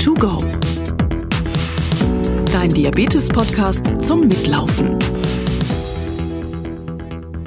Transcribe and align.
to 0.00 0.14
go. 0.14 0.38
Dein 2.50 2.70
Diabetes-Podcast 2.70 3.84
zum 4.00 4.28
Mitlaufen. 4.28 4.98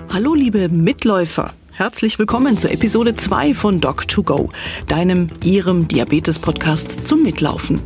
Hallo, 0.10 0.36
liebe 0.36 0.70
Mitläufer. 0.70 1.52
Herzlich 1.76 2.20
willkommen 2.20 2.56
zur 2.56 2.70
Episode 2.70 3.16
2 3.16 3.56
von 3.56 3.82
Doc2Go, 3.82 4.50
deinem, 4.88 5.26
ihrem 5.44 5.88
Diabetes-Podcast 5.88 7.08
zum 7.08 7.24
Mitlaufen. 7.24 7.82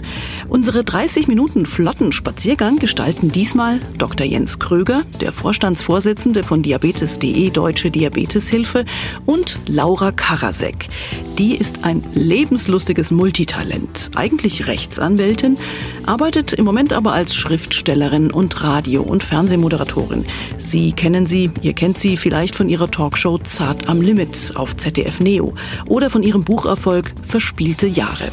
Unsere 0.49 0.83
30 0.83 1.29
Minuten 1.29 1.65
flotten 1.65 2.11
Spaziergang 2.11 2.79
gestalten 2.79 3.29
diesmal 3.29 3.79
Dr. 3.97 4.27
Jens 4.27 4.59
Kröger, 4.59 5.03
der 5.21 5.31
Vorstandsvorsitzende 5.31 6.43
von 6.43 6.63
Diabetes.de 6.63 7.49
Deutsche 7.49 7.89
Diabeteshilfe 7.89 8.83
und 9.25 9.57
Laura 9.67 10.11
Karasek. 10.11 10.89
Die 11.37 11.55
ist 11.55 11.85
ein 11.85 12.03
lebenslustiges 12.13 13.11
Multitalent, 13.11 14.11
eigentlich 14.15 14.67
Rechtsanwältin, 14.67 15.57
arbeitet 16.05 16.51
im 16.51 16.65
Moment 16.65 16.91
aber 16.91 17.13
als 17.13 17.33
Schriftstellerin 17.35 18.31
und 18.31 18.61
Radio- 18.63 19.03
und 19.03 19.23
Fernsehmoderatorin. 19.23 20.25
Sie 20.57 20.91
kennen 20.91 21.25
sie, 21.25 21.51
ihr 21.61 21.73
kennt 21.73 21.97
sie 21.99 22.17
vielleicht 22.17 22.53
von 22.53 22.67
ihrer 22.67 22.91
Talkshow 22.91 23.37
Zart 23.37 23.76
Start 23.77 23.89
am 23.89 24.01
Limit 24.01 24.53
auf 24.55 24.75
ZDF 24.75 25.19
Neo 25.19 25.53
oder 25.87 26.09
von 26.09 26.23
ihrem 26.23 26.43
Bucherfolg 26.43 27.13
Verspielte 27.23 27.87
Jahre. 27.87 28.31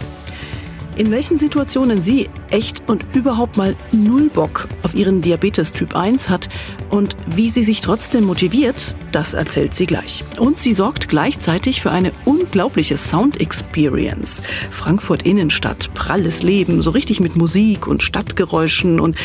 In 0.96 1.10
welchen 1.10 1.38
Situationen 1.38 2.00
sie 2.00 2.28
echt 2.50 2.88
und 2.88 3.04
überhaupt 3.16 3.56
mal 3.56 3.74
null 3.90 4.30
Bock 4.30 4.68
auf 4.84 4.94
ihren 4.94 5.22
Diabetes 5.22 5.72
Typ 5.72 5.96
1 5.96 6.28
hat 6.28 6.48
und 6.90 7.16
wie 7.34 7.50
sie 7.50 7.64
sich 7.64 7.80
trotzdem 7.80 8.24
motiviert, 8.24 8.96
das 9.10 9.34
erzählt 9.34 9.74
sie 9.74 9.86
gleich. 9.86 10.22
Und 10.38 10.60
sie 10.60 10.72
sorgt 10.72 11.08
gleichzeitig 11.08 11.80
für 11.80 11.90
eine 11.90 12.12
unglaubliche 12.24 12.96
Sound 12.96 13.40
Experience. 13.40 14.40
Frankfurt 14.70 15.24
Innenstadt, 15.24 15.90
pralles 15.94 16.44
Leben, 16.44 16.80
so 16.80 16.90
richtig 16.90 17.18
mit 17.18 17.36
Musik 17.36 17.88
und 17.88 18.04
Stadtgeräuschen 18.04 19.00
und 19.00 19.16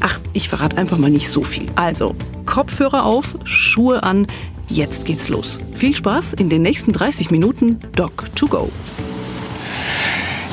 ach, 0.00 0.18
ich 0.32 0.48
verrate 0.48 0.76
einfach 0.76 0.98
mal 0.98 1.10
nicht 1.10 1.28
so 1.28 1.42
viel. 1.42 1.66
Also, 1.76 2.16
Kopfhörer 2.46 3.04
auf, 3.04 3.38
Schuhe 3.44 4.02
an, 4.02 4.26
Jetzt 4.72 5.04
geht's 5.04 5.28
los. 5.28 5.58
Viel 5.74 5.94
Spaß 5.94 6.32
in 6.32 6.48
den 6.48 6.62
nächsten 6.62 6.92
30 6.92 7.30
Minuten 7.30 7.78
Doc 7.94 8.34
to 8.34 8.46
Go. 8.46 8.70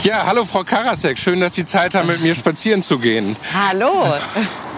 Ja, 0.03 0.25
hallo 0.25 0.43
Frau 0.43 0.65
Karasek, 0.65 1.17
schön, 1.17 1.39
dass 1.39 1.55
Sie 1.55 1.63
Zeit 1.63 1.95
haben, 1.95 2.07
mit 2.07 2.21
mir 2.21 2.35
spazieren 2.35 2.81
zu 2.81 2.99
gehen. 2.99 3.37
Hallo. 3.53 4.15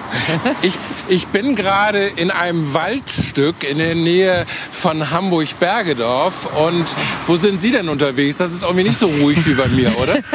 Ich, 0.61 0.73
ich 1.07 1.27
bin 1.27 1.55
gerade 1.55 2.05
in 2.15 2.31
einem 2.31 2.73
Waldstück 2.73 3.69
in 3.69 3.77
der 3.77 3.95
Nähe 3.95 4.45
von 4.71 5.11
Hamburg-Bergedorf. 5.11 6.47
Und 6.57 6.85
wo 7.27 7.35
sind 7.35 7.61
Sie 7.61 7.71
denn 7.71 7.89
unterwegs? 7.89 8.37
Das 8.37 8.51
ist 8.51 8.63
irgendwie 8.63 8.83
nicht 8.83 8.97
so 8.97 9.07
ruhig 9.07 9.45
wie 9.45 9.53
bei 9.53 9.67
mir, 9.67 9.97
oder? 9.97 10.17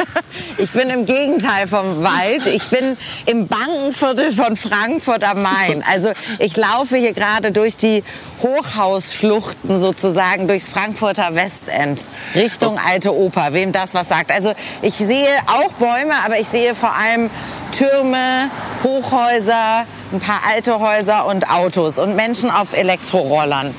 Ich 0.59 0.71
bin 0.71 0.89
im 0.89 1.05
Gegenteil 1.05 1.67
vom 1.67 2.03
Wald. 2.03 2.47
Ich 2.47 2.69
bin 2.69 2.97
im 3.25 3.47
Bankenviertel 3.47 4.31
von 4.31 4.55
Frankfurt 4.55 5.23
am 5.23 5.41
Main. 5.41 5.83
Also 5.87 6.11
ich 6.39 6.55
laufe 6.57 6.97
hier 6.97 7.13
gerade 7.13 7.51
durch 7.51 7.77
die 7.77 8.03
Hochhausschluchten 8.41 9.79
sozusagen, 9.79 10.47
durchs 10.47 10.69
Frankfurter 10.69 11.35
Westend, 11.35 12.01
Richtung 12.35 12.79
Alte 12.79 13.15
Oper, 13.15 13.53
wem 13.53 13.71
das 13.71 13.93
was 13.93 14.09
sagt. 14.09 14.31
Also 14.31 14.53
ich 14.81 14.95
sehe 14.95 15.29
auch 15.47 15.73
Bäume, 15.73 16.13
aber 16.25 16.39
ich 16.39 16.47
sehe 16.47 16.75
vor 16.75 16.93
allem 16.93 17.29
Türme, 17.77 18.49
Hochhäuser, 18.83 19.85
ein 20.11 20.19
paar 20.19 20.41
alte 20.51 20.79
Häuser 20.79 21.27
und 21.27 21.47
Autos 21.47 21.99
und 21.99 22.15
Menschen 22.15 22.49
auf 22.49 22.75
Elektrorollern. 22.75 23.73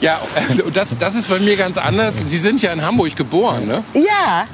Ja, 0.00 0.18
das, 0.72 0.88
das 0.98 1.14
ist 1.14 1.28
bei 1.28 1.38
mir 1.38 1.56
ganz 1.56 1.76
anders. 1.76 2.16
Sie 2.16 2.38
sind 2.38 2.62
ja 2.62 2.72
in 2.72 2.84
Hamburg 2.84 3.14
geboren, 3.14 3.66
ne? 3.66 3.84
Ja. 3.94 4.46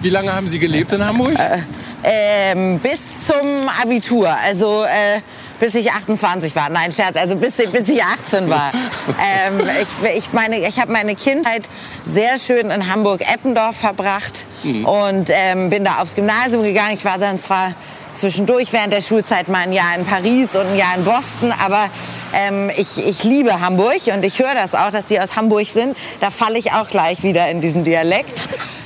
Wie 0.00 0.10
lange 0.10 0.34
haben 0.34 0.48
Sie 0.48 0.58
gelebt 0.58 0.92
in 0.92 1.06
Hamburg? 1.06 1.38
Äh, 1.38 1.60
ähm, 2.02 2.80
bis 2.80 3.24
zum 3.26 3.68
Abitur. 3.80 4.28
Also 4.28 4.84
äh, 4.84 5.20
bis 5.60 5.74
ich 5.74 5.92
28 5.92 6.54
war. 6.56 6.68
Nein, 6.68 6.92
Scherz, 6.92 7.16
also 7.16 7.36
bis, 7.36 7.56
bis 7.56 7.88
ich 7.88 8.02
18 8.02 8.48
war. 8.48 8.72
ähm, 9.46 9.60
ich 9.82 10.08
ich, 10.16 10.32
meine, 10.32 10.66
ich 10.66 10.80
habe 10.80 10.92
meine 10.92 11.14
Kindheit 11.14 11.68
sehr 12.02 12.38
schön 12.38 12.70
in 12.70 12.92
Hamburg-Eppendorf 12.92 13.76
verbracht 13.76 14.44
mhm. 14.62 14.84
und 14.84 15.30
ähm, 15.30 15.70
bin 15.70 15.84
da 15.84 15.98
aufs 15.98 16.14
Gymnasium 16.14 16.62
gegangen. 16.62 16.94
Ich 16.94 17.04
war 17.04 17.18
dann 17.18 17.38
zwar 17.38 17.74
zwischendurch 18.14 18.72
während 18.72 18.92
der 18.92 19.02
Schulzeit 19.02 19.48
mal 19.48 19.62
ein 19.62 19.72
Jahr 19.72 19.94
in 19.96 20.04
Paris 20.04 20.54
und 20.54 20.66
ein 20.66 20.76
Jahr 20.76 20.96
in 20.96 21.04
Boston. 21.04 21.52
Aber 21.52 21.88
ähm, 22.34 22.70
ich, 22.76 22.98
ich 22.98 23.24
liebe 23.24 23.60
Hamburg 23.60 24.06
und 24.12 24.24
ich 24.24 24.38
höre 24.38 24.54
das 24.54 24.74
auch, 24.74 24.90
dass 24.90 25.08
Sie 25.08 25.20
aus 25.20 25.36
Hamburg 25.36 25.66
sind. 25.66 25.94
Da 26.20 26.30
falle 26.30 26.58
ich 26.58 26.72
auch 26.72 26.88
gleich 26.88 27.22
wieder 27.22 27.48
in 27.48 27.60
diesen 27.60 27.84
Dialekt. 27.84 28.38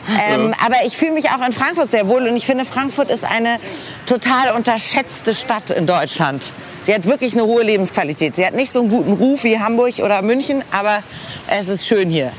Ähm, 0.09 0.55
aber 0.65 0.77
ich 0.87 0.97
fühle 0.97 1.13
mich 1.13 1.31
auch 1.31 1.45
in 1.45 1.53
Frankfurt 1.53 1.91
sehr 1.91 2.09
wohl 2.09 2.29
und 2.29 2.37
ich 2.37 2.47
finde, 2.47 2.65
Frankfurt 2.65 3.11
ist 3.11 3.25
eine 3.25 3.59
total 4.07 4.55
unterschätzte 4.55 5.35
Stadt 5.35 5.71
in 5.71 5.87
Deutschland. 5.87 6.45
Sie 6.85 6.95
hat 6.95 7.05
wirklich 7.07 7.33
eine 7.33 7.45
hohe 7.45 7.63
Lebensqualität. 7.63 8.37
Sie 8.37 8.47
hat 8.47 8.55
nicht 8.55 8.73
so 8.73 8.81
einen 8.81 8.89
guten 8.89 9.13
Ruf 9.15 9.45
wie 9.45 9.59
Hamburg 9.59 9.99
oder 9.99 10.23
München, 10.23 10.63
aber 10.73 11.03
es 11.49 11.69
ist 11.69 11.87
schön 11.87 12.11
hier 12.11 12.33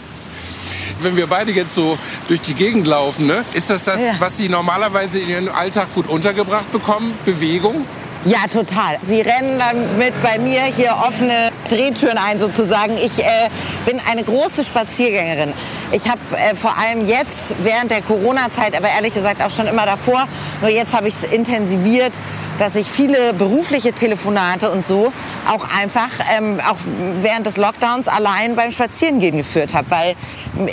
wenn 1.02 1.18
wir 1.18 1.28
beide 1.28 1.52
jetzt 1.52 1.74
so 1.74 1.98
durch 2.28 2.42
die 2.42 2.54
Gegend 2.54 2.88
laufen, 2.88 3.28
ne? 3.28 3.46
ist 3.54 3.70
das 3.70 3.84
das, 3.84 4.02
ja. 4.02 4.14
was 4.20 4.38
Sie 4.38 4.50
normalerweise 4.50 5.20
in 5.20 5.30
Ihrem 5.30 5.50
Alltag 5.50 5.88
gut 5.94 6.08
untergebracht 6.08 6.72
bekommen? 6.72 7.14
Bewegung? 7.26 7.86
Ja, 8.28 8.40
total. 8.52 8.98
Sie 9.02 9.22
rennen 9.22 9.58
dann 9.58 9.98
mit 9.98 10.14
bei 10.22 10.38
mir 10.38 10.64
hier 10.64 10.98
offene 11.08 11.50
Drehtüren 11.70 12.18
ein 12.18 12.40
sozusagen. 12.40 12.98
Ich 12.98 13.20
äh, 13.20 13.50
bin 13.86 14.02
eine 14.06 14.22
große 14.22 14.66
Spaziergängerin. 14.66 15.54
Ich 15.94 16.10
habe 16.10 16.20
äh, 16.36 16.54
vor 16.54 16.78
allem 16.78 17.06
jetzt 17.06 17.56
während 17.64 17.90
der 17.90 18.02
Corona-Zeit, 18.02 18.76
aber 18.76 18.90
ehrlich 18.90 19.14
gesagt 19.14 19.42
auch 19.42 19.50
schon 19.50 19.68
immer 19.68 19.86
davor, 19.86 20.28
nur 20.60 20.70
jetzt 20.70 20.94
habe 20.94 21.08
ich 21.08 21.16
es 21.16 21.32
intensiviert, 21.32 22.12
dass 22.60 22.76
ich 22.76 22.88
viele 22.88 23.32
berufliche 23.32 23.94
Telefonate 23.94 24.72
und 24.72 24.86
so 24.86 25.14
auch 25.48 25.66
einfach 25.80 26.10
ähm, 26.38 26.60
auch 26.70 26.80
während 27.22 27.46
des 27.46 27.56
Lockdowns 27.56 28.10
allein 28.10 28.58
beim 28.58 28.74
Spazierengehen 28.74 29.38
geführt 29.38 29.74
habe, 29.74 29.90
weil 29.90 30.16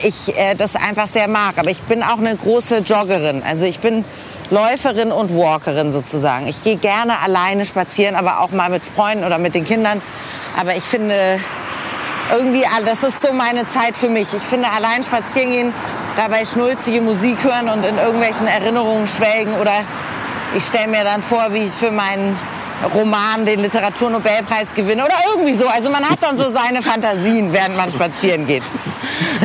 ich 0.03 0.37
äh, 0.37 0.57
das 0.57 0.75
einfach 0.75 1.07
sehr 1.07 1.29
mag. 1.29 1.57
Aber 1.59 1.71
ich 1.71 1.83
bin 1.83 2.03
auch 2.03 2.19
eine 2.19 2.35
große 2.35 2.79
Joggerin. 2.79 3.45
Also 3.47 3.65
ich 3.65 3.79
bin 3.79 4.05
Läuferin 4.51 5.13
und 5.13 5.37
Walkerin 5.37 5.91
sozusagen. 5.91 6.47
Ich 6.47 6.63
gehe 6.63 6.77
gerne 6.77 7.21
alleine 7.21 7.65
spazieren, 7.65 8.15
aber 8.15 8.41
auch 8.41 8.51
mal 8.51 8.71
mit 8.71 8.85
Freunden 8.85 9.25
oder 9.25 9.39
mit 9.39 9.55
den 9.55 9.65
Kindern. 9.65 10.03
Aber 10.59 10.77
ich 10.77 10.85
finde 10.85 11.41
irgendwie, 12.33 12.65
ah, 12.67 12.81
das 12.85 13.03
ist 13.03 13.23
so 13.23 13.33
meine 13.33 13.67
Zeit 13.67 13.97
für 13.97 14.09
mich. 14.09 14.33
Ich 14.35 14.43
finde 14.43 14.69
allein 14.71 15.03
spazieren 15.03 15.51
gehen, 15.51 15.75
dabei 16.17 16.45
schnulzige 16.45 17.01
Musik 17.01 17.43
hören 17.43 17.69
und 17.69 17.85
in 17.85 17.97
irgendwelchen 17.99 18.47
Erinnerungen 18.47 19.09
schwelgen 19.09 19.55
oder 19.61 19.73
ich 20.57 20.65
stelle 20.65 20.89
mir 20.89 21.05
dann 21.05 21.23
vor, 21.23 21.49
wie 21.51 21.65
ich 21.65 21.73
für 21.73 21.91
meinen 21.91 22.39
Roman 22.93 23.47
den 23.47 23.61
Literaturnobelpreis 23.61 24.75
gewinne 24.75 25.05
oder 25.05 25.15
irgendwie 25.33 25.55
so. 25.55 25.67
Also 25.69 25.91
man 25.91 26.09
hat 26.09 26.23
dann 26.23 26.37
so 26.37 26.51
seine 26.51 26.83
Fantasien, 26.83 27.53
während 27.53 27.77
man 27.77 27.91
spazieren 27.91 28.47
geht. 28.47 28.63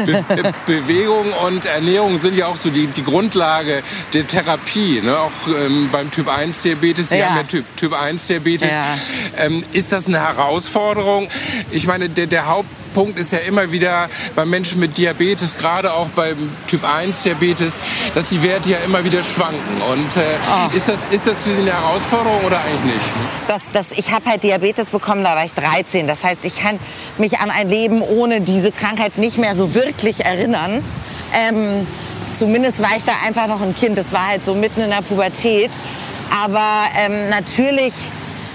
Be 0.05 0.23
Bewegung 0.65 1.31
und 1.47 1.65
Ernährung 1.65 2.17
sind 2.17 2.35
ja 2.35 2.47
auch 2.47 2.55
so 2.55 2.69
die, 2.69 2.87
die 2.87 3.03
Grundlage 3.03 3.83
der 4.13 4.25
Therapie, 4.25 5.01
ne? 5.01 5.17
auch 5.17 5.31
ähm, 5.47 5.89
beim 5.91 6.11
Typ 6.11 6.27
1 6.27 6.61
Diabetes. 6.61 7.09
Sie 7.09 7.17
ja. 7.17 7.27
haben 7.27 7.37
ja 7.37 7.43
Typ, 7.43 7.65
typ 7.75 7.93
1 7.93 8.27
Diabetes. 8.27 8.75
Ja. 8.75 8.97
Ähm, 9.37 9.63
ist 9.73 9.91
das 9.91 10.07
eine 10.07 10.19
Herausforderung? 10.19 11.27
Ich 11.71 11.87
meine, 11.87 12.09
der, 12.09 12.27
der 12.27 12.47
Haupt 12.47 12.69
Punkt 12.93 13.17
ist 13.17 13.31
ja 13.31 13.39
immer 13.39 13.71
wieder 13.71 14.09
bei 14.35 14.45
Menschen 14.45 14.79
mit 14.79 14.97
Diabetes, 14.97 15.57
gerade 15.57 15.93
auch 15.93 16.07
beim 16.09 16.37
Typ 16.67 16.83
1 16.83 17.23
Diabetes, 17.23 17.81
dass 18.15 18.29
die 18.29 18.41
Werte 18.43 18.69
ja 18.69 18.77
immer 18.85 19.03
wieder 19.03 19.21
schwanken. 19.23 19.81
Und 19.91 20.17
äh, 20.17 20.21
oh. 20.49 20.75
ist, 20.75 20.89
das, 20.89 20.99
ist 21.11 21.27
das 21.27 21.41
für 21.41 21.53
Sie 21.53 21.61
eine 21.61 21.71
Herausforderung 21.71 22.43
oder 22.45 22.59
eigentlich 22.59 22.95
nicht? 22.95 23.05
Das, 23.47 23.61
das, 23.73 23.91
ich 23.91 24.11
habe 24.11 24.29
halt 24.29 24.43
Diabetes 24.43 24.89
bekommen, 24.89 25.23
da 25.23 25.35
war 25.35 25.45
ich 25.45 25.53
13. 25.53 26.07
Das 26.07 26.23
heißt, 26.23 26.45
ich 26.45 26.57
kann 26.57 26.79
mich 27.17 27.39
an 27.39 27.51
ein 27.51 27.69
Leben 27.69 28.01
ohne 28.01 28.41
diese 28.41 28.71
Krankheit 28.71 29.17
nicht 29.17 29.37
mehr 29.37 29.55
so 29.55 29.73
wirklich 29.73 30.25
erinnern. 30.25 30.83
Ähm, 31.33 31.87
zumindest 32.31 32.81
war 32.81 32.95
ich 32.97 33.03
da 33.03 33.13
einfach 33.25 33.47
noch 33.47 33.61
ein 33.61 33.75
Kind. 33.75 33.97
Das 33.97 34.11
war 34.11 34.27
halt 34.27 34.45
so 34.45 34.53
mitten 34.55 34.81
in 34.81 34.89
der 34.89 35.01
Pubertät. 35.01 35.71
Aber 36.31 36.83
ähm, 36.97 37.29
natürlich 37.29 37.93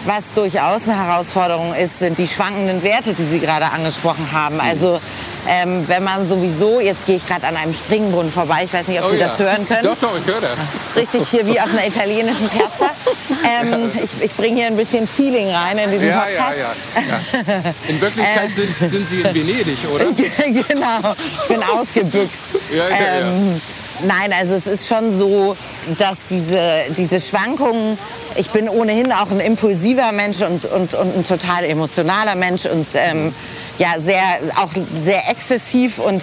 was 0.05 0.25
durchaus 0.35 0.83
eine 0.85 0.97
Herausforderung 0.97 1.75
ist, 1.75 1.99
sind 1.99 2.19
die 2.19 2.29
schwankenden 2.29 2.83
Werte, 2.83 3.15
die 3.15 3.27
Sie 3.27 3.41
gerade 3.41 3.67
angesprochen 3.67 4.29
haben. 4.33 4.61
Also 4.61 5.01
ähm, 5.49 5.85
wenn 5.89 6.03
man 6.03 6.29
sowieso, 6.29 6.81
jetzt 6.81 7.07
gehe 7.07 7.17
ich 7.17 7.27
gerade 7.27 7.47
an 7.47 7.57
einem 7.57 7.75
Springbrunnen 7.75 8.33
vorbei, 8.33 8.63
ich 8.65 8.73
weiß 8.73 8.89
nicht, 8.89 9.01
ob 9.01 9.09
oh 9.09 9.11
Sie 9.11 9.19
ja. 9.19 9.29
das 9.29 9.39
hören 9.39 9.67
können. 9.67 9.83
Doch, 9.83 9.99
doch, 9.99 10.19
ich 10.19 10.27
höre 10.27 10.41
das. 10.41 10.69
Richtig 10.97 11.29
hier 11.29 11.47
wie 11.47 11.61
auf 11.61 11.71
einer 11.73 11.87
italienischen 11.87 12.49
Piazza. 12.49 12.91
Ähm, 13.47 13.91
ich, 14.03 14.23
ich 14.23 14.35
bringe 14.35 14.57
hier 14.57 14.67
ein 14.67 14.77
bisschen 14.77 15.07
Feeling 15.07 15.51
rein 15.51 15.77
in 15.77 15.91
diesen 15.91 16.09
ja, 16.09 16.21
Podcast. 16.21 16.59
Ja, 16.95 17.03
ja, 17.03 17.63
ja. 17.63 17.75
In 17.89 18.01
Wirklichkeit 18.01 18.51
äh, 18.51 18.53
sind, 18.53 18.79
sind 18.79 19.09
Sie 19.09 19.21
in 19.21 19.35
Venedig, 19.35 19.79
oder? 19.93 20.07
genau, 20.07 21.15
ich 21.43 21.49
bin 21.49 21.63
ausgebüxt. 21.63 22.43
Ja, 22.71 22.89
ja, 22.89 23.21
ähm, 23.21 23.61
Nein, 24.03 24.33
also 24.33 24.55
es 24.55 24.67
ist 24.67 24.89
schon 24.89 25.17
so, 25.17 25.57
dass 25.99 26.27
diese, 26.27 26.83
diese 26.97 27.21
Schwankungen, 27.21 27.97
ich 28.37 28.51
bin 28.51 28.69
ohnehin 28.69 29.13
auch 29.13 29.31
ein 29.31 29.41
impulsiver 29.41 30.11
Mensch 30.13 30.43
und, 30.43 30.65
und, 30.65 30.95
und 30.95 31.17
ein 31.17 31.27
total 31.27 31.65
emotionaler 31.65 32.35
Mensch 32.35 32.67
und 32.67 32.87
ähm, 32.95 33.33
ja, 33.79 33.95
sehr, 33.99 34.23
auch 34.57 34.71
sehr 35.05 35.29
exzessiv 35.31 35.99
und 35.99 36.23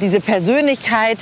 diese 0.00 0.20
Persönlichkeit 0.20 1.18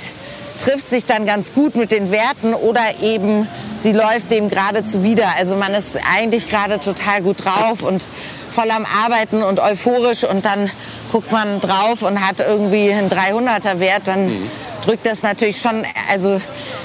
trifft 0.63 0.89
sich 0.89 1.05
dann 1.05 1.25
ganz 1.25 1.53
gut 1.53 1.75
mit 1.75 1.91
den 1.91 2.11
Werten 2.11 2.53
oder 2.53 3.01
eben 3.01 3.47
sie 3.79 3.91
läuft 3.91 4.29
dem 4.29 4.49
gerade 4.49 4.83
zuwider. 4.83 5.29
Also 5.35 5.55
man 5.55 5.73
ist 5.73 5.97
eigentlich 6.11 6.49
gerade 6.49 6.79
total 6.79 7.21
gut 7.21 7.43
drauf 7.43 7.81
und 7.81 8.03
voll 8.51 8.69
am 8.69 8.85
Arbeiten 8.85 9.41
und 9.41 9.59
euphorisch 9.59 10.23
und 10.23 10.45
dann 10.45 10.69
guckt 11.11 11.31
man 11.31 11.61
drauf 11.61 12.03
und 12.03 12.25
hat 12.25 12.39
irgendwie 12.39 12.91
einen 12.91 13.09
300er 13.09 13.79
Wert, 13.79 14.03
dann 14.05 14.27
mhm. 14.27 14.51
Drückt 14.85 15.05
das 15.05 15.23
natürlich 15.23 15.59
schon, 15.59 15.85
also 16.09 16.41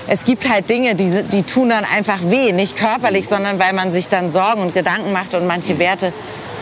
es 0.08 0.24
gibt 0.24 0.48
halt 0.48 0.68
Dinge, 0.68 0.94
die, 0.94 1.22
die 1.22 1.42
tun 1.42 1.70
dann 1.70 1.84
einfach 1.84 2.18
weh, 2.22 2.52
nicht 2.52 2.76
körperlich, 2.76 3.28
sondern 3.28 3.58
weil 3.58 3.72
man 3.72 3.90
sich 3.90 4.08
dann 4.08 4.30
Sorgen 4.30 4.62
und 4.62 4.74
Gedanken 4.74 5.12
macht 5.12 5.34
und 5.34 5.46
manche. 5.46 5.76
Werte 5.78 6.12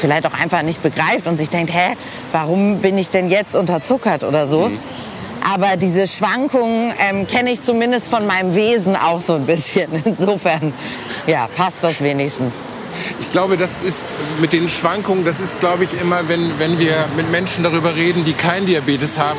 vielleicht 0.01 0.27
auch 0.27 0.35
einfach 0.35 0.63
nicht 0.63 0.83
begreift 0.83 1.27
und 1.27 1.37
sich 1.37 1.51
denkt, 1.51 1.73
hä, 1.73 1.97
warum 2.33 2.79
bin 2.79 2.99
ich 2.99 3.11
denn 3.11 3.31
jetzt 3.31 3.55
unterzuckert 3.55 4.25
oder 4.25 4.47
so. 4.47 4.69
Mhm. 4.69 4.79
Aber 5.53 5.77
diese 5.77 6.09
Schwankungen 6.09 6.93
ähm, 6.99 7.27
kenne 7.27 7.53
ich 7.53 7.63
zumindest 7.63 8.09
von 8.09 8.27
meinem 8.27 8.55
Wesen 8.55 8.97
auch 8.97 9.21
so 9.21 9.35
ein 9.35 9.45
bisschen. 9.47 9.91
Insofern, 10.05 10.73
ja, 11.27 11.49
passt 11.55 11.79
das 11.83 12.03
wenigstens. 12.03 12.53
Ich 13.21 13.31
glaube, 13.31 13.57
das 13.57 13.81
ist 13.81 14.09
mit 14.41 14.53
den 14.53 14.69
Schwankungen, 14.69 15.25
das 15.25 15.41
ist, 15.41 15.61
glaube 15.61 15.85
ich, 15.85 16.01
immer, 16.01 16.29
wenn, 16.29 16.59
wenn 16.59 16.79
wir 16.79 16.93
mit 17.17 17.31
Menschen 17.31 17.65
darüber 17.65 17.95
reden, 17.95 18.25
die 18.25 18.33
keinen 18.33 18.67
Diabetes 18.67 19.19
haben, 19.19 19.39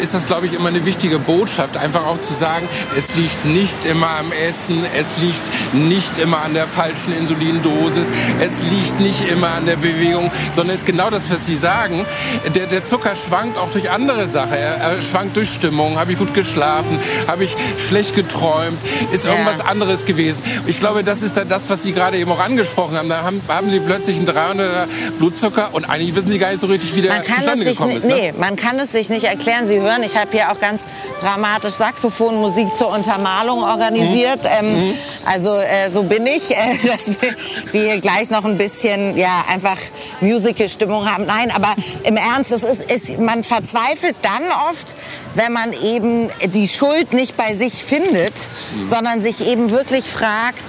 ist 0.00 0.14
das, 0.14 0.26
glaube 0.26 0.46
ich, 0.46 0.54
immer 0.54 0.68
eine 0.68 0.86
wichtige 0.86 1.18
Botschaft, 1.18 1.76
einfach 1.76 2.06
auch 2.06 2.20
zu 2.20 2.32
sagen, 2.32 2.68
es 2.96 3.14
liegt 3.14 3.44
nicht 3.44 3.84
immer 3.84 4.08
am 4.18 4.32
Essen, 4.32 4.84
es 4.96 5.18
liegt 5.18 5.50
nicht 5.72 6.18
immer 6.18 6.42
an 6.42 6.54
der 6.54 6.66
falschen 6.66 7.12
Insulindosis, 7.12 8.10
es 8.40 8.62
liegt 8.62 9.00
nicht 9.00 9.28
immer 9.28 9.48
an 9.50 9.66
der 9.66 9.76
Bewegung, 9.76 10.30
sondern 10.52 10.74
es 10.74 10.82
ist 10.82 10.86
genau 10.86 11.10
das, 11.10 11.30
was 11.30 11.46
Sie 11.46 11.56
sagen. 11.56 12.06
Der, 12.54 12.66
der 12.66 12.84
Zucker 12.84 13.14
schwankt 13.16 13.58
auch 13.58 13.70
durch 13.70 13.90
andere 13.90 14.26
Sachen. 14.26 14.52
Er, 14.52 15.02
schwankt 15.02 15.36
durch 15.36 15.50
Stimmung. 15.50 15.98
Habe 15.98 16.12
ich 16.12 16.18
gut 16.18 16.34
geschlafen? 16.34 16.98
Habe 17.26 17.44
ich 17.44 17.56
schlecht 17.78 18.14
geträumt? 18.14 18.78
Ist 19.12 19.24
irgendwas 19.24 19.60
anderes 19.60 20.06
gewesen? 20.06 20.42
Ich 20.66 20.78
glaube, 20.78 21.04
das 21.04 21.22
ist 21.22 21.36
das, 21.36 21.68
was 21.70 21.82
Sie 21.82 21.92
gerade 21.92 22.18
eben 22.18 22.30
auch 22.30 22.40
angesprochen 22.40 22.96
haben. 22.96 22.99
Da 23.08 23.22
haben, 23.22 23.40
haben 23.48 23.70
Sie 23.70 23.80
plötzlich 23.80 24.16
einen 24.16 24.26
300er 24.26 24.86
Blutzucker 25.18 25.70
und 25.72 25.84
eigentlich 25.84 26.14
wissen 26.14 26.28
Sie 26.28 26.38
gar 26.38 26.50
nicht 26.50 26.60
so 26.60 26.66
richtig, 26.66 26.94
wie 26.96 27.02
der 27.02 27.22
zustande 27.22 27.64
gekommen 27.64 27.96
ist. 27.96 28.06
Ne? 28.06 28.14
Nee, 28.14 28.32
man 28.38 28.56
kann 28.56 28.78
es 28.78 28.92
sich 28.92 29.08
nicht 29.08 29.24
erklären. 29.24 29.66
Sie 29.66 29.80
hören. 29.80 30.02
Ich 30.02 30.16
habe 30.16 30.30
hier 30.32 30.50
auch 30.50 30.60
ganz 30.60 30.82
dramatisch 31.20 31.74
Saxophonmusik 31.74 32.68
zur 32.76 32.88
Untermalung 32.88 33.62
organisiert. 33.62 34.42
Mhm. 34.42 34.66
Ähm, 34.66 34.88
mhm. 34.88 34.94
Also 35.24 35.54
äh, 35.54 35.90
so 35.90 36.02
bin 36.02 36.26
ich, 36.26 36.50
äh, 36.50 36.76
dass 36.86 37.06
wir, 37.08 37.36
wir 37.72 38.00
gleich 38.00 38.30
noch 38.30 38.44
ein 38.44 38.56
bisschen 38.56 39.16
ja 39.16 39.44
einfach 39.48 39.76
Musical-Stimmung 40.20 41.10
haben. 41.10 41.26
Nein, 41.26 41.50
aber 41.50 41.74
im 42.04 42.16
Ernst, 42.16 42.52
es 42.52 42.62
ist, 42.62 42.84
es, 42.88 43.18
man 43.18 43.44
verzweifelt 43.44 44.16
dann 44.22 44.42
oft, 44.70 44.94
wenn 45.34 45.52
man 45.52 45.72
eben 45.72 46.28
die 46.54 46.68
Schuld 46.68 47.12
nicht 47.12 47.36
bei 47.36 47.54
sich 47.54 47.74
findet, 47.74 48.34
mhm. 48.74 48.84
sondern 48.84 49.20
sich 49.20 49.46
eben 49.46 49.70
wirklich 49.70 50.04
fragt, 50.04 50.64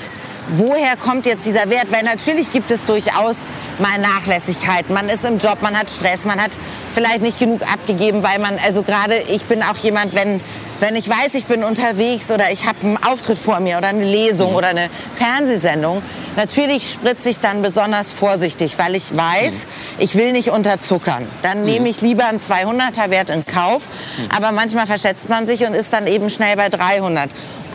woher 0.50 0.96
kommt 0.98 1.26
jetzt 1.26 1.46
dieser 1.46 1.70
Wert? 1.70 1.92
Weil 1.92 2.04
natürlich 2.04 2.52
gibt 2.52 2.72
es 2.72 2.86
durchaus 2.86 3.38
mal 3.80 3.98
Nachlässigkeit. 3.98 4.90
Man 4.90 5.10
ist 5.10 5.26
im 5.26 5.40
Job, 5.40 5.62
man 5.62 5.78
hat 5.78 5.90
Stress, 5.90 6.26
man 6.26 6.42
hat 6.42 6.52
vielleicht 6.94 7.22
nicht 7.22 7.40
genug 7.40 7.62
abgegeben, 7.64 8.24
weil 8.24 8.40
man, 8.40 8.60
also 8.64 8.84
gerade 8.84 9.18
ich 9.18 9.46
bin 9.46 9.64
auch 9.64 9.78
jemand, 9.78 10.14
wenn, 10.14 10.42
wenn 10.80 10.96
ich 10.96 11.10
weiß, 11.10 11.34
ich 11.36 11.46
bin 11.46 11.64
unterwegs 11.64 12.32
oder 12.32 12.52
ich 12.52 12.66
habe 12.66 12.78
einen 12.84 13.04
Auftritt 13.04 13.38
vor 13.38 13.60
mir 13.60 13.78
oder 13.78 13.88
eine 13.88 14.04
Lesung 14.04 14.52
mhm. 14.52 14.56
oder 14.56 14.68
eine 14.68 14.90
Fernsehsendung, 15.16 16.02
natürlich 16.36 16.92
spritze 16.92 17.30
ich 17.30 17.40
dann 17.40 17.62
besonders 17.62 18.12
vorsichtig, 18.12 18.78
weil 18.78 18.96
ich 18.96 19.16
weiß, 19.16 19.54
mhm. 19.54 20.00
ich 20.00 20.16
will 20.16 20.32
nicht 20.32 20.50
unterzuckern. 20.50 21.28
Dann 21.42 21.60
mhm. 21.60 21.66
nehme 21.66 21.90
ich 21.90 22.02
lieber 22.02 22.28
einen 22.28 22.40
200er 22.40 23.10
Wert 23.10 23.30
in 23.30 23.46
Kauf, 23.46 23.88
mhm. 24.18 24.30
aber 24.36 24.52
manchmal 24.52 24.86
verschätzt 24.86 25.30
man 25.30 25.48
sich 25.48 25.66
und 25.66 25.74
ist 25.74 25.94
dann 25.94 26.08
eben 26.08 26.30
schnell 26.30 26.56
bei 26.56 26.70
300. 26.70 27.30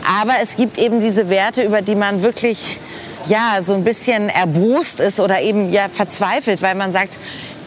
Aber 0.05 0.33
es 0.41 0.55
gibt 0.55 0.77
eben 0.77 0.99
diese 0.99 1.29
Werte, 1.29 1.63
über 1.63 1.81
die 1.81 1.95
man 1.95 2.21
wirklich 2.21 2.79
ja, 3.27 3.59
so 3.61 3.73
ein 3.73 3.83
bisschen 3.83 4.29
erbost 4.29 4.99
ist 4.99 5.19
oder 5.19 5.41
eben 5.41 5.71
ja 5.71 5.89
verzweifelt, 5.89 6.61
weil 6.61 6.75
man 6.75 6.91
sagt, 6.91 7.17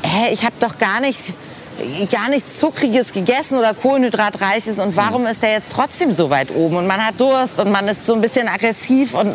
hä, 0.03 0.33
ich 0.33 0.45
habe 0.45 0.55
doch 0.61 0.79
gar 0.79 1.01
nicht 1.01 1.33
gar 2.11 2.29
nichts 2.29 2.59
Zuckriges 2.59 3.13
gegessen 3.13 3.59
oder 3.59 3.75
Kohlenhydratreiches 3.75 4.79
und 4.79 4.97
warum 4.97 5.27
ist 5.27 5.43
der 5.43 5.53
jetzt 5.53 5.73
trotzdem 5.73 6.13
so 6.13 6.31
weit 6.31 6.51
oben? 6.55 6.77
Und 6.77 6.87
man 6.87 7.05
hat 7.05 7.21
Durst 7.21 7.59
und 7.59 7.71
man 7.71 7.89
ist 7.89 8.07
so 8.07 8.15
ein 8.15 8.21
bisschen 8.21 8.49
aggressiv 8.49 9.15
und 9.15 9.33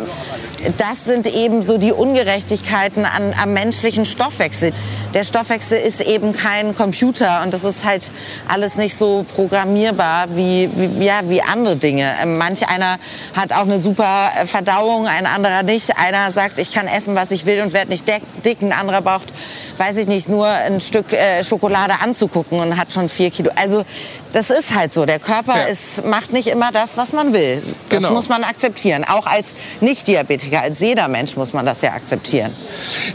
das 0.78 1.06
sind 1.06 1.28
eben 1.28 1.64
so 1.64 1.78
die 1.78 1.92
Ungerechtigkeiten 1.92 3.06
an, 3.06 3.34
am 3.42 3.54
menschlichen 3.54 4.06
Stoffwechsel. 4.06 4.74
Der 5.14 5.24
Stoffwechsel 5.24 5.80
ist 5.80 6.02
eben 6.02 6.34
kein 6.34 6.76
Computer 6.76 7.42
und 7.44 7.54
das 7.54 7.64
ist 7.64 7.86
halt 7.86 8.12
alles 8.48 8.76
nicht 8.76 8.98
so 8.98 9.26
programmierbar 9.36 10.36
wie, 10.36 10.70
wie, 10.76 11.06
ja, 11.06 11.22
wie 11.24 11.42
andere 11.42 11.76
Dinge. 11.76 12.16
Ähm, 12.22 12.38
manch 12.38 12.68
einer 12.68 13.00
hat 13.36 13.54
auch 13.54 13.62
eine 13.62 13.80
super 13.80 14.32
Verdauung, 14.46 15.08
ein 15.08 15.26
anderer 15.26 15.64
nicht. 15.64 15.98
Einer 15.98 16.32
sagt, 16.32 16.58
ich 16.58 16.74
kann 16.74 16.88
essen, 16.88 17.16
was 17.16 17.32
ich 17.32 17.46
will 17.46 17.62
und 17.62 17.74
werde 17.74 17.92
nicht 17.92 18.08
dick. 18.08 18.62
Ein 18.62 18.72
anderer 18.72 19.02
braucht, 19.02 19.32
weiß 19.78 19.98
ich 19.98 20.08
nicht, 20.08 20.30
nur 20.30 20.48
ein 20.48 20.80
Stück 20.80 21.14
äh, 21.14 21.44
Schokolade 21.44 21.96
anzugucken 22.02 22.60
und 22.60 22.78
hat 22.78 22.94
schon 22.94 23.10
vier 23.10 23.32
Kilo. 23.32 23.52
Also 23.56 23.84
das 24.36 24.50
ist 24.50 24.76
halt 24.76 24.94
so. 24.94 25.06
Der 25.06 25.20
Körper 25.20 25.58
ja. 25.58 25.66
ist, 25.68 26.06
macht 26.06 26.34
nicht 26.34 26.48
immer 26.48 26.74
das, 26.74 26.98
was 26.98 27.14
man 27.14 27.32
will. 27.32 27.62
Das 27.90 28.00
genau. 28.00 28.12
muss 28.12 28.28
man 28.28 28.44
akzeptieren. 28.44 29.06
Auch 29.06 29.28
als 29.28 29.48
Nicht-Diabetiker, 29.80 30.62
als 30.62 30.82
jeder 30.82 31.08
Mensch 31.08 31.38
muss 31.38 31.54
man 31.54 31.66
das 31.66 31.82
ja 31.82 31.94
akzeptieren. 31.94 32.52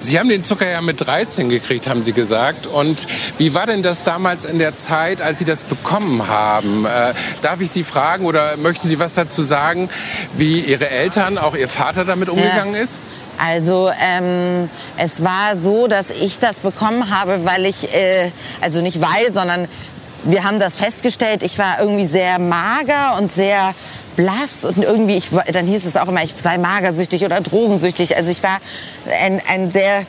Sie 0.00 0.18
haben 0.18 0.30
den 0.30 0.44
Zucker 0.44 0.66
ja 0.66 0.80
mit 0.80 1.06
13 1.06 1.50
gekriegt, 1.50 1.88
haben 1.88 2.02
Sie 2.02 2.14
gesagt. 2.14 2.66
Und 2.66 3.06
wie 3.36 3.52
war 3.52 3.66
denn 3.66 3.82
das 3.82 4.02
damals 4.02 4.46
in 4.46 4.58
der 4.58 4.78
Zeit, 4.78 5.20
als 5.20 5.40
Sie 5.40 5.44
das 5.44 5.62
bekommen 5.62 6.26
haben? 6.26 6.86
Äh, 6.86 7.12
darf 7.42 7.60
ich 7.60 7.70
Sie 7.70 7.82
fragen 7.82 8.24
oder 8.24 8.56
möchten 8.56 8.88
Sie 8.88 8.98
was 8.98 9.12
dazu 9.12 9.42
sagen, 9.42 9.90
wie 10.32 10.60
Ihre 10.60 10.88
Eltern, 10.88 11.36
auch 11.36 11.54
Ihr 11.54 11.68
Vater 11.68 12.06
damit 12.06 12.30
umgegangen 12.30 12.74
ja. 12.74 12.80
ist? 12.80 12.98
Also 13.42 13.90
ähm, 14.00 14.68
es 14.96 15.24
war 15.24 15.56
so, 15.56 15.86
dass 15.86 16.10
ich 16.10 16.38
das 16.38 16.58
bekommen 16.58 17.10
habe, 17.10 17.44
weil 17.44 17.66
ich, 17.66 17.92
äh, 17.94 18.30
also 18.60 18.80
nicht 18.80 19.00
weil, 19.00 19.32
sondern 19.32 19.66
wir 20.24 20.44
haben 20.44 20.60
das 20.60 20.76
festgestellt. 20.76 21.42
Ich 21.42 21.58
war 21.58 21.80
irgendwie 21.80 22.06
sehr 22.06 22.38
mager 22.38 23.16
und 23.18 23.32
sehr 23.32 23.74
blass 24.16 24.64
und 24.64 24.78
irgendwie, 24.78 25.16
ich, 25.16 25.28
dann 25.52 25.66
hieß 25.66 25.86
es 25.86 25.96
auch 25.96 26.08
immer, 26.08 26.22
ich 26.22 26.34
sei 26.36 26.58
magersüchtig 26.58 27.24
oder 27.24 27.40
drogensüchtig. 27.40 28.16
Also 28.16 28.30
ich 28.30 28.42
war 28.42 28.58
ein, 29.24 29.40
ein 29.48 29.72
sehr 29.72 30.04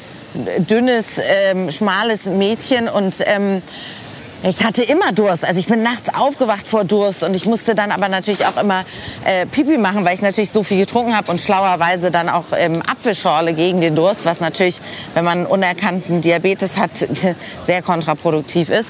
dünnes, 0.57 1.05
ähm, 1.17 1.71
schmales 1.71 2.25
Mädchen 2.25 2.89
und 2.89 3.15
ähm, 3.25 3.61
ich 4.43 4.63
hatte 4.63 4.83
immer 4.83 5.11
Durst. 5.11 5.45
Also 5.45 5.59
ich 5.59 5.67
bin 5.67 5.83
nachts 5.83 6.13
aufgewacht 6.13 6.67
vor 6.67 6.83
Durst 6.83 7.23
und 7.23 7.33
ich 7.35 7.45
musste 7.45 7.75
dann 7.75 7.91
aber 7.91 8.09
natürlich 8.09 8.45
auch 8.45 8.57
immer 8.57 8.85
äh, 9.23 9.45
Pipi 9.45 9.77
machen, 9.77 10.03
weil 10.03 10.15
ich 10.15 10.21
natürlich 10.21 10.51
so 10.51 10.63
viel 10.63 10.77
getrunken 10.77 11.15
habe 11.15 11.31
und 11.31 11.39
schlauerweise 11.39 12.11
dann 12.11 12.27
auch 12.29 12.45
ähm, 12.57 12.81
Apfelschorle 12.81 13.53
gegen 13.53 13.81
den 13.81 13.95
Durst, 13.95 14.25
was 14.25 14.39
natürlich, 14.39 14.81
wenn 15.13 15.23
man 15.23 15.45
unerkannten 15.45 16.21
Diabetes 16.21 16.77
hat, 16.77 16.91
sehr 17.63 17.81
kontraproduktiv 17.81 18.69
ist. 18.69 18.89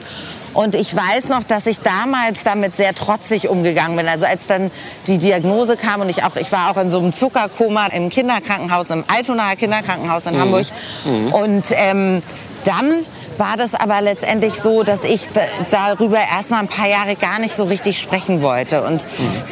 Und 0.53 0.75
ich 0.75 0.93
weiß 0.93 1.29
noch, 1.29 1.43
dass 1.43 1.65
ich 1.65 1.79
damals 1.79 2.43
damit 2.43 2.75
sehr 2.75 2.93
trotzig 2.93 3.47
umgegangen 3.47 3.95
bin. 3.95 4.07
Also 4.07 4.25
als 4.25 4.47
dann 4.47 4.69
die 5.07 5.17
Diagnose 5.17 5.77
kam 5.77 6.01
und 6.01 6.09
ich 6.09 6.23
auch, 6.23 6.35
ich 6.35 6.51
war 6.51 6.71
auch 6.71 6.77
in 6.77 6.89
so 6.89 6.99
einem 6.99 7.13
Zuckerkoma 7.13 7.87
im 7.87 8.09
Kinderkrankenhaus, 8.09 8.89
im 8.89 9.05
Altonaer 9.07 9.55
Kinderkrankenhaus 9.55 10.25
in 10.25 10.35
mhm. 10.35 10.39
Hamburg. 10.39 10.67
Mhm. 11.05 11.33
Und 11.33 11.63
ähm, 11.71 12.23
dann 12.65 13.05
war 13.41 13.57
das 13.57 13.73
aber 13.73 14.01
letztendlich 14.01 14.53
so, 14.53 14.83
dass 14.83 15.03
ich 15.03 15.27
darüber 15.71 16.19
erstmal 16.19 16.59
ein 16.59 16.67
paar 16.67 16.87
Jahre 16.87 17.15
gar 17.15 17.39
nicht 17.39 17.55
so 17.55 17.63
richtig 17.63 17.99
sprechen 17.99 18.43
wollte 18.43 18.83
und 18.83 19.03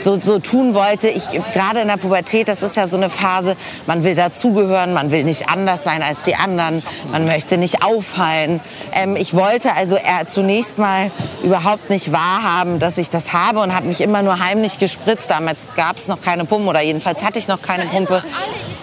so, 0.04 0.20
so 0.22 0.38
tun 0.38 0.76
wollte. 0.76 1.10
Ich 1.10 1.24
gerade 1.56 1.80
in 1.80 1.88
der 1.88 1.98
Pubertät, 1.98 2.48
das 2.48 2.62
ist 2.62 2.76
ja 2.76 2.88
so 2.88 2.98
eine 2.98 3.10
Phase, 3.10 3.58
man 3.88 4.04
will 4.04 4.14
dazugehören, 4.14 4.94
man 4.94 5.10
will 5.10 5.24
nicht 5.24 5.50
anders 5.50 5.84
sein 5.84 6.04
als 6.04 6.22
die 6.22 6.36
anderen, 6.36 6.84
man 7.12 7.26
möchte 7.26 7.58
nicht 7.58 7.84
auffallen. 7.84 8.60
Ähm, 8.94 9.16
ich 9.16 9.34
wollte 9.34 9.74
also 9.74 9.98
zunächst 10.28 10.78
mal 10.78 11.10
überhaupt 11.44 11.90
nicht 11.90 12.12
wahrhaben, 12.12 12.80
dass 12.80 13.00
ich 13.00 13.10
das 13.10 13.34
habe 13.34 13.60
und 13.60 13.76
habe 13.76 13.88
mich 13.88 14.02
immer 14.02 14.22
nur 14.22 14.38
heimlich 14.38 14.78
gespritzt. 14.78 15.32
Damals 15.32 15.62
gab 15.76 15.98
es 15.98 16.08
noch 16.08 16.22
keine 16.22 16.46
Pumpe 16.46 16.70
oder 16.70 16.82
jedenfalls 16.82 17.24
hatte 17.24 17.40
ich 17.40 17.48
noch 17.48 17.64
keine 17.64 17.86
Pumpe. 17.86 18.24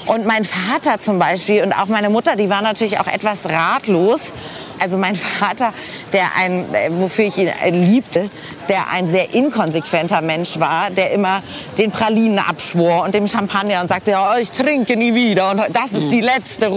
Und 0.07 0.27
mein 0.27 0.45
Vater 0.45 1.01
zum 1.01 1.21
Beispiel 1.21 1.63
und 1.63 1.73
auch 1.73 1.87
meine 1.87 2.11
Mutter, 2.11 2.35
die 2.35 2.51
war 2.51 2.63
natürlich 2.63 2.99
auch 2.99 3.07
etwas 3.07 3.49
ratlos 3.49 4.33
also 4.81 4.97
mein 4.97 5.17
Vater, 5.17 5.73
der 6.13 6.25
ein, 6.37 6.67
wofür 6.91 7.27
ich 7.27 7.39
ihn 7.39 7.51
liebte, 7.71 8.31
der 8.69 8.91
ein 8.91 9.09
sehr 9.09 9.35
inkonsequenter 9.35 10.21
Mensch 10.21 10.59
war, 10.59 10.91
der 10.91 11.13
immer 11.13 11.43
den 11.79 11.91
Pralinen 11.91 12.39
abschwor 12.39 13.05
und 13.05 13.15
dem 13.15 13.29
Champagner 13.29 13.81
und 13.81 13.89
sagte, 13.89 14.13
ja, 14.13 14.39
ich 14.39 14.51
trinke 14.51 14.97
nie 14.97 15.15
wieder 15.15 15.51
und 15.51 15.63
das 15.73 15.93
ist 15.93 16.11
die 16.11 16.21
letzte 16.21 16.71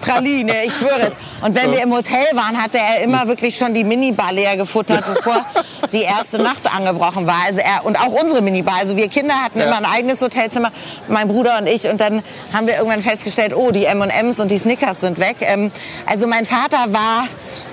Praline, 0.00 0.64
ich 0.64 0.72
schwöre 0.72 1.08
es. 1.08 1.33
Und 1.44 1.54
wenn 1.54 1.72
wir 1.72 1.82
im 1.82 1.92
Hotel 1.92 2.24
waren, 2.32 2.56
hatte 2.62 2.78
er 2.78 3.02
immer 3.02 3.28
wirklich 3.28 3.58
schon 3.58 3.74
die 3.74 3.84
Minibar 3.84 4.32
leer 4.32 4.56
gefuttert, 4.56 5.04
bevor 5.06 5.44
die 5.92 6.00
erste 6.00 6.38
Nacht 6.38 6.74
angebrochen 6.74 7.26
war. 7.26 7.36
Also 7.44 7.60
er, 7.60 7.84
und 7.84 8.00
auch 8.00 8.18
unsere 8.18 8.40
Minibar. 8.40 8.76
Also 8.80 8.96
wir 8.96 9.08
Kinder 9.08 9.34
hatten 9.34 9.58
ja. 9.58 9.66
immer 9.66 9.76
ein 9.76 9.84
eigenes 9.84 10.22
Hotelzimmer, 10.22 10.70
mein 11.08 11.28
Bruder 11.28 11.58
und 11.58 11.66
ich. 11.66 11.86
Und 11.86 12.00
dann 12.00 12.22
haben 12.54 12.66
wir 12.66 12.76
irgendwann 12.76 13.02
festgestellt, 13.02 13.54
oh, 13.54 13.72
die 13.72 13.84
M&M's 13.84 14.40
und 14.40 14.50
die 14.50 14.56
Snickers 14.56 15.02
sind 15.02 15.18
weg. 15.18 15.36
Ähm, 15.40 15.70
also 16.06 16.26
mein 16.26 16.46
Vater 16.46 16.86
war 16.94 17.28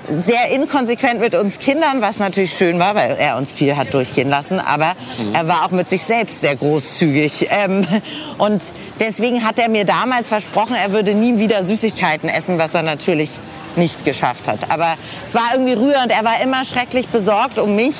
sehr 0.10 0.50
inkonsequent 0.50 1.22
mit 1.22 1.34
uns 1.34 1.58
Kindern, 1.60 2.01
was 2.01 2.20
natürlich 2.20 2.51
schön 2.51 2.78
war, 2.78 2.96
weil 2.96 3.16
er 3.18 3.38
uns 3.38 3.54
viel 3.54 3.78
hat 3.78 3.94
durchgehen 3.94 4.30
lassen. 4.30 4.60
Aber 4.60 4.96
mhm. 5.18 5.34
er 5.34 5.48
war 5.48 5.66
auch 5.66 5.72
mit 5.72 5.88
sich 5.88 6.04
selbst 6.04 6.42
sehr 6.42 6.58
großzügig. 6.58 7.48
Ähm, 7.51 7.88
und 8.38 8.62
deswegen 9.00 9.46
hat 9.46 9.60
er 9.60 9.70
mir 9.70 9.86
damals 9.86 10.28
versprochen, 10.28 10.75
er 10.75 10.92
würde 10.92 11.13
nie 11.13 11.40
wieder 11.40 11.63
Süßigkeiten 11.63 12.28
essen, 12.28 12.58
was 12.58 12.74
er 12.74 12.82
natürlich 12.82 13.40
nicht 13.78 14.06
geschafft 14.06 14.48
hat. 14.48 14.70
Aber 14.70 14.96
es 15.25 15.36
war 15.36 15.50
irgendwie 15.54 15.74
rührend. 15.74 16.12
Er 16.12 16.24
war 16.24 16.42
immer 16.42 16.66
schrecklich 16.66 17.08
besorgt 17.08 17.58
um 17.58 17.75
mich 17.75 17.96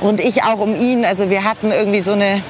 und 0.00 0.20
ich 0.20 0.42
auch 0.42 0.58
um 0.58 0.78
ihn. 0.80 1.04
Also 1.04 1.30
wir 1.30 1.44
hatten 1.44 1.70
irgendwie 1.70 2.00
so 2.00 2.12
eine 2.12 2.42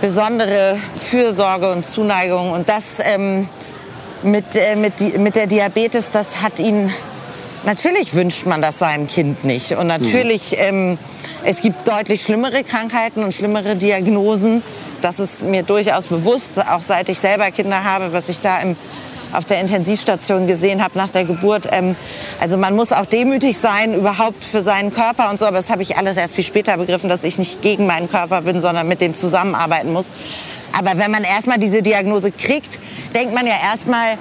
besondere 0.00 0.76
Fürsorge 1.10 1.70
und 1.72 1.88
Zuneigung. 1.88 2.52
Und 2.52 2.68
das 2.68 3.00
ähm, 3.00 3.48
mit, 4.22 4.54
äh, 4.54 4.76
mit, 4.76 5.18
mit 5.18 5.36
der 5.36 5.46
Diabetes, 5.46 6.10
das 6.10 6.40
hat 6.42 6.58
ihn 6.58 6.92
Natürlich 7.66 8.14
wünscht 8.14 8.46
man 8.46 8.62
das 8.62 8.78
seinem 8.78 9.08
Kind 9.08 9.44
nicht. 9.44 9.72
Und 9.72 9.88
natürlich, 9.88 10.52
mhm. 10.52 10.58
ähm, 10.58 10.98
es 11.42 11.60
gibt 11.62 11.88
deutlich 11.88 12.22
schlimmere 12.22 12.62
Krankheiten 12.62 13.24
und 13.24 13.34
schlimmere 13.34 13.74
Diagnosen. 13.74 14.62
Das 15.02 15.18
ist 15.18 15.42
mir 15.42 15.64
durchaus 15.64 16.06
bewusst, 16.06 16.60
auch 16.60 16.82
seit 16.82 17.08
ich 17.08 17.18
selber 17.18 17.50
Kinder 17.50 17.82
habe, 17.82 18.12
was 18.12 18.28
ich 18.28 18.38
da 18.40 18.58
im, 18.58 18.76
auf 19.32 19.44
der 19.44 19.60
Intensivstation 19.60 20.46
gesehen 20.46 20.82
habe 20.82 20.98
nach 20.98 21.08
der 21.08 21.24
Geburt. 21.24 21.68
Ähm, 21.70 21.96
also 22.40 22.56
man 22.56 22.74
muss 22.74 22.92
auch 22.92 23.06
demütig 23.06 23.58
sein, 23.58 23.94
überhaupt 23.94 24.44
für 24.44 24.62
seinen 24.62 24.92
Körper 24.92 25.30
und 25.30 25.38
so. 25.38 25.46
Aber 25.46 25.56
das 25.56 25.70
habe 25.70 25.82
ich 25.82 25.96
alles 25.96 26.16
erst 26.16 26.34
viel 26.34 26.44
später 26.44 26.76
begriffen, 26.76 27.08
dass 27.08 27.24
ich 27.24 27.38
nicht 27.38 27.62
gegen 27.62 27.86
meinen 27.86 28.10
Körper 28.10 28.42
bin, 28.42 28.60
sondern 28.60 28.88
mit 28.88 29.00
dem 29.00 29.14
zusammenarbeiten 29.14 29.92
muss. 29.92 30.06
Aber 30.72 30.98
wenn 30.98 31.10
man 31.10 31.24
erstmal 31.24 31.58
diese 31.58 31.82
Diagnose 31.82 32.32
kriegt, 32.32 32.78
denkt 33.14 33.34
man 33.34 33.46
ja 33.46 33.54
erstmal, 33.62 34.18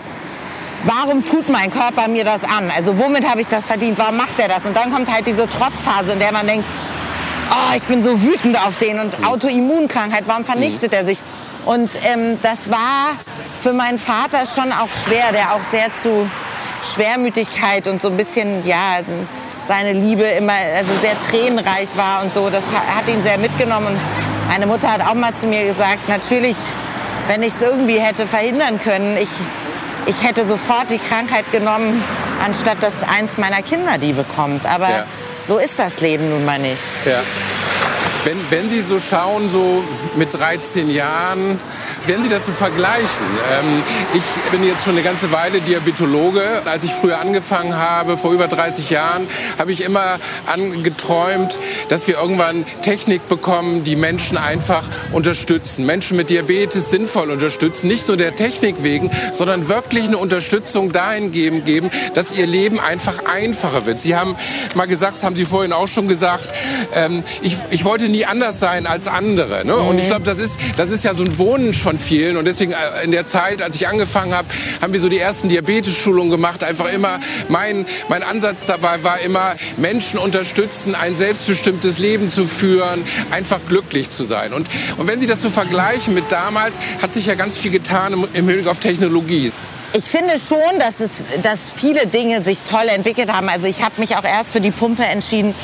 warum 0.86 1.26
tut 1.26 1.50
mein 1.50 1.70
Körper 1.70 2.08
mir 2.08 2.24
das 2.24 2.44
an? 2.44 2.72
Also 2.76 2.98
womit 3.00 3.28
habe 3.28 3.42
ich 3.42 3.48
das 3.48 3.66
verdient? 3.66 3.98
Warum 3.98 4.18
macht 4.18 4.40
er 4.40 4.48
das? 4.48 4.66
Und 4.66 4.76
dann 4.76 4.92
kommt 4.92 5.12
halt 5.12 5.28
diese 5.28 5.50
Trotzphase, 5.50 6.14
in 6.14 6.20
der 6.20 6.32
man 6.32 6.48
denkt, 6.48 6.66
oh, 7.52 7.76
ich 7.76 7.84
bin 7.84 8.04
so 8.04 8.22
wütend 8.22 8.58
auf 8.58 8.78
den 8.78 9.00
und. 9.00 9.14
Autoimmunkrankheit, 9.26 10.24
warum 10.28 10.46
vernichtet 10.46 10.92
mhm. 10.92 10.98
er 10.98 11.06
sich? 11.06 11.20
Und 11.66 11.90
ähm, 12.06 12.38
das 12.44 12.70
war 12.70 13.12
für 13.66 13.74
meinen 13.74 13.98
Vater 13.98 14.44
schon 14.46 14.72
auch 14.72 14.90
schwer, 14.94 15.32
der 15.32 15.56
auch 15.56 15.64
sehr 15.64 15.92
zu 15.92 16.30
Schwermütigkeit 16.94 17.88
und 17.88 18.00
so 18.00 18.10
ein 18.10 18.18
bisschen, 18.18 18.64
ja, 18.64 19.00
seine 19.68 19.92
Liebe 19.94 20.22
immer, 20.22 20.54
also 20.54 20.94
sehr 20.94 21.16
tränenreich 21.32 21.90
war 21.98 22.22
und 22.22 22.32
so. 22.32 22.52
Das 22.52 22.66
hat 22.66 23.08
ihn 23.08 23.24
sehr 23.24 23.40
mitgenommen. 23.40 23.88
Und 23.88 24.00
meine 24.50 24.68
Mutter 24.68 24.92
hat 24.92 25.02
auch 25.02 25.16
mal 25.16 25.34
zu 25.34 25.48
mir 25.48 25.66
gesagt, 25.66 26.08
natürlich, 26.08 26.56
wenn 27.28 27.42
ich 27.42 27.56
es 27.56 27.62
irgendwie 27.64 27.98
hätte 27.98 28.28
verhindern 28.28 28.80
können, 28.80 29.18
ich 29.18 29.30
ich 30.06 30.22
hätte 30.22 30.48
sofort 30.48 30.92
die 30.92 31.00
Krankheit 31.00 31.52
genommen, 31.52 32.04
anstatt 32.46 32.84
dass 32.84 33.02
eins 33.02 33.38
meiner 33.38 33.64
Kinder 33.64 33.98
die 33.98 34.14
bekommt. 34.14 34.64
Aber 34.68 34.90
ja. 34.90 35.06
so 35.48 35.58
ist 35.58 35.80
das 35.80 36.02
Leben 36.02 36.30
nun 36.30 36.46
mal 36.46 36.60
nicht. 36.60 36.84
Ja. 37.04 37.22
Wenn, 38.26 38.38
wenn 38.50 38.70
Sie 38.70 38.82
so 38.82 38.98
schauen, 38.98 39.52
so 39.52 39.84
mit 40.16 40.34
13 40.34 40.90
Jahren, 40.90 41.60
wenn 42.08 42.24
Sie 42.24 42.30
das 42.30 42.48
so 42.48 42.52
vergleichen, 42.52 43.06
ähm, 43.54 43.84
ich 44.16 44.52
bin 44.52 44.68
jetzt 44.68 44.84
schon 44.84 44.94
eine 44.94 45.04
ganze 45.04 45.32
Weile 45.32 45.62
Diabetologe. 45.62 46.64
Als 46.66 46.84
ich 46.84 46.92
früher 46.92 47.20
angefangen 47.20 47.78
habe, 47.78 48.18
vor 48.18 48.32
über 48.32 48.48
30 48.48 48.90
Jahren, 48.90 49.28
habe 49.60 49.72
ich 49.72 49.82
immer 49.82 50.18
angeträumt, 50.48 51.60
dass 51.90 52.08
wir 52.08 52.18
irgendwann 52.18 52.66
Technik 52.82 53.30
bekommen, 53.30 53.84
die 53.84 53.96
Menschen 53.96 54.40
einfach 54.40 54.84
unterstützen. 55.12 55.86
Menschen 55.86 56.18
mit 56.18 56.32
Diabetes 56.32 56.90
sinnvoll 56.90 57.30
unterstützen. 57.30 57.88
Nicht 57.88 58.08
nur 58.08 58.18
der 58.18 58.36
Technik 58.36 58.78
wegen, 58.82 59.12
sondern 59.34 59.70
wirklich 59.70 60.08
eine 60.08 60.18
Unterstützung 60.18 60.92
dahingehend 60.92 61.64
geben, 61.68 61.92
dass 62.16 62.32
ihr 62.32 62.48
Leben 62.48 62.80
einfach 62.80 63.24
einfacher 63.32 63.86
wird. 63.86 64.02
Sie 64.02 64.16
haben 64.16 64.36
mal 64.74 64.88
gesagt, 64.88 65.14
das 65.14 65.24
haben 65.24 65.36
Sie 65.36 65.46
vorhin 65.46 65.74
auch 65.74 65.88
schon 65.88 66.08
gesagt, 66.08 66.52
ähm, 66.96 67.24
ich, 67.44 67.58
ich 67.70 67.86
wollte 67.86 68.15
nie 68.15 68.15
anders 68.24 68.60
sein 68.60 68.88
als 68.88 69.08
andere. 69.08 69.66
Ne? 69.66 69.76
Und 69.76 69.98
ich 70.00 70.08
glaube, 70.08 70.24
das 70.24 70.40
ist, 70.40 70.60
das 70.78 70.92
ist 70.92 71.04
ja 71.04 71.14
so 71.14 71.24
ein 71.24 71.38
Wunsch 71.38 71.82
von 71.82 72.00
vielen. 72.00 72.38
Und 72.38 72.46
deswegen 72.46 72.72
äh, 72.72 73.04
in 73.04 73.12
der 73.12 73.28
Zeit, 73.28 73.62
als 73.62 73.76
ich 73.76 73.88
angefangen 73.88 74.34
habe, 74.34 74.48
haben 74.82 74.94
wir 74.94 75.00
so 75.00 75.10
die 75.10 75.20
ersten 75.20 75.50
Diabetes-Schulungen 75.50 76.32
gemacht. 76.32 76.64
Einfach 76.64 76.92
immer, 76.92 77.20
mein, 77.50 77.86
mein 78.10 78.24
Ansatz 78.24 78.66
dabei 78.66 79.04
war 79.04 79.20
immer, 79.20 79.56
Menschen 79.78 80.20
unterstützen, 80.20 80.96
ein 80.96 81.16
selbstbestimmtes 81.16 81.98
Leben 81.98 82.30
zu 82.30 82.46
führen, 82.46 83.04
einfach 83.32 83.60
glücklich 83.68 84.10
zu 84.10 84.24
sein. 84.24 84.54
Und, 84.54 84.68
und 84.98 85.08
wenn 85.08 85.20
Sie 85.20 85.28
das 85.28 85.42
so 85.42 85.50
vergleichen 85.50 86.14
mit 86.14 86.32
damals, 86.32 86.80
hat 87.02 87.14
sich 87.14 87.26
ja 87.26 87.36
ganz 87.36 87.58
viel 87.58 87.72
getan 87.72 88.14
im, 88.14 88.24
im 88.34 88.48
Hinblick 88.48 88.68
auf 88.68 88.80
Technologie. 88.80 89.52
Ich 89.94 90.04
finde 90.04 90.38
schon, 90.40 90.80
dass, 90.80 91.00
es, 91.00 91.24
dass 91.42 91.60
viele 91.74 92.06
Dinge 92.06 92.44
sich 92.44 92.64
toll 92.64 92.88
entwickelt 92.90 93.32
haben. 93.32 93.48
Also 93.48 93.66
ich 93.66 93.82
habe 93.82 93.94
mich 93.98 94.18
auch 94.18 94.26
erst 94.26 94.52
für 94.52 94.60
die 94.60 94.72
Pumpe 94.72 95.06
entschieden, 95.06 95.56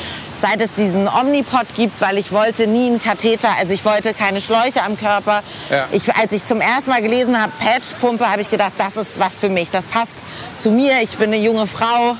seit 0.42 0.60
es 0.60 0.74
diesen 0.74 1.08
Omnipod 1.08 1.66
gibt, 1.76 2.00
weil 2.00 2.18
ich 2.18 2.32
wollte 2.32 2.66
nie 2.66 2.88
einen 2.88 3.00
Katheter, 3.00 3.50
also 3.56 3.72
ich 3.72 3.84
wollte 3.84 4.12
keine 4.12 4.40
Schläuche 4.40 4.82
am 4.82 4.98
Körper. 4.98 5.42
Ja. 5.70 5.86
Ich, 5.92 6.12
als 6.16 6.32
ich 6.32 6.44
zum 6.44 6.60
ersten 6.60 6.90
Mal 6.90 7.00
gelesen 7.00 7.40
habe, 7.40 7.52
Patchpumpe, 7.60 8.28
habe 8.28 8.42
ich 8.42 8.50
gedacht, 8.50 8.72
das 8.76 8.96
ist 8.96 9.20
was 9.20 9.38
für 9.38 9.48
mich, 9.48 9.70
das 9.70 9.86
passt 9.86 10.16
zu 10.58 10.70
mir. 10.70 11.00
Ich 11.00 11.16
bin 11.16 11.32
eine 11.32 11.38
junge 11.38 11.68
Frau, 11.68 12.16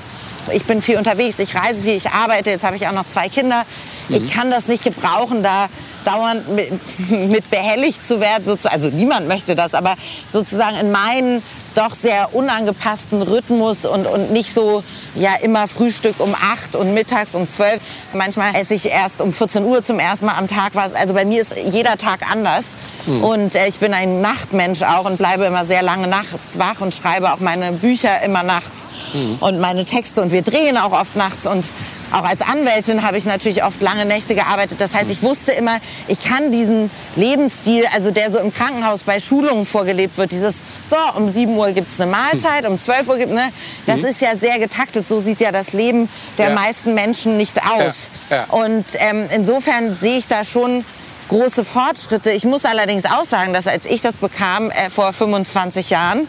ich 0.53 0.63
bin 0.63 0.81
viel 0.81 0.97
unterwegs, 0.97 1.37
ich 1.39 1.53
reise 1.53 1.83
viel, 1.83 1.97
ich 1.97 2.11
arbeite, 2.11 2.49
jetzt 2.49 2.63
habe 2.63 2.77
ich 2.77 2.87
auch 2.87 2.93
noch 2.93 3.07
zwei 3.07 3.27
Kinder. 3.27 3.65
Mhm. 4.07 4.15
Ich 4.15 4.31
kann 4.31 4.49
das 4.49 4.69
nicht 4.69 4.85
gebrauchen, 4.85 5.43
da 5.43 5.67
dauernd 6.05 6.47
mit, 6.47 6.71
mit 7.09 7.49
behelligt 7.51 8.07
zu 8.07 8.21
werden. 8.21 8.57
Also 8.63 8.87
niemand 8.87 9.27
möchte 9.27 9.55
das, 9.55 9.73
aber 9.73 9.95
sozusagen 10.31 10.77
in 10.77 10.91
meinen 10.91 11.43
doch 11.75 11.93
sehr 11.93 12.33
unangepassten 12.33 13.21
Rhythmus 13.21 13.85
und, 13.85 14.05
und 14.05 14.31
nicht 14.31 14.53
so 14.53 14.83
ja 15.15 15.35
immer 15.35 15.67
Frühstück 15.67 16.19
um 16.19 16.33
8 16.35 16.75
und 16.75 16.93
mittags 16.93 17.35
um 17.35 17.47
12. 17.47 17.81
Manchmal 18.13 18.55
esse 18.55 18.73
ich 18.73 18.89
erst 18.89 19.21
um 19.21 19.31
14 19.31 19.63
Uhr 19.65 19.83
zum 19.83 19.99
ersten 19.99 20.25
Mal 20.25 20.37
am 20.37 20.47
Tag 20.47 20.75
was. 20.75 20.93
Also 20.93 21.13
bei 21.13 21.25
mir 21.25 21.41
ist 21.41 21.55
jeder 21.55 21.97
Tag 21.97 22.29
anders. 22.29 22.65
Mhm. 23.05 23.23
Und 23.23 23.55
äh, 23.55 23.67
ich 23.67 23.79
bin 23.79 23.93
ein 23.93 24.21
Nachtmensch 24.21 24.81
auch 24.81 25.05
und 25.05 25.17
bleibe 25.17 25.45
immer 25.45 25.65
sehr 25.65 25.83
lange 25.83 26.07
nachts 26.07 26.57
wach 26.57 26.81
und 26.81 26.93
schreibe 26.93 27.33
auch 27.33 27.39
meine 27.39 27.71
Bücher 27.73 28.21
immer 28.21 28.43
nachts 28.43 28.85
mhm. 29.13 29.37
und 29.39 29.59
meine 29.59 29.85
Texte. 29.85 30.21
Und 30.21 30.31
wir 30.31 30.41
drehen 30.41 30.77
auch 30.77 30.93
oft 30.93 31.15
nachts. 31.15 31.45
Und 31.45 31.65
auch 32.13 32.23
als 32.23 32.41
Anwältin 32.41 33.03
habe 33.03 33.17
ich 33.17 33.25
natürlich 33.25 33.63
oft 33.63 33.81
lange 33.81 34.05
Nächte 34.05 34.35
gearbeitet. 34.35 34.79
Das 34.79 34.93
heißt, 34.93 35.09
ich 35.09 35.21
wusste 35.23 35.51
immer, 35.51 35.77
ich 36.07 36.23
kann 36.23 36.51
diesen 36.51 36.89
Lebensstil, 37.15 37.85
also 37.93 38.11
der 38.11 38.31
so 38.31 38.39
im 38.39 38.53
Krankenhaus 38.53 39.03
bei 39.03 39.19
Schulungen 39.19 39.65
vorgelebt 39.65 40.17
wird, 40.17 40.31
dieses, 40.31 40.55
so, 40.89 40.95
um 41.17 41.29
7 41.29 41.55
Uhr 41.57 41.71
gibt 41.71 41.89
es 41.89 41.99
eine 41.99 42.11
Mahlzeit, 42.11 42.67
um 42.67 42.79
12 42.79 43.09
Uhr 43.09 43.17
gibt 43.17 43.29
es, 43.31 43.35
ne, 43.35 43.49
das 43.87 43.99
mhm. 43.99 44.05
ist 44.05 44.21
ja 44.21 44.35
sehr 44.35 44.59
getaktet. 44.59 45.07
So 45.07 45.21
sieht 45.21 45.41
ja 45.41 45.51
das 45.51 45.73
Leben 45.73 46.07
der 46.37 46.49
ja. 46.49 46.55
meisten 46.55 46.93
Menschen 46.93 47.37
nicht 47.37 47.59
aus. 47.63 48.09
Ja. 48.29 48.35
Ja. 48.37 48.45
Und 48.45 48.85
ähm, 48.95 49.27
insofern 49.33 49.95
sehe 49.95 50.19
ich 50.19 50.27
da 50.27 50.45
schon 50.45 50.85
große 51.29 51.65
Fortschritte. 51.65 52.31
Ich 52.31 52.45
muss 52.45 52.65
allerdings 52.65 53.05
auch 53.05 53.25
sagen, 53.25 53.53
dass 53.53 53.67
als 53.67 53.85
ich 53.85 54.01
das 54.01 54.17
bekam 54.17 54.69
äh, 54.69 54.89
vor 54.89 55.13
25 55.13 55.89
Jahren, 55.89 56.27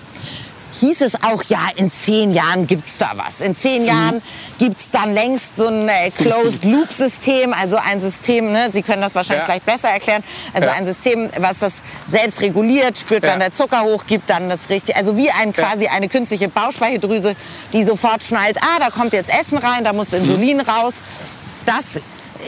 hieß 0.80 1.02
es 1.02 1.14
auch, 1.22 1.42
ja, 1.44 1.68
in 1.76 1.90
zehn 1.90 2.32
Jahren 2.32 2.66
gibt 2.66 2.86
es 2.86 2.98
da 2.98 3.12
was. 3.16 3.40
In 3.40 3.56
zehn 3.56 3.82
mhm. 3.82 3.88
Jahren 3.88 4.22
gibt 4.58 4.78
es 4.80 4.90
dann 4.90 5.12
längst 5.12 5.56
so 5.56 5.68
ein 5.68 5.88
äh, 5.88 6.10
Closed-Loop-System, 6.10 7.52
also 7.52 7.76
ein 7.76 8.00
System, 8.00 8.52
ne, 8.52 8.70
Sie 8.72 8.82
können 8.82 9.02
das 9.02 9.14
wahrscheinlich 9.14 9.46
ja. 9.46 9.54
gleich 9.54 9.62
besser 9.62 9.88
erklären, 9.88 10.22
also 10.52 10.68
ja. 10.68 10.74
ein 10.74 10.86
System, 10.86 11.30
was 11.38 11.58
das 11.60 11.82
selbst 12.06 12.40
reguliert, 12.40 12.98
spürt, 12.98 13.24
ja. 13.24 13.30
wann 13.32 13.40
der 13.40 13.52
Zucker 13.52 13.82
hochgibt, 13.82 14.28
dann 14.28 14.48
das 14.48 14.68
richtig, 14.70 14.96
also 14.96 15.16
wie 15.16 15.30
ein 15.30 15.52
quasi 15.52 15.86
eine 15.86 16.08
künstliche 16.08 16.48
Bauchspeicheldrüse, 16.48 17.36
die 17.72 17.84
sofort 17.84 18.24
schnallt, 18.24 18.58
ah, 18.60 18.78
da 18.78 18.90
kommt 18.90 19.12
jetzt 19.12 19.30
Essen 19.30 19.58
rein, 19.58 19.84
da 19.84 19.92
muss 19.92 20.12
Insulin 20.12 20.58
mhm. 20.58 20.64
raus. 20.64 20.94
Das 21.66 21.98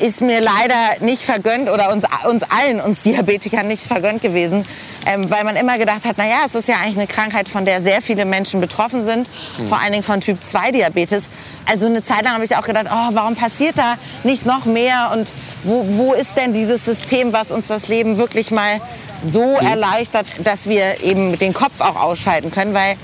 ist 0.00 0.21
mir 0.21 0.40
leider 0.40 1.00
nicht 1.00 1.23
vergönnt 1.23 1.71
oder 1.71 1.93
uns, 1.93 2.05
uns 2.28 2.43
allen, 2.45 2.81
uns 2.81 3.02
Diabetikern 3.02 3.66
nicht 3.66 3.85
vergönnt 3.85 4.23
gewesen, 4.23 4.66
ähm, 5.07 5.31
weil 5.31 5.45
man 5.45 5.57
immer 5.57 5.78
gedacht 5.78 6.05
hat, 6.05 6.19
naja, 6.19 6.38
es 6.45 6.55
ist 6.55 6.69
ja 6.69 6.76
eigentlich 6.76 6.99
eine 6.99 7.07
Krankheit, 7.07 7.49
von 7.49 7.64
der 7.64 7.81
sehr 7.81 8.02
viele 8.02 8.25
Menschen 8.25 8.61
betroffen 8.61 9.05
sind, 9.05 9.28
mhm. 9.59 9.69
vor 9.69 9.81
allen 9.81 9.93
Dingen 9.93 10.02
von 10.02 10.21
Typ 10.21 10.43
2 10.43 10.73
Diabetes. 10.73 11.25
Also 11.64 11.87
eine 11.87 12.02
Zeit 12.02 12.25
lang 12.25 12.35
habe 12.35 12.45
ich 12.45 12.57
auch 12.57 12.66
gedacht, 12.66 12.87
oh, 12.90 13.09
warum 13.12 13.37
passiert 13.37 13.78
da 13.78 13.95
nicht 14.25 14.47
noch 14.47 14.64
mehr 14.64 15.11
und 15.12 15.28
wo, 15.62 15.85
wo 15.88 16.12
ist 16.12 16.37
denn 16.37 16.52
dieses 16.52 16.85
System, 16.85 17.33
was 17.33 17.50
uns 17.50 17.66
das 17.66 17.88
Leben 17.88 18.19
wirklich 18.19 18.50
mal 18.50 18.81
so 19.23 19.59
mhm. 19.61 19.66
erleichtert, 19.66 20.26
dass 20.45 20.69
wir 20.69 21.02
eben 21.02 21.38
den 21.38 21.55
Kopf 21.55 21.81
auch 21.81 21.97
ausschalten 21.97 22.50
können, 22.50 22.75
weil 22.75 22.97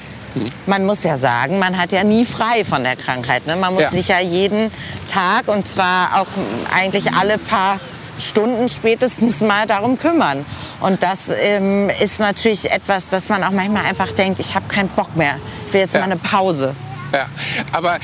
man 0.67 0.85
muss 0.85 1.03
ja 1.03 1.17
sagen, 1.17 1.59
man 1.59 1.79
hat 1.79 1.93
ja 1.93 2.05
nie 2.05 2.25
frei 2.25 2.65
von 2.65 2.85
der 2.85 2.97
Krankheit. 2.97 3.47
Ne? 3.47 3.57
Man 3.57 3.75
muss 3.75 3.85
ja. 3.85 3.91
sich 3.91 4.09
ja 4.09 4.21
jeden 4.21 4.71
Tag 5.11 5.49
und 5.49 5.67
zwar 5.69 6.21
auch 6.21 6.27
eigentlich 6.75 7.13
alle 7.13 7.39
paar 7.39 7.79
Stunden 8.19 8.69
spätestens 8.69 9.41
mal 9.41 9.67
darum 9.67 9.99
kümmern. 9.99 10.45
Und 10.81 11.03
das 11.03 11.29
ähm, 11.29 11.91
ist 12.01 12.21
natürlich 12.21 12.71
etwas, 12.71 13.09
dass 13.09 13.29
man 13.29 13.43
auch 13.43 13.51
manchmal 13.51 13.85
einfach 13.85 14.13
denkt, 14.13 14.41
ich 14.41 14.55
habe 14.55 14.67
keinen 14.69 14.89
Bock 14.89 15.17
mehr. 15.17 15.37
Ich 15.67 15.73
will 15.73 15.81
jetzt 15.81 15.95
ja. 15.95 16.01
mal 16.01 16.07
eine 16.07 16.17
Pause. 16.17 16.75
Ja, 17.13 17.27
aber 17.73 17.99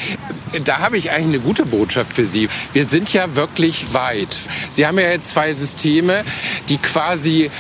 da 0.65 0.79
habe 0.79 0.99
ich 0.99 1.11
eigentlich 1.11 1.37
eine 1.37 1.41
gute 1.41 1.65
Botschaft 1.67 2.13
für 2.13 2.25
Sie. 2.25 2.49
Wir 2.73 2.85
sind 2.85 3.13
ja 3.13 3.35
wirklich 3.35 3.93
weit. 3.93 4.29
Sie 4.71 4.87
haben 4.87 4.99
ja 4.99 5.11
jetzt 5.11 5.31
zwei 5.31 5.53
Systeme, 5.53 6.23
die 6.69 6.79
quasi 6.79 7.51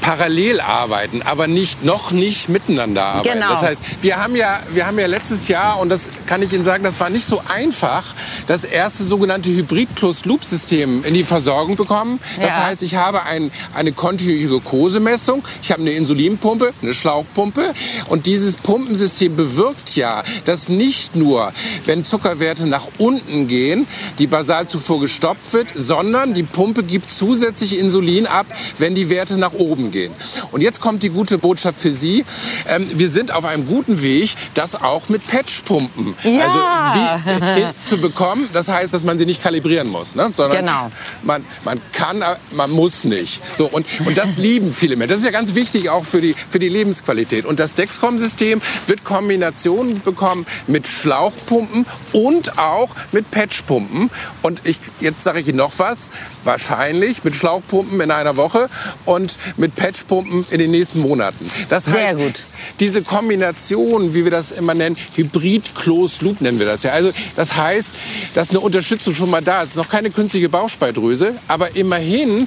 parallel 0.00 0.60
arbeiten, 0.60 1.22
aber 1.22 1.46
nicht, 1.46 1.82
noch 1.82 2.10
nicht 2.10 2.50
miteinander 2.50 3.02
arbeiten. 3.04 3.38
Genau. 3.40 3.50
Das 3.50 3.62
heißt, 3.62 3.82
wir 4.02 4.16
haben, 4.22 4.36
ja, 4.36 4.60
wir 4.74 4.86
haben 4.86 4.98
ja 4.98 5.06
letztes 5.06 5.48
Jahr, 5.48 5.78
und 5.80 5.88
das 5.88 6.08
kann 6.26 6.42
ich 6.42 6.52
Ihnen 6.52 6.62
sagen, 6.64 6.84
das 6.84 7.00
war 7.00 7.08
nicht 7.08 7.24
so 7.24 7.42
einfach, 7.48 8.04
das 8.46 8.64
erste 8.64 9.02
sogenannte 9.02 9.48
Hybrid-Closed-Loop-System 9.50 11.04
in 11.04 11.14
die 11.14 11.24
Versorgung 11.24 11.76
bekommen. 11.76 12.20
Das 12.38 12.50
Ja. 12.50 12.64
heißt, 12.66 12.82
ich 12.82 12.96
habe 12.96 13.22
ein, 13.22 13.50
eine 13.74 13.92
kontinuierliche 13.92 14.48
Glukosemessung, 14.48 15.42
ich 15.62 15.72
habe 15.72 15.80
eine 15.80 15.92
Insulinpumpe, 15.92 16.74
eine 16.82 16.94
Schlauchpumpe 16.94 17.72
und 18.08 18.26
dieses 18.26 18.56
Pumpensystem 18.58 19.34
bewirkt 19.36 19.96
ja, 19.96 20.22
dass 20.44 20.68
nicht 20.68 20.93
nur, 21.14 21.52
wenn 21.86 22.04
Zuckerwerte 22.04 22.66
nach 22.68 22.86
unten 22.98 23.48
gehen, 23.48 23.86
die 24.18 24.26
Basalzufuhr 24.26 25.00
gestoppt 25.00 25.52
wird, 25.52 25.68
sondern 25.74 26.34
die 26.34 26.42
Pumpe 26.42 26.82
gibt 26.82 27.10
zusätzlich 27.10 27.78
Insulin 27.78 28.26
ab, 28.26 28.46
wenn 28.78 28.94
die 28.94 29.10
Werte 29.10 29.38
nach 29.38 29.52
oben 29.52 29.90
gehen. 29.90 30.12
Und 30.52 30.60
jetzt 30.60 30.80
kommt 30.80 31.02
die 31.02 31.08
gute 31.10 31.38
Botschaft 31.38 31.80
für 31.80 31.90
Sie. 31.90 32.24
Ähm, 32.68 32.86
wir 32.94 33.08
sind 33.08 33.32
auf 33.32 33.44
einem 33.44 33.66
guten 33.66 34.02
Weg, 34.02 34.30
das 34.54 34.74
auch 34.74 35.08
mit 35.08 35.26
Patchpumpen 35.26 36.14
Ja. 36.24 36.44
also 36.44 37.28
wie, 37.56 37.60
äh, 37.62 37.66
zu 37.86 37.98
bekommen. 37.98 38.48
Das 38.52 38.68
heißt, 38.68 38.92
dass 38.94 39.04
man 39.04 39.18
sie 39.18 39.26
nicht 39.26 39.42
kalibrieren 39.42 39.88
muss, 39.88 40.14
ne? 40.14 40.30
sondern 40.32 40.58
Genau. 40.58 40.90
man, 41.22 41.44
man 41.64 41.80
kann, 41.92 42.22
aber 42.22 42.38
man 42.54 42.70
muss 42.70 43.04
nicht. 43.04 43.40
So, 43.56 43.66
und, 43.66 43.86
und 44.06 44.16
das 44.16 44.38
lieben 44.38 44.72
viele 44.72 44.96
Menschen. 44.96 45.10
Das 45.10 45.18
ist 45.20 45.24
ja 45.24 45.30
ganz 45.30 45.54
wichtig 45.54 45.90
auch 45.90 46.04
für 46.04 46.20
die, 46.20 46.34
für 46.48 46.58
die 46.58 46.68
Lebensqualität. 46.68 47.44
Und 47.46 47.60
das 47.60 47.74
Dexcom-System 47.74 48.60
wird 48.86 49.04
Kombinationen 49.04 50.00
bekommen 50.02 50.46
mit 50.66 50.83
Schlauchpumpen 50.88 51.86
und 52.12 52.58
auch 52.58 52.90
mit 53.12 53.30
Patchpumpen. 53.30 54.10
Und 54.42 54.60
ich, 54.64 54.78
jetzt 55.00 55.22
sage 55.22 55.40
ich 55.40 55.48
Ihnen 55.48 55.58
noch 55.58 55.72
was. 55.78 56.10
Wahrscheinlich 56.44 57.24
mit 57.24 57.34
Schlauchpumpen 57.34 58.00
in 58.00 58.10
einer 58.10 58.36
Woche 58.36 58.68
und 59.04 59.38
mit 59.56 59.74
Patchpumpen 59.74 60.46
in 60.50 60.58
den 60.58 60.70
nächsten 60.70 61.00
Monaten. 61.00 61.50
Das 61.68 61.86
Sehr 61.86 62.08
heißt, 62.08 62.18
gut. 62.18 62.34
diese 62.80 63.02
Kombination, 63.02 64.14
wie 64.14 64.24
wir 64.24 64.30
das 64.30 64.50
immer 64.50 64.74
nennen, 64.74 64.96
Hybrid-Closed-Loop 65.16 66.40
nennen 66.40 66.58
wir 66.58 66.66
das 66.66 66.82
ja. 66.82 66.92
Also 66.92 67.12
das 67.36 67.56
heißt, 67.56 67.90
dass 68.34 68.50
eine 68.50 68.60
Unterstützung 68.60 69.14
schon 69.14 69.30
mal 69.30 69.42
da 69.42 69.62
ist. 69.62 69.68
Es 69.68 69.70
ist 69.72 69.76
noch 69.76 69.88
keine 69.88 70.10
künstliche 70.10 70.48
Bauchspeicheldrüse, 70.48 71.34
aber 71.48 71.74
immerhin 71.76 72.46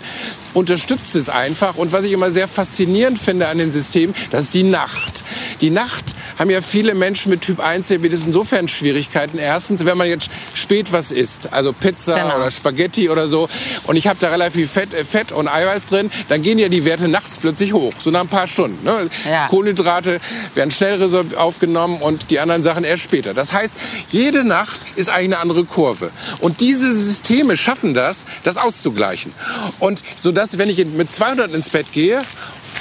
unterstützt 0.53 1.15
es 1.15 1.29
einfach. 1.29 1.75
Und 1.75 1.91
was 1.91 2.06
ich 2.06 2.12
immer 2.12 2.32
sehr 2.32 2.48
faszinierend 2.48 3.20
finde 3.20 3.48
an 3.48 3.58
den 3.58 3.72
Systemen, 3.72 4.15
das 4.32 4.46
ist 4.46 4.53
die 4.53 4.63
Nacht. 4.63 5.24
Die 5.62 5.70
Nacht 5.70 6.15
haben 6.38 6.50
ja 6.50 6.62
viele 6.62 6.94
Menschen 6.94 7.29
mit 7.29 7.41
Typ 7.41 7.60
1 7.60 7.88
Diabetes 7.88 8.26
insofern 8.27 8.67
Schwierigkeiten. 8.67 9.38
Erstens, 9.39 9.86
wenn 9.86 9.98
man 9.98 10.07
jetzt 10.07 10.29
spät 10.53 10.91
was 10.91 11.12
isst, 11.12 11.53
also 11.53 11.74
Pizza 11.74 12.15
Genau. 12.15 12.38
oder 12.38 12.51
Spaghetti 12.51 13.10
oder 13.10 13.27
so, 13.27 13.50
und 13.86 13.96
ich 13.96 14.07
habe 14.07 14.19
da 14.19 14.29
relativ 14.29 14.72
Fett, 14.72 14.93
äh, 14.93 15.03
Fett 15.03 15.31
und 15.31 15.48
Eiweiß 15.48 15.86
drin, 15.86 16.12
dann 16.29 16.41
gehen 16.41 16.60
ja 16.60 16.69
die 16.69 16.86
Werte 16.86 17.07
nachts 17.07 17.38
plötzlich 17.38 17.74
hoch, 17.74 17.93
so 18.00 18.12
nach 18.12 18.22
ein 18.22 18.27
paar 18.27 18.48
Stunden. 18.48 18.84
Ne? 18.84 19.10
Ja. 19.29 19.48
Kohlenhydrate 19.48 20.19
werden 20.55 20.72
schnell 20.72 20.98
aufgenommen 21.36 21.98
und 22.01 22.29
die 22.29 22.39
anderen 22.39 22.63
Sachen 22.63 22.84
erst 22.84 23.03
später. 23.03 23.34
Das 23.34 23.53
heißt, 23.53 23.74
jede 24.12 24.43
Nacht 24.43 24.79
ist 24.96 25.10
eigentlich 25.10 25.25
eine 25.27 25.39
andere 25.39 25.63
Kurve. 25.63 26.12
Und 26.39 26.60
diese 26.60 26.91
Systeme 26.91 27.57
schaffen 27.57 27.93
das, 27.93 28.25
das 28.43 28.57
auszugleichen. 28.57 29.31
Und 29.79 30.03
so 30.15 30.31
dass, 30.31 30.57
wenn 30.57 30.69
ich 30.69 30.86
mit 30.86 31.12
200 31.12 31.53
ins 31.53 31.69
Bett 31.69 31.91
gehe 31.91 32.24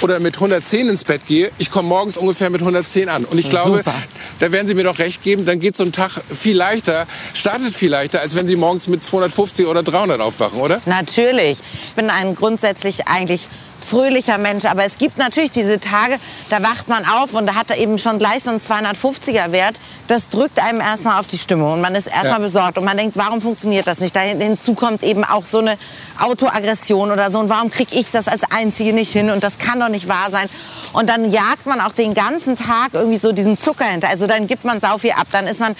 oder 0.01 0.19
mit 0.19 0.35
110 0.35 0.89
ins 0.89 1.03
Bett 1.03 1.25
gehe, 1.25 1.51
ich 1.57 1.71
komme 1.71 1.87
morgens 1.87 2.17
ungefähr 2.17 2.49
mit 2.49 2.61
110 2.61 3.09
an. 3.09 3.25
Und 3.25 3.37
ich 3.37 3.49
glaube, 3.49 3.77
Super. 3.77 3.95
da 4.39 4.51
werden 4.51 4.67
Sie 4.67 4.73
mir 4.73 4.83
doch 4.83 4.99
recht 4.99 5.23
geben, 5.23 5.45
dann 5.45 5.59
geht 5.59 5.75
so 5.75 5.83
ein 5.83 5.91
Tag 5.91 6.11
viel 6.29 6.55
leichter, 6.55 7.07
startet 7.33 7.75
viel 7.75 7.89
leichter, 7.89 8.21
als 8.21 8.35
wenn 8.35 8.47
Sie 8.47 8.55
morgens 8.55 8.87
mit 8.87 9.03
250 9.03 9.65
oder 9.67 9.83
300 9.83 10.21
aufwachen, 10.21 10.59
oder? 10.59 10.81
Natürlich. 10.85 11.59
Ich 11.89 11.93
bin 11.95 12.09
ein 12.09 12.35
grundsätzlich 12.35 13.07
eigentlich 13.07 13.47
fröhlicher 13.85 14.37
Mensch, 14.37 14.65
aber 14.65 14.83
es 14.83 14.97
gibt 14.97 15.17
natürlich 15.17 15.51
diese 15.51 15.79
Tage, 15.79 16.17
da 16.49 16.61
wacht 16.63 16.87
man 16.87 17.05
auf 17.05 17.33
und 17.33 17.47
da 17.47 17.55
hat 17.55 17.69
er 17.69 17.77
eben 17.77 17.97
schon 17.97 18.19
gleich 18.19 18.43
so 18.43 18.49
einen 18.49 18.59
250er 18.59 19.51
Wert. 19.51 19.79
Das 20.07 20.29
drückt 20.29 20.59
einem 20.59 20.81
erstmal 20.81 21.19
auf 21.19 21.27
die 21.27 21.37
Stimmung 21.37 21.73
und 21.73 21.81
man 21.81 21.95
ist 21.95 22.07
erstmal 22.07 22.39
Ja. 22.39 22.39
besorgt 22.39 22.77
und 22.77 22.85
man 22.85 22.97
denkt, 22.97 23.17
warum 23.17 23.41
funktioniert 23.41 23.87
das 23.87 23.99
nicht? 23.99 24.15
Da 24.15 24.21
hinzu 24.21 24.73
kommt 24.73 25.03
eben 25.03 25.23
auch 25.23 25.45
so 25.45 25.59
eine 25.59 25.77
Autoaggression 26.19 27.11
oder 27.11 27.31
so 27.31 27.39
und 27.39 27.49
warum 27.49 27.69
kriege 27.69 27.95
ich 27.95 28.11
das 28.11 28.27
als 28.27 28.41
Einzige 28.51 28.93
nicht 28.93 29.11
hin 29.11 29.29
und 29.29 29.43
das 29.43 29.57
kann 29.57 29.79
doch 29.79 29.89
nicht 29.89 30.07
wahr 30.07 30.31
sein. 30.31 30.49
Und 30.93 31.07
dann 31.09 31.31
jagt 31.31 31.65
man 31.65 31.81
auch 31.81 31.91
den 31.91 32.13
ganzen 32.13 32.57
Tag 32.57 32.89
irgendwie 32.93 33.17
so 33.17 33.31
diesen 33.31 33.57
Zucker 33.57 33.85
hinter. 33.85 34.09
Also 34.09 34.27
dann 34.27 34.47
gibt 34.47 34.65
man 34.65 34.79
sau 34.79 34.97
viel 34.97 35.11
ab, 35.11 35.27
dann 35.31 35.47
ist 35.47 35.59
man 35.59 35.75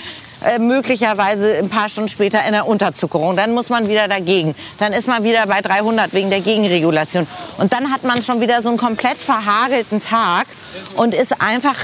äh, 0.45 0.59
möglicherweise 0.59 1.57
ein 1.57 1.69
paar 1.69 1.89
Stunden 1.89 2.09
später 2.09 2.45
in 2.45 2.51
der 2.51 2.67
Unterzuckerung. 2.67 3.35
Dann 3.35 3.53
muss 3.53 3.69
man 3.69 3.89
wieder 3.89 4.07
dagegen. 4.07 4.55
Dann 4.77 4.93
ist 4.93 5.07
man 5.07 5.23
wieder 5.23 5.45
bei 5.47 5.61
300 5.61 6.13
wegen 6.13 6.29
der 6.29 6.41
Gegenregulation. 6.41 7.27
Und 7.57 7.73
dann 7.73 7.91
hat 7.91 8.03
man 8.03 8.21
schon 8.21 8.41
wieder 8.41 8.61
so 8.61 8.69
einen 8.69 8.77
komplett 8.77 9.17
verhagelten 9.17 9.99
Tag 9.99 10.47
und 10.95 11.13
ist 11.13 11.41
einfach 11.41 11.75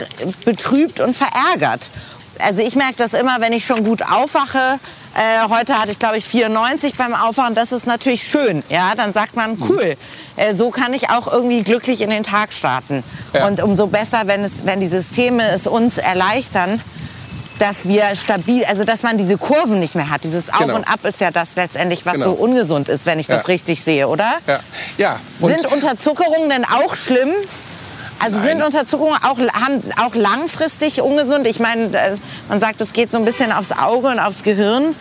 betrübt 0.46 1.00
und 1.00 1.16
verärgert. 1.16 1.90
Also 2.40 2.62
ich 2.62 2.76
merke 2.76 2.96
das 2.98 3.14
immer, 3.14 3.42
wenn 3.42 3.54
ich 3.54 3.66
schon 3.66 3.84
gut 3.84 4.02
aufwache. 4.02 4.80
Äh, 5.16 5.48
heute 5.50 5.76
hatte 5.76 5.92
ich, 5.92 6.00
glaube 6.00 6.18
ich, 6.18 6.26
94 6.26 6.96
beim 6.96 7.14
Aufwachen. 7.14 7.54
Das 7.54 7.72
ist 7.72 7.86
natürlich 7.86 8.24
schön. 8.24 8.64
Ja, 8.70 8.96
dann 8.96 9.14
sagt 9.14 9.36
man, 9.36 9.58
cool. 9.70 9.96
Äh, 10.36 10.56
so 10.56 10.72
kann 10.72 10.94
ich 10.94 11.10
auch 11.10 11.32
irgendwie 11.32 11.62
glücklich 11.62 12.02
in 12.02 12.10
den 12.10 12.24
Tag 12.24 12.52
starten. 12.52 13.04
Ja. 13.34 13.48
Und 13.48 13.62
umso 13.62 13.88
besser, 13.88 14.26
wenn, 14.26 14.44
es, 14.44 14.66
wenn 14.66 14.80
die 14.80 14.88
Systeme 14.88 15.50
es 15.52 15.68
uns 15.68 15.98
erleichtern, 16.00 16.82
dass 17.60 17.88
wir 17.88 18.16
stabil, 18.16 18.66
also 18.66 18.84
dass 18.84 19.04
man 19.04 19.18
diese 19.18 19.38
Kurven 19.38 19.80
nicht 19.80 19.96
mehr 19.96 20.10
hat. 20.10 20.24
Dieses 20.24 20.52
Auf 20.52 20.60
Genau. 20.60 20.76
und 20.76 20.84
Ab 20.88 21.00
ist 21.04 21.22
ja 21.22 21.32
das 21.32 21.56
letztendlich, 21.56 22.06
was 22.06 22.14
Genau. 22.16 22.26
so 22.26 22.32
ungesund 22.34 22.90
ist, 22.90 23.06
wenn 23.06 23.20
ich 23.20 23.28
das 23.28 23.42
Ja. 23.42 23.48
richtig 23.48 23.84
sehe, 23.84 24.08
oder? 24.08 24.34
Ja. 24.48 24.60
ja. 24.98 25.20
Sind 25.40 25.66
Unterzuckerungen 25.72 26.50
denn 26.50 26.66
auch 26.66 26.96
schlimm? 26.96 27.30
Also 28.20 28.38
Nein. 28.38 28.48
sind 28.50 28.64
Unterzuckerungen 28.64 29.18
auch, 29.24 29.38
haben, 29.40 29.82
auch 30.02 30.16
langfristig 30.16 31.02
ungesund? 31.02 31.46
Ich 31.46 31.60
meine, 31.60 31.86
äh, 31.98 32.16
man 32.50 32.60
sagt, 32.60 32.80
es 32.82 32.94
geht 32.94 33.12
so 33.12 33.18
ein 33.18 33.26
bisschen 33.26 33.52
aufs 33.52 33.72
Auge 33.72 34.08
und 34.08 34.20
aufs 34.20 34.44
Gehirn. 34.44 34.96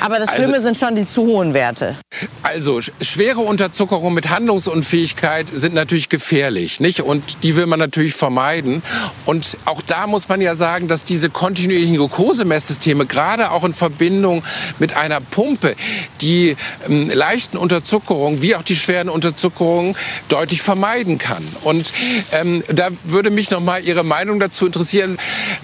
Aber 0.00 0.18
das 0.18 0.28
Also- 0.30 0.42
Schlimme 0.42 0.60
sind 0.60 0.76
schon 0.76 0.94
die 0.96 1.06
zu 1.06 1.22
hohen 1.26 1.54
Werte. 1.54 1.96
Also 2.42 2.78
sch- 2.78 2.90
schwere 3.02 3.40
Unterzuckerung 3.40 4.12
mit 4.14 4.28
Handlungsunfähigkeit 4.30 5.46
sind 5.52 5.74
natürlich 5.74 6.08
gefährlich, 6.08 6.80
nicht? 6.80 7.00
Und 7.02 7.42
die 7.42 7.56
will 7.56 7.66
man 7.66 7.78
natürlich 7.78 8.14
vermeiden. 8.14 8.82
Und 9.26 9.56
auch 9.64 9.82
da 9.82 10.06
muss 10.06 10.28
man 10.28 10.40
ja 10.40 10.54
sagen, 10.54 10.88
dass 10.88 11.04
diese 11.04 11.30
kontinuierlichen 11.30 11.96
Glukosemesssysteme 11.96 13.06
gerade 13.06 13.50
auch 13.52 13.64
in 13.64 13.72
Verbindung 13.72 14.42
mit 14.78 14.96
einer 14.96 15.20
Pumpe 15.20 15.74
die 16.20 16.56
ähm, 16.88 17.08
leichten 17.10 17.56
Unterzuckerungen 17.56 18.42
wie 18.42 18.56
auch 18.56 18.62
die 18.62 18.76
schweren 18.76 19.08
Unterzuckerungen 19.08 19.96
deutlich 20.28 20.62
vermeiden 20.62 21.18
kann. 21.18 21.46
Und 21.62 21.92
ähm, 22.32 22.62
da 22.68 22.88
würde 23.04 23.30
mich 23.30 23.50
noch 23.50 23.60
mal 23.60 23.82
Ihre 23.84 24.04
Meinung 24.04 24.40
dazu 24.40 24.66
interessieren. 24.66 25.18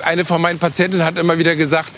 Eine 0.04 0.24
von 0.24 0.40
meinen 0.40 0.58
Patientinnen 0.58 1.06
hat 1.06 1.18
immer 1.18 1.38
wieder 1.38 1.56
gesagt, 1.56 1.92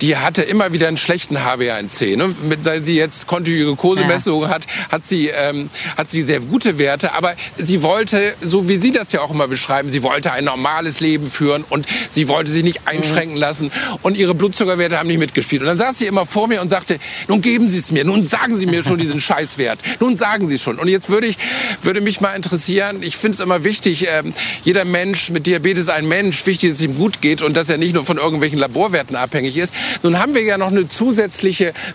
die 0.00 0.16
hatte 0.16 0.42
immer 0.42 0.72
wieder 0.72 0.88
einen 0.88 0.96
schlechten 0.98 1.44
HbA1c. 1.58 2.16
Ne? 2.16 2.34
Mit, 2.48 2.64
seit 2.64 2.84
sie 2.84 2.96
jetzt 2.96 3.26
kontinuierliche 3.26 3.66
Glukosemessung 3.66 4.48
hat, 4.48 4.66
hat 4.90 5.06
sie, 5.06 5.28
ähm, 5.28 5.70
hat 5.96 6.10
sie 6.10 6.22
sehr 6.22 6.40
gute 6.40 6.78
Werte. 6.78 7.14
Aber 7.14 7.34
sie 7.58 7.82
wollte, 7.82 8.34
so 8.40 8.68
wie 8.68 8.76
Sie 8.76 8.92
das 8.92 9.12
ja 9.12 9.20
auch 9.20 9.30
immer 9.30 9.48
beschreiben, 9.48 9.90
sie 9.90 10.02
wollte 10.02 10.32
ein 10.32 10.44
normales 10.44 11.00
Leben 11.00 11.26
führen 11.26 11.64
und 11.68 11.86
sie 12.10 12.28
wollte 12.28 12.50
sich 12.50 12.64
nicht 12.64 12.86
einschränken 12.86 13.36
lassen. 13.36 13.72
Und 14.02 14.16
ihre 14.16 14.34
Blutzuckerwerte 14.34 14.98
haben 14.98 15.08
nicht 15.08 15.18
mitgespielt. 15.18 15.62
Und 15.62 15.68
dann 15.68 15.78
saß 15.78 15.98
sie 15.98 16.06
immer 16.06 16.26
vor 16.26 16.48
mir 16.48 16.60
und 16.60 16.68
sagte, 16.68 16.98
nun 17.26 17.42
geben 17.42 17.68
Sie 17.68 17.78
es 17.78 17.90
mir, 17.90 18.04
nun 18.04 18.24
sagen 18.24 18.56
Sie 18.56 18.66
mir 18.66 18.84
schon 18.84 18.98
diesen 18.98 19.20
Scheißwert. 19.28 19.78
Nun 20.00 20.16
sagen 20.16 20.46
Sie 20.46 20.54
es 20.54 20.62
schon. 20.62 20.78
Und 20.78 20.88
jetzt 20.88 21.10
würde, 21.10 21.26
ich, 21.26 21.36
würde 21.82 22.00
mich 22.00 22.20
mal 22.20 22.34
interessieren, 22.34 23.02
ich 23.02 23.16
finde 23.16 23.36
es 23.36 23.40
immer 23.40 23.64
wichtig, 23.64 24.06
ähm, 24.08 24.32
jeder 24.64 24.84
Mensch 24.84 25.30
mit 25.30 25.46
Diabetes 25.46 25.84
ist 25.84 25.90
ein 25.90 26.08
Mensch, 26.08 26.46
wichtig, 26.46 26.70
dass 26.70 26.78
es 26.78 26.84
ihm 26.84 26.96
gut 26.96 27.20
geht 27.20 27.42
und 27.42 27.56
dass 27.56 27.68
er 27.68 27.78
nicht 27.78 27.94
nur 27.94 28.04
von 28.04 28.18
irgendwelchen 28.18 28.58
Laborwerten 28.58 29.16
abhängig 29.16 29.56
ist. 29.56 29.72
Nun 30.02 30.18
haben 30.18 30.34
wir 30.34 30.42
ja 30.42 30.58
noch 30.58 30.68
eine 30.68 30.88
zusätzliche 30.88 31.47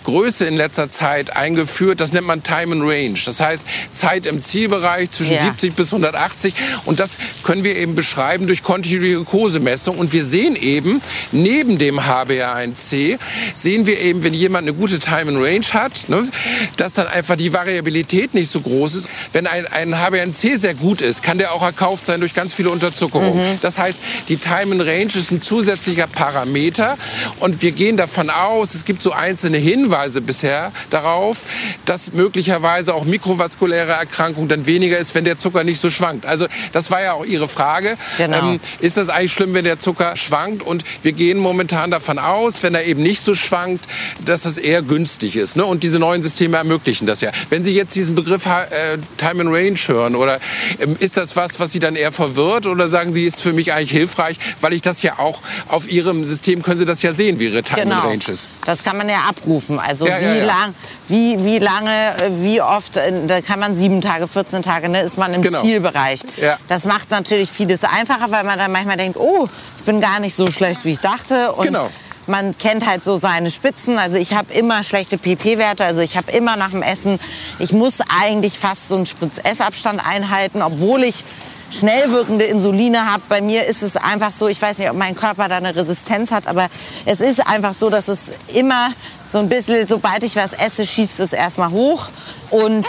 Größe 0.04 0.46
in 0.46 0.56
letzter 0.56 0.90
Zeit 0.92 1.36
eingeführt, 1.36 2.00
das 2.00 2.12
nennt 2.12 2.28
man 2.28 2.44
Time 2.44 2.76
and 2.76 2.84
Range. 2.84 3.20
Das 3.26 3.40
heißt 3.40 3.64
Zeit 3.92 4.26
im 4.26 4.42
Zielbereich 4.42 5.12
zwischen 5.12 5.34
Ja. 5.34 5.40
70 5.40 5.76
bis 5.76 5.92
180 5.94 6.54
und 6.86 7.00
das 7.00 7.18
können 7.44 7.64
wir 7.64 7.76
eben 7.76 7.96
beschreiben 7.96 8.48
durch 8.48 8.64
kontinuierliche 8.64 9.16
Glukosemessung 9.16 9.98
und 9.98 10.14
wir 10.14 10.26
sehen 10.26 10.56
eben 10.56 11.02
neben 11.32 11.78
dem 11.78 12.00
HbA1c 12.00 13.18
sehen 13.54 13.86
wir 13.86 14.00
eben, 14.00 14.24
wenn 14.24 14.34
jemand 14.34 14.68
eine 14.68 14.76
gute 14.76 15.00
Time 15.00 15.32
and 15.32 15.38
Range 15.38 15.66
hat, 15.74 16.10
ne, 16.10 16.28
dass 16.78 16.94
dann 16.94 17.08
einfach 17.08 17.36
die 17.36 17.54
Variabilität 17.54 18.34
nicht 18.34 18.52
so 18.52 18.60
groß 18.62 18.96
ist. 18.96 19.10
Wenn 19.32 19.48
ein, 19.48 19.68
ein 19.68 19.96
HbA1c 19.96 20.58
sehr 20.58 20.74
gut 20.74 21.02
ist, 21.02 21.24
kann 21.24 21.38
der 21.38 21.54
auch 21.54 21.62
erkauft 21.64 22.06
sein 22.08 22.20
durch 22.20 22.34
ganz 22.34 22.54
viele 22.54 22.70
Unterzuckerungen. 22.70 23.60
Das 23.62 23.78
heißt, 23.78 24.00
die 24.30 24.38
Time 24.38 24.74
and 24.74 24.82
Range 24.82 25.12
ist 25.16 25.32
ein 25.32 25.42
zusätzlicher 25.42 26.08
Parameter 26.08 26.98
und 27.40 27.62
wir 27.62 27.72
gehen 27.72 27.98
davon 27.98 28.30
aus, 28.30 28.74
es 28.76 28.86
gibt 28.86 29.02
so 29.02 29.12
ein, 29.12 29.38
einzelne 29.44 29.58
Hinweise 29.58 30.22
bisher 30.22 30.72
darauf, 30.90 31.46
dass 31.86 32.14
möglicherweise 32.14 32.94
auch 32.94 33.04
mikrovaskuläre 33.04 33.92
Erkrankung 33.92 34.48
dann 34.48 34.66
weniger 34.66 34.98
ist, 34.98 35.16
wenn 35.16 35.26
der 35.26 35.38
Zucker 35.38 35.66
nicht 35.66 35.82
so 35.82 35.90
schwankt. 35.90 36.26
Also 36.26 36.48
das 36.72 36.92
war 36.92 37.02
ja 37.02 37.14
auch 37.14 37.26
Ihre 37.26 37.50
Frage. 37.50 37.98
Genau. 38.18 38.52
Ähm, 38.52 38.60
ist 38.80 38.96
das 38.96 39.10
eigentlich 39.10 39.34
schlimm, 39.34 39.54
wenn 39.54 39.66
der 39.66 39.80
Zucker 39.80 40.16
schwankt? 40.16 40.64
Und 40.64 40.86
wir 41.02 41.12
gehen 41.12 41.38
momentan 41.40 41.92
davon 41.92 42.20
aus, 42.20 42.64
wenn 42.64 42.74
er 42.74 42.86
eben 42.86 43.04
nicht 43.04 43.20
so 43.20 43.36
schwankt, 43.36 43.84
dass 44.26 44.44
das 44.44 44.58
eher 44.58 44.82
günstig 44.82 45.36
ist. 45.36 45.58
Ne? 45.58 45.66
Und 45.66 45.84
diese 45.84 46.00
neuen 46.00 46.24
Systeme 46.24 46.56
ermöglichen 46.56 47.06
das 47.06 47.20
ja. 47.20 47.32
Wenn 47.50 47.66
Sie 47.66 47.74
jetzt 47.74 47.96
diesen 47.96 48.16
Begriff 48.16 48.46
äh, 48.46 48.98
Time 49.18 49.42
and 49.42 49.50
Range 49.54 49.78
hören, 49.88 50.16
oder 50.16 50.40
ähm, 50.80 50.96
ist 51.00 51.18
das 51.18 51.36
was, 51.36 51.60
was 51.60 51.74
Sie 51.74 51.80
dann 51.80 51.98
eher 51.98 52.14
verwirrt? 52.14 52.66
Oder 52.66 52.88
sagen 52.88 53.14
Sie, 53.14 53.26
ist 53.26 53.42
für 53.42 53.52
mich 53.52 53.74
eigentlich 53.74 53.92
hilfreich, 53.92 54.38
weil 54.62 54.72
ich 54.72 54.82
das 54.82 55.02
ja 55.02 55.20
auch 55.20 55.42
auf 55.68 55.90
Ihrem 55.90 56.24
System 56.24 56.64
können 56.64 56.80
Sie 56.80 56.86
das 56.86 57.02
ja 57.02 57.12
sehen, 57.12 57.40
wie 57.40 57.46
Ihre 57.46 57.64
Time 57.64 57.82
genau. 57.82 57.96
and 57.96 58.06
Range 58.06 58.34
ist. 58.34 58.50
Das 58.66 58.84
kann 58.84 58.96
man 58.98 59.10
ja 59.10 59.18
abrufen. 59.38 59.80
Also 59.80 60.08
ja, 60.08 60.20
wie, 60.20 60.26
ja, 60.26 60.36
ja. 60.36 60.46
Lang, 60.46 60.76
wie, 61.08 61.44
wie 61.44 61.60
lange, 61.60 61.92
äh, 61.92 62.30
wie 62.42 62.62
oft, 62.62 62.98
äh, 62.98 63.12
da 63.28 63.42
kann 63.42 63.60
man 63.60 63.76
sieben 63.76 64.02
Tage, 64.02 64.28
14 64.28 64.64
Tage, 64.64 64.90
ne, 64.90 65.02
ist 65.02 65.18
man 65.18 65.34
im 65.34 65.42
genau. 65.42 65.62
Zielbereich. 65.62 66.22
Das 66.68 66.86
macht 66.86 67.12
natürlich 67.12 67.52
vieles 67.52 67.84
einfacher, 67.84 68.32
weil 68.32 68.44
man 68.44 68.58
dann 68.60 68.72
manchmal 68.72 68.98
denkt, 68.98 69.18
oh, 69.18 69.48
ich 69.78 69.84
bin 69.84 70.02
gar 70.02 70.20
nicht 70.20 70.36
so 70.36 70.50
schlecht, 70.52 70.86
wie 70.86 70.92
ich 70.92 71.00
dachte. 71.00 71.52
Und 71.54 71.66
genau. 71.66 71.90
Man 72.26 72.58
kennt 72.58 72.86
halt 72.86 73.04
so 73.04 73.18
seine 73.18 73.52
Spitzen. 73.52 73.98
Also 73.98 74.16
ich 74.16 74.34
habe 74.34 74.54
immer 74.54 74.84
schlechte 74.84 75.18
PP-Werte. 75.18 75.84
Also 75.84 76.00
ich 76.00 76.16
habe 76.16 76.32
immer 76.32 76.56
nach 76.56 76.70
dem 76.70 76.82
Essen, 76.82 77.20
ich 77.60 77.74
muss 77.74 78.00
eigentlich 78.08 78.58
fast 78.58 78.88
so 78.88 78.96
einen 78.96 79.06
Spritz-Essabstand 79.06 80.02
einhalten, 80.06 80.62
obwohl 80.62 81.04
ich 81.04 81.26
schnell 81.74 82.12
wirkende 82.12 82.46
Insuline 82.46 83.12
habe. 83.12 83.24
Bei 83.30 83.42
mir 83.42 83.66
ist 83.66 83.82
es 83.82 83.98
einfach 83.98 84.32
so, 84.32 84.48
ich 84.48 84.62
weiß 84.62 84.78
nicht, 84.78 84.90
ob 84.90 84.96
mein 84.96 85.16
Körper 85.16 85.50
da 85.50 85.58
eine 85.58 85.76
Resistenz 85.76 86.32
hat, 86.32 86.48
aber 86.48 86.70
es 87.06 87.20
ist 87.20 87.46
einfach 87.46 87.74
so, 87.74 87.90
dass 87.90 88.08
es 88.08 88.32
immer 88.54 88.90
so 89.34 89.40
ein 89.40 89.50
bisschen, 89.50 89.88
sobald 89.88 90.22
ich 90.22 90.36
was 90.36 90.54
esse, 90.54 90.86
schießt 90.86 91.20
es 91.20 91.34
erstmal 91.34 91.72
hoch. 91.72 92.06
Und 92.52 92.86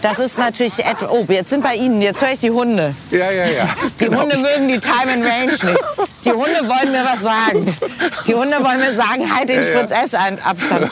das 0.00 0.20
ist 0.20 0.38
natürlich 0.38 0.78
etwas. 0.78 1.10
Oh, 1.10 1.24
jetzt 1.28 1.50
sind 1.50 1.60
bei 1.60 1.74
Ihnen, 1.74 2.00
jetzt 2.00 2.22
höre 2.22 2.30
ich 2.30 2.38
die 2.38 2.52
Hunde. 2.52 2.94
Ja, 3.10 3.32
ja, 3.32 3.46
ja. 3.46 3.68
Die 3.98 4.04
genau. 4.04 4.22
Hunde 4.22 4.36
mögen 4.36 4.68
die 4.68 4.78
Time 4.78 5.12
and 5.14 5.24
Range 5.24 5.50
nicht. 5.50 5.84
Die 6.24 6.30
Hunde 6.30 6.68
wollen 6.68 6.92
mir 6.92 7.04
was 7.04 7.20
sagen. 7.20 7.76
Die 8.28 8.34
Hunde 8.36 8.62
wollen 8.62 8.78
mir 8.78 8.92
sagen, 8.92 9.34
halt 9.34 9.48
den 9.48 9.60
ja, 9.60 10.06
ja. 10.06 10.36
Abstand. 10.44 10.88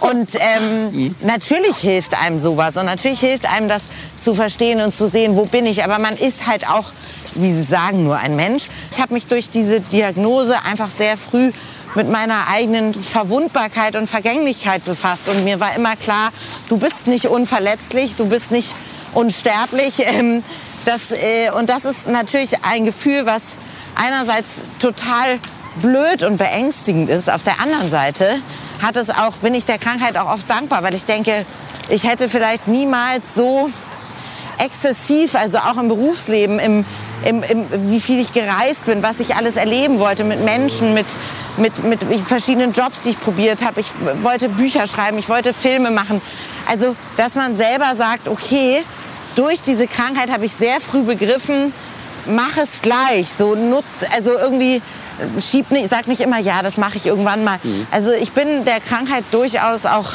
Und 0.00 0.30
ähm, 0.36 0.90
mhm. 0.90 1.14
natürlich 1.20 1.76
hilft 1.76 2.14
einem 2.14 2.40
sowas. 2.40 2.78
Und 2.78 2.86
natürlich 2.86 3.20
hilft 3.20 3.44
einem 3.44 3.68
das 3.68 3.82
zu 4.18 4.34
verstehen 4.34 4.80
und 4.80 4.94
zu 4.94 5.06
sehen, 5.06 5.36
wo 5.36 5.44
bin 5.44 5.66
ich. 5.66 5.84
Aber 5.84 5.98
man 5.98 6.16
ist 6.16 6.46
halt 6.46 6.66
auch, 6.66 6.92
wie 7.34 7.52
Sie 7.52 7.62
sagen, 7.62 8.04
nur 8.04 8.16
ein 8.16 8.36
Mensch. 8.36 8.68
Ich 8.90 9.02
habe 9.02 9.12
mich 9.12 9.26
durch 9.26 9.50
diese 9.50 9.80
Diagnose 9.80 10.62
einfach 10.62 10.90
sehr 10.90 11.18
früh 11.18 11.52
mit 11.94 12.08
meiner 12.08 12.48
eigenen 12.48 12.94
Verwundbarkeit 12.94 13.96
und 13.96 14.08
Vergänglichkeit 14.08 14.84
befasst. 14.84 15.28
Und 15.28 15.44
mir 15.44 15.60
war 15.60 15.74
immer 15.74 15.96
klar, 15.96 16.30
du 16.68 16.78
bist 16.78 17.06
nicht 17.06 17.26
unverletzlich, 17.26 18.16
du 18.16 18.28
bist 18.28 18.50
nicht 18.50 18.74
unsterblich. 19.12 19.94
Ähm, 20.06 20.44
das, 20.84 21.10
äh, 21.10 21.50
und 21.50 21.68
das 21.68 21.84
ist 21.84 22.06
natürlich 22.06 22.64
ein 22.64 22.84
Gefühl, 22.84 23.26
was 23.26 23.42
einerseits 23.96 24.60
total 24.78 25.40
blöd 25.82 26.22
und 26.22 26.36
beängstigend 26.36 27.10
ist. 27.10 27.28
Auf 27.28 27.42
der 27.42 27.60
anderen 27.60 27.90
Seite 27.90 28.38
hat 28.82 28.94
es 28.94 29.10
auch, 29.10 29.32
bin 29.42 29.54
ich 29.54 29.64
der 29.64 29.78
Krankheit 29.78 30.16
auch 30.16 30.30
oft 30.32 30.48
dankbar, 30.48 30.84
weil 30.84 30.94
ich 30.94 31.04
denke, 31.04 31.44
ich 31.88 32.04
hätte 32.04 32.28
vielleicht 32.28 32.68
niemals 32.68 33.34
so 33.34 33.70
exzessiv, 34.58 35.34
also 35.34 35.58
auch 35.58 35.76
im 35.76 35.88
Berufsleben, 35.88 36.58
im, 36.58 36.84
im, 37.24 37.42
im, 37.42 37.66
wie 37.90 38.00
viel 38.00 38.20
ich 38.20 38.32
gereist 38.32 38.86
bin, 38.86 39.02
was 39.02 39.20
ich 39.20 39.34
alles 39.34 39.56
erleben 39.56 39.98
wollte 39.98 40.24
mit 40.24 40.44
Menschen, 40.44 40.94
mit, 40.94 41.06
mit, 41.56 41.82
mit 41.84 42.00
verschiedenen 42.20 42.72
Jobs, 42.72 43.02
die 43.02 43.10
ich 43.10 43.20
probiert 43.20 43.64
habe. 43.64 43.80
Ich 43.80 43.88
wollte 44.22 44.48
Bücher 44.48 44.86
schreiben, 44.86 45.18
ich 45.18 45.28
wollte 45.28 45.52
Filme 45.52 45.90
machen. 45.90 46.20
Also, 46.66 46.94
dass 47.16 47.34
man 47.34 47.56
selber 47.56 47.94
sagt, 47.94 48.28
okay, 48.28 48.82
durch 49.34 49.62
diese 49.62 49.86
Krankheit 49.86 50.30
habe 50.30 50.44
ich 50.46 50.52
sehr 50.52 50.80
früh 50.80 51.02
begriffen, 51.02 51.72
mach 52.26 52.56
es 52.56 52.82
gleich. 52.82 53.28
So 53.36 53.54
nutz, 53.54 54.04
also 54.14 54.32
irgendwie 54.32 54.82
schieb 55.40 55.70
nicht, 55.70 55.90
sag 55.90 56.08
nicht 56.08 56.20
immer, 56.20 56.38
ja, 56.38 56.62
das 56.62 56.76
mache 56.76 56.96
ich 56.96 57.06
irgendwann 57.06 57.44
mal. 57.44 57.58
Mhm. 57.62 57.86
Also 57.90 58.12
ich 58.12 58.32
bin 58.32 58.64
der 58.64 58.80
Krankheit 58.80 59.24
durchaus 59.30 59.86
auch 59.86 60.12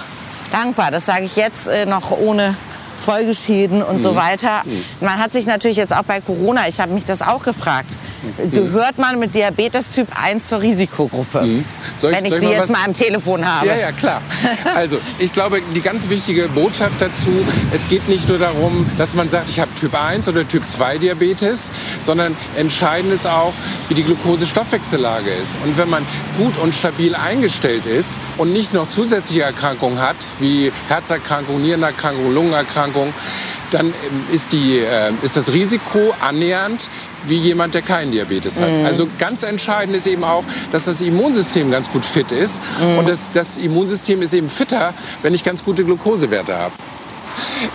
dankbar. 0.52 0.92
Das 0.92 1.06
sage 1.06 1.24
ich 1.24 1.36
jetzt 1.36 1.68
äh, 1.68 1.86
noch 1.86 2.12
ohne 2.12 2.56
Folgeschäden 3.02 3.82
und 3.84 3.98
mhm. 3.98 4.02
so 4.02 4.16
weiter. 4.16 4.62
Mhm. 4.64 4.84
Man 5.02 5.18
hat 5.18 5.34
sich 5.34 5.46
natürlich 5.46 5.78
jetzt 5.78 5.94
auch 5.94 6.04
bei 6.04 6.22
Corona, 6.22 6.68
ich 6.68 6.80
habe 6.80 6.94
mich 6.94 7.06
das 7.06 7.22
auch 7.22 7.44
gefragt, 7.44 7.90
mhm. 8.22 8.52
gehört 8.52 8.98
man 8.98 9.20
mit 9.20 9.34
Diabetes 9.36 9.90
Typ 9.90 10.08
1 10.16 10.48
zur 10.48 10.62
Risikogruppe? 10.62 11.42
Mhm. 11.42 11.66
Ich, 11.98 12.04
wenn 12.04 12.26
ich 12.26 12.34
Sie 12.34 12.46
mal 12.46 12.52
jetzt 12.54 12.72
mal 12.72 12.86
am 12.86 12.94
Telefon 12.94 13.46
habe. 13.46 13.68
Ja, 13.68 13.76
ja, 13.76 13.92
klar. 13.92 14.22
Also, 14.76 15.00
ich 15.20 15.34
glaube, 15.34 15.62
die 15.76 15.82
ganz 15.82 16.10
wichtige 16.10 16.48
Botschaft 16.50 17.02
dazu, 17.02 17.32
es 17.72 17.88
geht 17.88 18.08
nicht 18.08 18.28
nur 18.30 18.40
darum, 18.40 18.86
dass 18.98 19.14
man 19.14 19.30
sagt, 19.30 19.50
ich 19.50 19.60
habe 19.60 19.74
Typ 19.76 19.94
1 20.00 20.28
oder 20.30 20.48
Typ 20.48 20.66
2 20.66 20.98
Diabetes, 20.98 21.72
sondern 22.02 22.36
entscheidend 22.56 23.14
ist 23.14 23.28
auch, 23.28 23.54
wie 23.90 23.96
die 23.96 24.04
Glukosestoffwechsellage 24.04 25.30
ist. 25.30 25.56
Und 25.64 25.78
wenn 25.78 25.90
man 25.90 26.06
gut 26.38 26.58
und 26.58 26.74
stabil 26.74 27.16
eingestellt 27.16 27.86
ist 27.86 28.18
und 28.38 28.54
nicht 28.54 28.74
noch 28.74 28.90
zusätzliche 28.90 29.44
Erkrankungen 29.44 30.00
hat, 30.00 30.16
wie 30.40 30.72
Herzerkrankung, 30.88 31.62
Nierenerkrankung, 31.62 32.34
Lungenerkrankung, 32.34 32.72
Erkrankung, 32.72 33.14
dann 33.74 33.88
ähm, 33.88 33.94
ist, 34.32 34.54
die, 34.54 34.80
äh, 34.80 35.12
ist 35.22 35.38
das 35.38 35.54
Risiko 35.54 36.14
annähernd 36.22 36.90
wie 37.26 37.38
jemand, 37.38 37.74
der 37.74 37.82
keinen 37.82 38.12
Diabetes 38.12 38.60
hat. 38.60 38.72
Mhm. 38.72 38.86
Also 38.86 39.08
ganz 39.20 39.44
entscheidend 39.44 39.96
ist 39.96 40.08
eben 40.08 40.24
auch, 40.24 40.44
dass 40.72 40.86
das 40.86 41.02
Immunsystem 41.02 41.70
ganz 41.72 41.90
gut 41.90 42.06
fit 42.06 42.32
ist. 42.32 42.62
Mhm. 42.80 42.98
Und 43.00 43.10
das, 43.10 43.28
das 43.34 43.58
Immunsystem 43.58 44.22
ist 44.22 44.34
eben 44.34 44.50
fitter, 44.50 44.94
wenn 45.22 45.34
ich 45.34 45.44
ganz 45.44 45.64
gute 45.64 45.84
Glukosewerte 45.84 46.58
habe. 46.58 46.74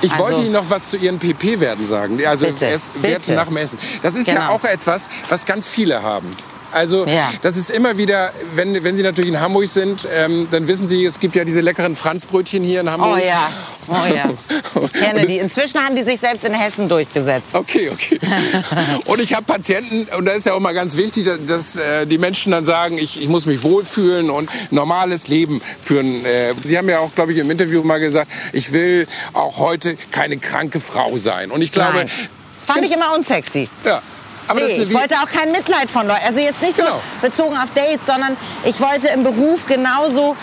Ich 0.02 0.11
also, 0.12 0.24
wollte 0.24 0.40
Ihnen 0.42 0.52
noch 0.52 0.68
was 0.68 0.90
zu 0.90 0.96
Ihren 0.96 1.18
PP-Werten 1.18 1.85
sagen, 1.85 2.20
also 2.26 2.46
bitte, 2.46 2.66
Werte 3.00 3.32
nach 3.35 3.46
dem 3.46 3.56
Essen. 3.56 3.78
Das 4.02 4.14
ist 4.14 4.26
genau. 4.26 4.40
ja 4.40 4.48
auch 4.50 4.64
etwas, 4.64 5.09
was 5.28 5.46
ganz 5.46 5.66
viele 5.66 6.02
haben. 6.02 6.37
Also 6.72 7.07
ja. 7.07 7.31
das 7.42 7.57
ist 7.57 7.70
immer 7.70 7.96
wieder, 7.98 8.33
wenn, 8.55 8.83
wenn 8.85 8.96
Sie 8.96 9.02
natürlich 9.02 9.31
in 9.31 9.40
Hamburg 9.40 9.68
sind, 9.68 10.07
ähm, 10.14 10.48
dann 10.50 10.68
wissen 10.68 10.88
Sie, 10.88 11.05
es 11.05 11.20
gibt 11.20 11.35
ja 11.35 11.44
diese 11.44 11.61
leckeren 11.61 11.96
Franzbrötchen 11.96 12.62
hier 12.62 12.81
in 12.81 12.90
Hamburg. 12.90 13.20
Oh 13.22 13.26
ja, 13.26 13.48
oh 13.88 14.14
ja. 14.14 14.31
Ich 14.85 14.92
kenne 14.92 15.26
die. 15.26 15.38
Inzwischen 15.38 15.81
haben 15.81 15.96
die 15.96 16.02
sich 16.02 16.20
selbst 16.20 16.44
in 16.44 16.55
Hessen 16.55 16.88
durchgesetzt. 16.88 17.55
Okay, 17.55 17.90
okay. 17.90 18.20
und 19.07 19.20
ich 19.20 19.35
habe 19.35 19.44
Patienten, 19.44 20.07
und 20.16 20.26
da 20.26 20.33
ist 20.33 20.46
ja 20.46 20.55
auch 20.55 20.61
mal 20.61 20.74
ganz 20.74 20.96
wichtig, 20.96 21.24
dass, 21.24 21.44
dass 21.46 21.76
äh, 21.76 22.07
die 22.07 22.18
Menschen 22.18 22.52
dann 22.52 22.64
sagen, 22.64 22.98
ich, 22.98 23.22
ich 23.22 23.29
muss 23.29 23.46
mich 23.46 23.62
wohlfühlen 23.62 24.31
und 24.31 24.50
normales 24.70 25.29
Leben 25.29 25.61
führen. 25.81 26.24
Äh, 26.24 26.55
Sie 26.64 26.76
haben 26.76 26.88
ja 26.88 26.98
auch, 26.98 27.14
glaube 27.14 27.33
ich, 27.33 27.38
im 27.38 27.50
Interview 27.50 27.83
mal 27.83 28.00
gesagt, 28.00 28.31
ich 28.52 28.72
will 28.72 29.07
auch 29.33 29.59
heute 29.59 29.96
keine 30.11 30.37
kranke 30.38 30.81
Frau 30.81 31.16
sein. 31.18 31.50
Und 31.50 31.62
ich 31.62 31.72
glaube... 31.72 31.98
Nein. 31.98 32.11
Das 32.57 32.64
fand 32.64 32.85
ich 32.87 32.92
immer 32.92 33.14
unsexy. 33.14 33.68
Ja. 33.85 34.02
Aber 34.48 34.61
nee, 34.61 34.82
ich 34.82 34.94
wollte 34.94 35.16
auch 35.16 35.28
kein 35.28 35.52
Mitleid 35.52 35.90
von 35.90 36.06
Leuten. 36.06 36.24
Also 36.24 36.40
jetzt 36.40 36.62
nicht 36.62 36.76
genau. 36.76 36.90
nur 36.90 37.00
bezogen 37.22 37.56
auf 37.56 37.70
Dates, 37.74 38.06
sondern 38.06 38.37
ich 38.64 38.80
wollte 38.80 39.09
im 39.09 39.24
Beruf 39.24 39.66
genauso, 39.66 40.37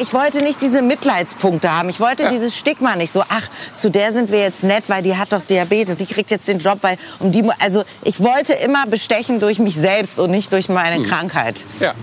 ich 0.00 0.12
wollte 0.12 0.42
nicht 0.42 0.60
diese 0.60 0.82
Mitleidspunkte 0.82 1.72
haben. 1.72 1.88
Ich 1.88 2.00
wollte 2.00 2.24
ja. 2.24 2.30
dieses 2.30 2.56
Stigma 2.56 2.96
nicht 2.96 3.12
so, 3.12 3.22
ach, 3.28 3.48
zu 3.72 3.90
der 3.90 4.12
sind 4.12 4.30
wir 4.30 4.40
jetzt 4.40 4.62
nett, 4.62 4.84
weil 4.88 5.02
die 5.02 5.16
hat 5.16 5.32
doch 5.32 5.42
Diabetes, 5.42 5.96
die 5.96 6.06
kriegt 6.06 6.30
jetzt 6.30 6.48
den 6.48 6.58
Job, 6.58 6.78
weil 6.82 6.98
um 7.18 7.32
die, 7.32 7.44
also 7.60 7.84
ich 8.04 8.20
wollte 8.22 8.52
immer 8.54 8.86
bestechen 8.86 9.40
durch 9.40 9.58
mich 9.58 9.74
selbst 9.74 10.18
und 10.18 10.30
nicht 10.30 10.52
durch 10.52 10.68
meine 10.68 10.96
hm. 10.96 11.06
Krankheit. 11.08 11.56
Ja. 11.80 11.94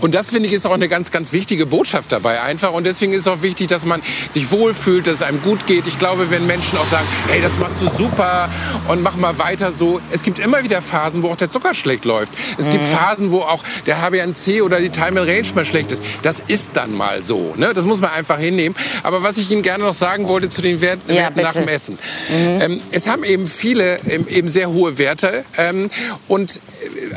Und 0.00 0.14
das 0.14 0.30
finde 0.30 0.48
ich 0.48 0.54
ist 0.54 0.66
auch 0.66 0.74
eine 0.74 0.88
ganz, 0.88 1.10
ganz 1.10 1.32
wichtige 1.32 1.66
Botschaft 1.66 2.12
dabei 2.12 2.42
einfach. 2.42 2.72
Und 2.72 2.84
deswegen 2.84 3.12
ist 3.12 3.22
es 3.22 3.28
auch 3.28 3.42
wichtig, 3.42 3.68
dass 3.68 3.84
man 3.84 4.02
sich 4.30 4.50
wohlfühlt, 4.50 5.06
dass 5.06 5.14
es 5.14 5.22
einem 5.22 5.42
gut 5.42 5.66
geht. 5.66 5.86
Ich 5.86 5.98
glaube, 5.98 6.30
wenn 6.30 6.46
Menschen 6.46 6.78
auch 6.78 6.86
sagen, 6.86 7.06
hey, 7.28 7.40
das 7.40 7.58
machst 7.58 7.80
du 7.80 7.88
super 7.88 8.50
und 8.88 9.02
mach 9.02 9.16
mal 9.16 9.38
weiter 9.38 9.72
so. 9.72 10.00
Es 10.10 10.22
gibt 10.22 10.38
immer 10.38 10.62
wieder 10.62 10.82
Phasen, 10.92 11.22
wo 11.22 11.30
auch 11.30 11.36
der 11.36 11.50
Zucker 11.50 11.72
schlecht 11.74 12.04
läuft. 12.04 12.32
Es 12.58 12.66
mhm. 12.66 12.72
gibt 12.72 12.84
Phasen, 12.84 13.30
wo 13.32 13.40
auch 13.40 13.64
der 13.86 13.96
HbA1c 13.98 14.62
oder 14.62 14.78
die 14.78 14.90
Time 14.90 15.20
and 15.20 15.28
Range 15.28 15.46
mal 15.54 15.64
schlecht 15.64 15.90
ist. 15.90 16.02
Das 16.22 16.42
ist 16.46 16.72
dann 16.74 16.94
mal 16.94 17.22
so. 17.22 17.54
Ne? 17.56 17.72
Das 17.74 17.86
muss 17.86 18.00
man 18.02 18.10
einfach 18.10 18.38
hinnehmen. 18.38 18.76
Aber 19.02 19.22
was 19.22 19.38
ich 19.38 19.50
Ihnen 19.50 19.62
gerne 19.62 19.84
noch 19.84 19.94
sagen 19.94 20.28
wollte 20.28 20.50
zu 20.50 20.60
den 20.60 20.82
Werten 20.82 21.14
ja, 21.14 21.30
nach 21.30 21.54
dem 21.54 21.66
Essen. 21.66 21.98
Mhm. 22.28 22.60
Ähm, 22.60 22.80
es 22.90 23.08
haben 23.08 23.24
eben 23.24 23.46
viele 23.46 23.98
ähm, 24.08 24.28
eben 24.28 24.48
sehr 24.48 24.70
hohe 24.70 24.98
Werte. 24.98 25.44
Ähm, 25.56 25.88
und 26.28 26.60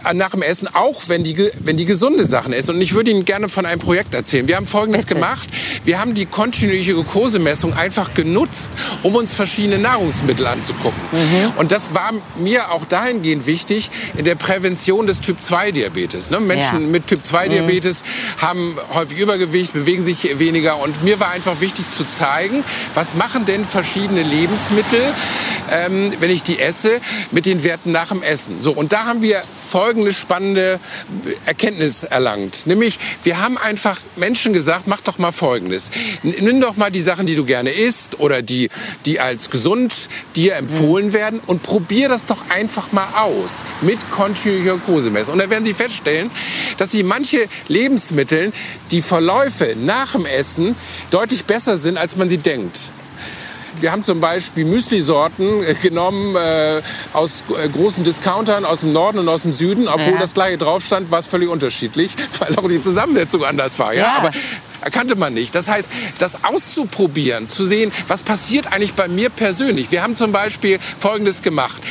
äh, 0.09 0.13
nach 0.13 0.29
dem 0.29 0.41
Essen, 0.41 0.69
auch 0.73 1.03
wenn 1.07 1.25
die, 1.25 1.51
wenn 1.59 1.75
die 1.75 1.85
gesunde 1.85 2.23
Sachen 2.25 2.53
ist. 2.53 2.69
Und 2.69 2.79
ich 2.79 2.93
würde 2.93 3.11
Ihnen 3.11 3.25
gerne 3.25 3.49
von 3.49 3.65
einem 3.65 3.81
Projekt 3.81 4.13
erzählen. 4.13 4.47
Wir 4.47 4.55
haben 4.55 4.67
Folgendes 4.67 5.01
Bitte. 5.01 5.15
gemacht. 5.15 5.49
Wir 5.83 5.99
haben 5.99 6.15
die 6.15 6.25
kontinuierliche 6.25 6.93
Glukosemessung 6.93 7.73
einfach 7.73 8.13
genutzt, 8.13 8.71
um 9.03 9.15
uns 9.15 9.33
verschiedene 9.33 9.79
Nahrungsmittel 9.79 10.47
anzugucken. 10.47 11.01
Mhm. 11.11 11.53
Und 11.57 11.73
das 11.73 11.93
war 11.93 12.11
mir 12.39 12.71
auch 12.71 12.85
dahingehend 12.85 13.45
wichtig, 13.47 13.64
wichtig 13.65 13.89
in 14.15 14.25
der 14.25 14.35
Prävention 14.35 15.07
des 15.07 15.21
Typ-2-Diabetes. 15.21 16.29
Ne? 16.29 16.39
Menschen 16.39 16.81
ja. 16.81 16.87
mit 16.87 17.07
Typ-2-Diabetes 17.07 18.03
mhm. 18.03 18.41
haben 18.41 18.77
häufig 18.93 19.17
Übergewicht, 19.17 19.73
bewegen 19.73 20.03
sich 20.03 20.37
weniger. 20.39 20.77
Und 20.77 21.03
mir 21.03 21.19
war 21.19 21.31
einfach 21.31 21.61
wichtig 21.61 21.89
zu 21.89 22.07
zeigen, 22.09 22.63
was 22.93 23.15
machen 23.15 23.45
denn 23.45 23.65
verschiedene 23.65 24.21
Lebensmittel, 24.21 25.13
ähm, 25.71 26.13
wenn 26.19 26.29
ich 26.29 26.43
die 26.43 26.59
esse, 26.59 27.01
mit 27.31 27.45
den 27.45 27.63
Werten 27.63 27.91
nach 27.91 28.09
dem 28.09 28.21
Essen. 28.21 28.61
So, 28.61 28.71
und 28.71 28.93
da 28.93 29.05
haben 29.05 29.21
wir 29.21 29.41
folgende 29.61 30.13
spannende 30.13 30.79
Erkenntnis 31.45 32.03
erlangt. 32.03 32.67
Nämlich, 32.67 32.99
wir 33.23 33.41
haben 33.41 33.57
einfach 33.57 33.99
Menschen 34.15 34.53
gesagt, 34.53 34.83
mach 34.85 35.01
doch 35.01 35.17
mal 35.17 35.31
Folgendes. 35.31 35.89
Nimm 36.21 36.61
doch 36.61 36.77
mal 36.77 36.91
die 36.91 37.01
Sachen, 37.01 37.25
die 37.25 37.35
du 37.35 37.45
gerne 37.45 37.71
isst 37.71 38.19
oder 38.19 38.41
die, 38.41 38.69
die 39.05 39.19
als 39.19 39.49
gesund 39.49 40.09
dir 40.35 40.55
empfohlen 40.55 41.13
werden 41.13 41.39
und 41.45 41.63
probier 41.63 42.09
das 42.09 42.27
doch 42.27 42.49
einfach 42.49 42.91
mal 42.91 43.07
aus 43.15 43.54
mit 43.81 44.09
kontinuierlicher 44.09 44.77
Glukosemessung. 44.77 45.33
Und 45.33 45.39
da 45.39 45.49
werden 45.49 45.65
Sie 45.65 45.73
feststellen, 45.73 46.31
dass 46.77 46.91
Sie 46.91 47.03
manche 47.03 47.47
Lebensmittel, 47.67 48.51
die 48.91 49.01
Verläufe 49.01 49.75
nach 49.77 50.13
dem 50.13 50.25
Essen 50.25 50.75
deutlich 51.11 51.45
besser 51.45 51.77
sind, 51.77 51.97
als 51.97 52.15
man 52.15 52.29
sie 52.29 52.37
denkt. 52.37 52.91
Wir 53.81 53.91
haben 53.91 54.03
zum 54.03 54.21
Beispiel 54.21 54.63
Müsli-Sorten 54.65 55.63
äh, 55.63 55.73
genommen 55.73 56.35
äh, 56.35 56.81
aus 57.11 57.43
äh, 57.61 57.67
großen 57.67 58.03
Discountern 58.03 58.63
aus 58.63 58.79
dem 58.81 58.93
Norden 58.93 59.19
und 59.19 59.27
aus 59.27 59.41
dem 59.41 59.51
Süden. 59.51 59.87
Obwohl 59.87 60.13
ja. 60.13 60.19
das 60.19 60.33
gleiche 60.33 60.57
drauf 60.57 60.83
stand, 60.85 61.11
war 61.11 61.19
es 61.19 61.27
völlig 61.27 61.49
unterschiedlich, 61.49 62.11
weil 62.39 62.55
auch 62.55 62.67
die 62.69 62.81
Zusammensetzung 62.81 63.43
anders 63.43 63.77
war. 63.77 63.93
Ja? 63.93 64.01
ja. 64.01 64.17
Aber 64.17 64.31
erkannte 64.85 65.15
man 65.15 65.33
nicht. 65.33 65.53
Das 65.55 65.67
heißt, 65.67 65.89
das 66.19 66.43
auszuprobieren, 66.43 67.49
zu 67.49 67.65
sehen, 67.65 67.91
was 68.07 68.23
passiert 68.23 68.71
eigentlich 68.71 68.93
bei 68.93 69.07
mir 69.07 69.29
persönlich. 69.29 69.91
Wir 69.91 70.03
haben 70.03 70.15
zum 70.15 70.31
Beispiel 70.31 70.79
Folgendes 70.99 71.41
gemacht. 71.41 71.81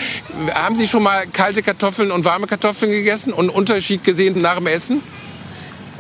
Haben 0.55 0.77
Sie 0.77 0.89
schon 0.89 1.03
mal 1.03 1.27
kalte 1.27 1.63
Kartoffeln 1.63 2.11
und 2.11 2.25
warme 2.25 2.47
Kartoffeln 2.47 2.93
gegessen 2.93 3.33
und 3.33 3.41
einen 3.41 3.49
Unterschied 3.51 4.05
gesehen 4.05 4.41
nach 4.41 4.57
dem 4.57 4.69
Essen? 4.69 5.03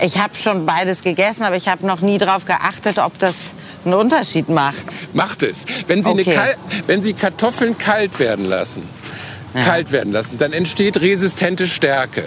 Ich 0.00 0.18
habe 0.18 0.35
schon 0.37 0.66
beides 0.66 1.02
gegessen, 1.02 1.44
aber 1.44 1.57
ich 1.57 1.68
habe 1.68 1.87
noch 1.87 2.00
nie 2.00 2.18
darauf 2.18 2.44
geachtet, 2.44 2.98
ob 2.98 3.18
das 3.18 3.35
einen 3.85 3.94
Unterschied 3.94 4.48
macht. 4.48 5.14
Macht 5.14 5.42
es. 5.42 5.66
Wenn 5.87 6.02
Sie, 6.02 6.11
okay. 6.11 6.54
wenn 6.87 7.02
Sie 7.02 7.12
Kartoffeln 7.12 7.76
kalt 7.76 8.18
werden 8.18 8.44
lassen, 8.44 8.88
ja. 9.54 9.62
kalt 9.62 9.92
werden 9.92 10.12
lassen. 10.12 10.38
Dann 10.38 10.52
entsteht 10.52 11.00
resistente 11.00 11.66
Stärke. 11.66 12.24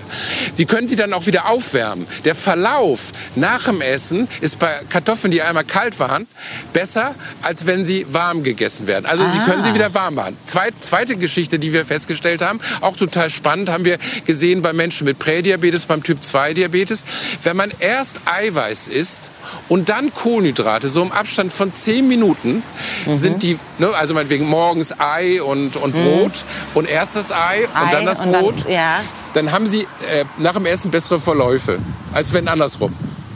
Sie 0.56 0.66
können 0.66 0.88
sie 0.88 0.96
dann 0.96 1.14
auch 1.14 1.26
wieder 1.26 1.50
aufwärmen. 1.50 2.08
Der 2.26 2.36
Verlauf 2.36 3.12
nach 3.36 3.66
dem 3.66 3.82
Essen 3.82 4.28
ist 4.42 4.60
bei 4.60 4.72
Kartoffeln, 4.90 5.32
die 5.32 5.42
einmal 5.42 5.64
kalt 5.64 6.00
waren, 6.00 6.28
besser, 6.74 7.16
als 7.42 7.66
wenn 7.66 7.86
sie 7.86 8.06
warm 8.12 8.44
gegessen 8.44 8.88
werden. 8.88 9.06
Also 9.06 9.24
ah. 9.24 9.32
Sie 9.32 9.40
können 9.40 9.64
sie 9.64 9.74
wieder 9.74 9.94
warm 9.94 10.16
machen. 10.16 10.38
Zweit, 10.46 10.74
zweite 10.80 11.16
Geschichte, 11.16 11.60
die 11.60 11.74
wir 11.74 11.86
festgestellt 11.86 12.42
haben, 12.42 12.60
auch 12.82 12.96
total 12.96 13.30
spannend, 13.30 13.70
haben 13.70 13.86
wir 13.86 13.98
gesehen 14.26 14.62
bei 14.62 14.74
Menschen 14.74 15.06
mit 15.06 15.20
Prädiabetes, 15.20 15.86
beim 15.86 16.04
Typ 16.04 16.24
2 16.24 16.54
Diabetes. 16.54 17.04
Wenn 17.44 17.58
man 17.58 17.72
erst 17.80 18.22
Eiweiß 18.26 18.88
isst 18.88 19.32
und 19.70 19.90
dann 19.90 20.14
Kohlenhydrate, 20.14 20.88
so 20.88 21.02
im 21.02 21.12
Abstand 21.12 21.52
von 21.52 21.74
10 21.74 22.08
Minuten, 22.08 22.64
mhm. 23.06 23.14
sind 23.14 23.44
die, 23.44 23.60
ne, 23.78 23.90
also 23.96 24.14
meinetwegen 24.14 24.48
morgens 24.48 24.94
Ei 25.00 25.42
und, 25.42 25.76
und 25.76 25.96
mhm. 25.96 26.04
Brot 26.04 26.46
und 26.74 26.90
erst 26.90 27.17
das 27.18 27.32
Ei, 27.32 27.68
Ei 27.74 27.84
und 27.84 27.94
dann 27.94 28.06
das 28.06 28.20
Brot, 28.20 28.66
dann, 28.66 28.72
ja. 28.72 29.00
dann 29.34 29.52
haben 29.52 29.68
sie 29.68 29.82
äh, 29.82 30.26
nach 30.38 30.54
dem 30.54 30.66
Essen 30.66 30.92
bessere 30.92 31.20
Verläufe, 31.20 31.80
als 32.14 32.34
wenn 32.34 32.48
andersrum. 32.48 32.94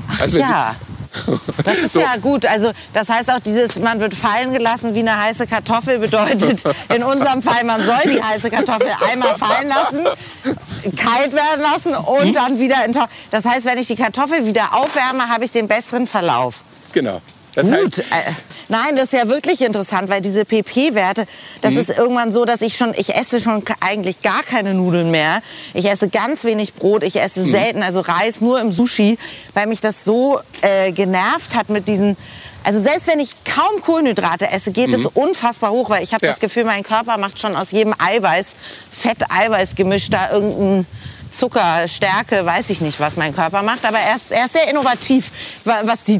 Ach, 0.10 0.22
als 0.22 0.34
wenn 0.34 0.41
ja. 0.41 0.76
Das 1.65 1.78
ist 1.80 1.94
so. 1.94 2.00
ja 2.00 2.15
gut. 2.17 2.46
Also 2.46 2.72
das 2.94 3.10
heißt 3.10 3.30
auch 3.32 3.39
dieses, 3.39 3.78
man 3.80 4.00
wird 4.00 4.13
fallen 4.13 4.54
gelassen 4.54 4.96
wie 4.96 5.00
eine 5.00 5.17
heiße 5.17 5.48
Kartoffel 5.48 6.00
bedeutet 6.00 6.63
in 6.96 7.04
unserem 7.04 7.41
Fall, 7.41 7.63
man 7.63 7.84
soll 7.84 8.02
die 8.06 8.24
heiße 8.24 8.50
Kartoffel 8.50 8.91
einmal 9.12 9.36
fallen 9.36 9.67
lassen, 9.67 10.06
kalt 10.96 11.34
werden 11.34 11.62
lassen 11.62 11.94
und 11.94 12.28
hm? 12.28 12.34
dann 12.34 12.60
wieder 12.60 12.86
in 12.86 12.98
Das 13.32 13.46
heißt, 13.46 13.65
wenn 13.65 13.78
ich 13.78 13.88
die 13.88 13.96
Kartoffel 13.96 14.46
wieder 14.46 14.74
aufwärme, 14.74 15.28
habe 15.28 15.46
ich 15.46 15.52
den 15.52 15.67
besseren 15.67 16.08
Verlauf. 16.08 16.63
Genau. 16.94 17.22
Das 17.56 17.68
Gut. 17.68 17.76
Heißt, 17.76 18.00
äh, 18.00 18.32
nein, 18.70 18.96
das 18.96 19.12
ist 19.12 19.14
ja 19.14 19.28
wirklich 19.28 19.62
interessant, 19.62 20.10
weil 20.10 20.22
diese 20.22 20.46
PP-Werte, 20.46 21.26
das 21.62 21.74
mhm. 21.74 21.80
ist 21.80 21.90
irgendwann 21.90 22.32
so, 22.32 22.46
dass 22.46 22.62
ich 22.62 22.78
schon, 22.78 22.94
ich 22.96 23.16
esse 23.16 23.40
schon 23.40 23.64
eigentlich 23.80 24.22
gar 24.22 24.44
keine 24.44 24.74
Nudeln 24.74 25.12
mehr. 25.12 25.42
Ich 25.74 25.86
esse 25.86 26.10
ganz 26.10 26.44
wenig 26.44 26.74
Brot, 26.74 27.04
ich 27.04 27.18
esse 27.18 27.42
mhm. 27.42 27.52
selten, 27.52 27.84
also 27.84 28.00
Reis 28.00 28.42
nur 28.42 28.60
im 28.62 28.72
Sushi, 28.72 29.18
weil 29.54 29.68
mich 29.68 29.82
das 29.82 30.04
so 30.04 30.40
äh, 30.62 30.92
genervt 30.92 31.56
hat 31.56 31.70
mit 31.70 31.88
diesen 31.88 32.18
also 32.64 32.80
selbst 32.80 33.08
wenn 33.08 33.20
ich 33.20 33.44
kaum 33.44 33.82
Kohlenhydrate 33.82 34.50
esse, 34.52 34.72
geht 34.72 34.90
mhm. 34.90 34.94
es 34.94 35.06
unfassbar 35.08 35.72
hoch, 35.72 35.90
weil 35.90 36.04
ich 36.04 36.14
habe 36.14 36.28
ja. 36.28 36.32
das 36.32 36.40
Gefühl, 36.40 36.64
mein 36.64 36.84
Körper 36.84 37.18
macht 37.18 37.40
schon 37.40 37.56
aus 37.56 37.72
jedem 37.72 37.96
Eiweiß, 37.98 38.50
Fett-Eiweiß-Gemisch 38.92 40.12
da 40.12 40.32
irgendein 40.32 40.86
Zucker, 41.32 41.88
Stärke, 41.88 42.46
weiß 42.46 42.70
ich 42.70 42.82
nicht, 42.82 43.00
was 43.00 43.15
mein 43.15 43.34
Körper 43.34 43.63
macht. 43.63 43.86
Aber 43.86 44.00
er 44.00 44.15
ist, 44.15 44.32
er 44.32 44.46
ist 44.46 44.54
sehr 44.54 44.70
innovativ, 44.70 45.30
was 45.63 46.04
die 46.04 46.20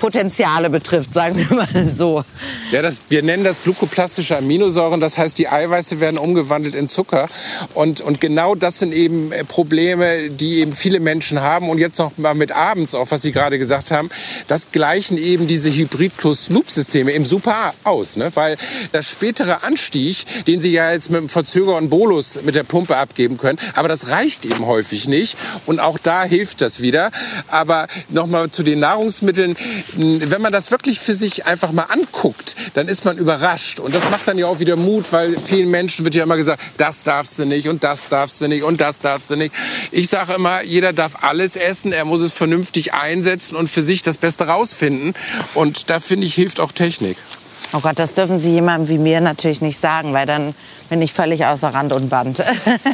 Zuckeranstiegspotenziale 0.00 0.70
betrifft, 0.70 1.14
sagen 1.14 1.36
wir 1.36 1.56
mal 1.56 1.88
so. 1.88 2.24
Ja, 2.72 2.82
das, 2.82 3.02
wir 3.08 3.22
nennen 3.22 3.44
das 3.44 3.62
glukoplastische 3.62 4.36
Aminosäuren. 4.36 5.00
Das 5.00 5.18
heißt, 5.18 5.38
die 5.38 5.48
Eiweiße 5.48 6.00
werden 6.00 6.18
umgewandelt 6.18 6.74
in 6.74 6.88
Zucker. 6.88 7.28
Und, 7.74 8.00
und 8.00 8.20
genau 8.20 8.54
das 8.54 8.78
sind 8.78 8.92
eben 8.92 9.32
äh, 9.32 9.44
Probleme, 9.44 10.30
die 10.30 10.60
eben 10.60 10.72
viele 10.72 11.00
Menschen 11.00 11.40
haben. 11.40 11.68
Und 11.68 11.78
jetzt 11.78 11.98
noch 11.98 12.16
mal 12.18 12.34
mit 12.34 12.52
abends, 12.52 12.94
auch 12.94 13.10
was 13.10 13.22
Sie 13.22 13.32
gerade 13.32 13.58
gesagt 13.58 13.90
haben, 13.90 14.08
das 14.46 14.72
gleichen 14.72 15.18
eben 15.18 15.46
diese 15.46 15.70
Hybrid-Plus-Loop-Systeme 15.70 17.12
im 17.12 17.26
super 17.26 17.74
aus. 17.84 18.16
Ne? 18.16 18.30
Weil 18.34 18.56
der 18.92 19.02
spätere 19.02 19.62
Anstieg, 19.64 20.24
den 20.46 20.60
Sie 20.60 20.72
ja 20.72 20.92
jetzt 20.92 21.10
mit 21.10 21.20
dem 21.20 21.28
verzögerten 21.28 21.90
Bolus 21.90 22.40
mit 22.42 22.54
der 22.54 22.64
Pumpe 22.64 22.96
abgeben, 22.96 23.20
geben 23.20 23.36
können. 23.38 23.58
Aber 23.74 23.88
das 23.88 24.08
reicht 24.08 24.46
eben 24.46 24.66
häufig 24.66 25.06
nicht. 25.06 25.36
Und 25.66 25.78
auch 25.78 25.98
da 25.98 26.24
hilft 26.24 26.62
das 26.62 26.80
wieder. 26.80 27.10
Aber 27.48 27.86
nochmal 28.08 28.50
zu 28.50 28.62
den 28.62 28.80
Nahrungsmitteln. 28.80 29.56
Wenn 29.96 30.40
man 30.40 30.52
das 30.52 30.70
wirklich 30.70 31.00
für 31.00 31.14
sich 31.14 31.46
einfach 31.46 31.72
mal 31.72 31.84
anguckt, 31.84 32.56
dann 32.74 32.88
ist 32.88 33.04
man 33.04 33.18
überrascht. 33.18 33.80
Und 33.80 33.94
das 33.94 34.08
macht 34.10 34.26
dann 34.28 34.38
ja 34.38 34.46
auch 34.46 34.60
wieder 34.60 34.76
Mut, 34.76 35.12
weil 35.12 35.36
vielen 35.38 35.70
Menschen 35.70 36.04
wird 36.04 36.14
ja 36.14 36.22
immer 36.22 36.36
gesagt, 36.36 36.62
das 36.76 37.02
darfst 37.02 37.38
du 37.38 37.44
nicht 37.44 37.68
und 37.68 37.84
das 37.84 38.08
darfst 38.08 38.40
du 38.40 38.48
nicht 38.48 38.62
und 38.62 38.80
das 38.80 38.98
darfst 38.98 39.30
du 39.30 39.36
nicht. 39.36 39.54
Ich 39.90 40.08
sage 40.08 40.34
immer, 40.34 40.62
jeder 40.62 40.92
darf 40.92 41.22
alles 41.22 41.56
essen. 41.56 41.92
Er 41.92 42.04
muss 42.04 42.20
es 42.20 42.32
vernünftig 42.32 42.94
einsetzen 42.94 43.56
und 43.56 43.68
für 43.68 43.82
sich 43.82 44.02
das 44.02 44.16
Beste 44.16 44.44
rausfinden. 44.44 45.14
Und 45.54 45.90
da 45.90 46.00
finde 46.00 46.26
ich, 46.26 46.34
hilft 46.34 46.60
auch 46.60 46.72
Technik. 46.72 47.16
Oh 47.72 47.80
Gott, 47.80 47.98
das 47.98 48.14
dürfen 48.14 48.40
Sie 48.40 48.50
jemandem 48.50 48.88
wie 48.88 48.98
mir 48.98 49.20
natürlich 49.20 49.60
nicht 49.60 49.80
sagen, 49.80 50.12
weil 50.12 50.26
dann 50.26 50.54
bin 50.90 51.00
ich 51.00 51.12
völlig 51.12 51.46
außer 51.46 51.68
Rand 51.72 51.92
und 51.92 52.10
Band. 52.10 52.42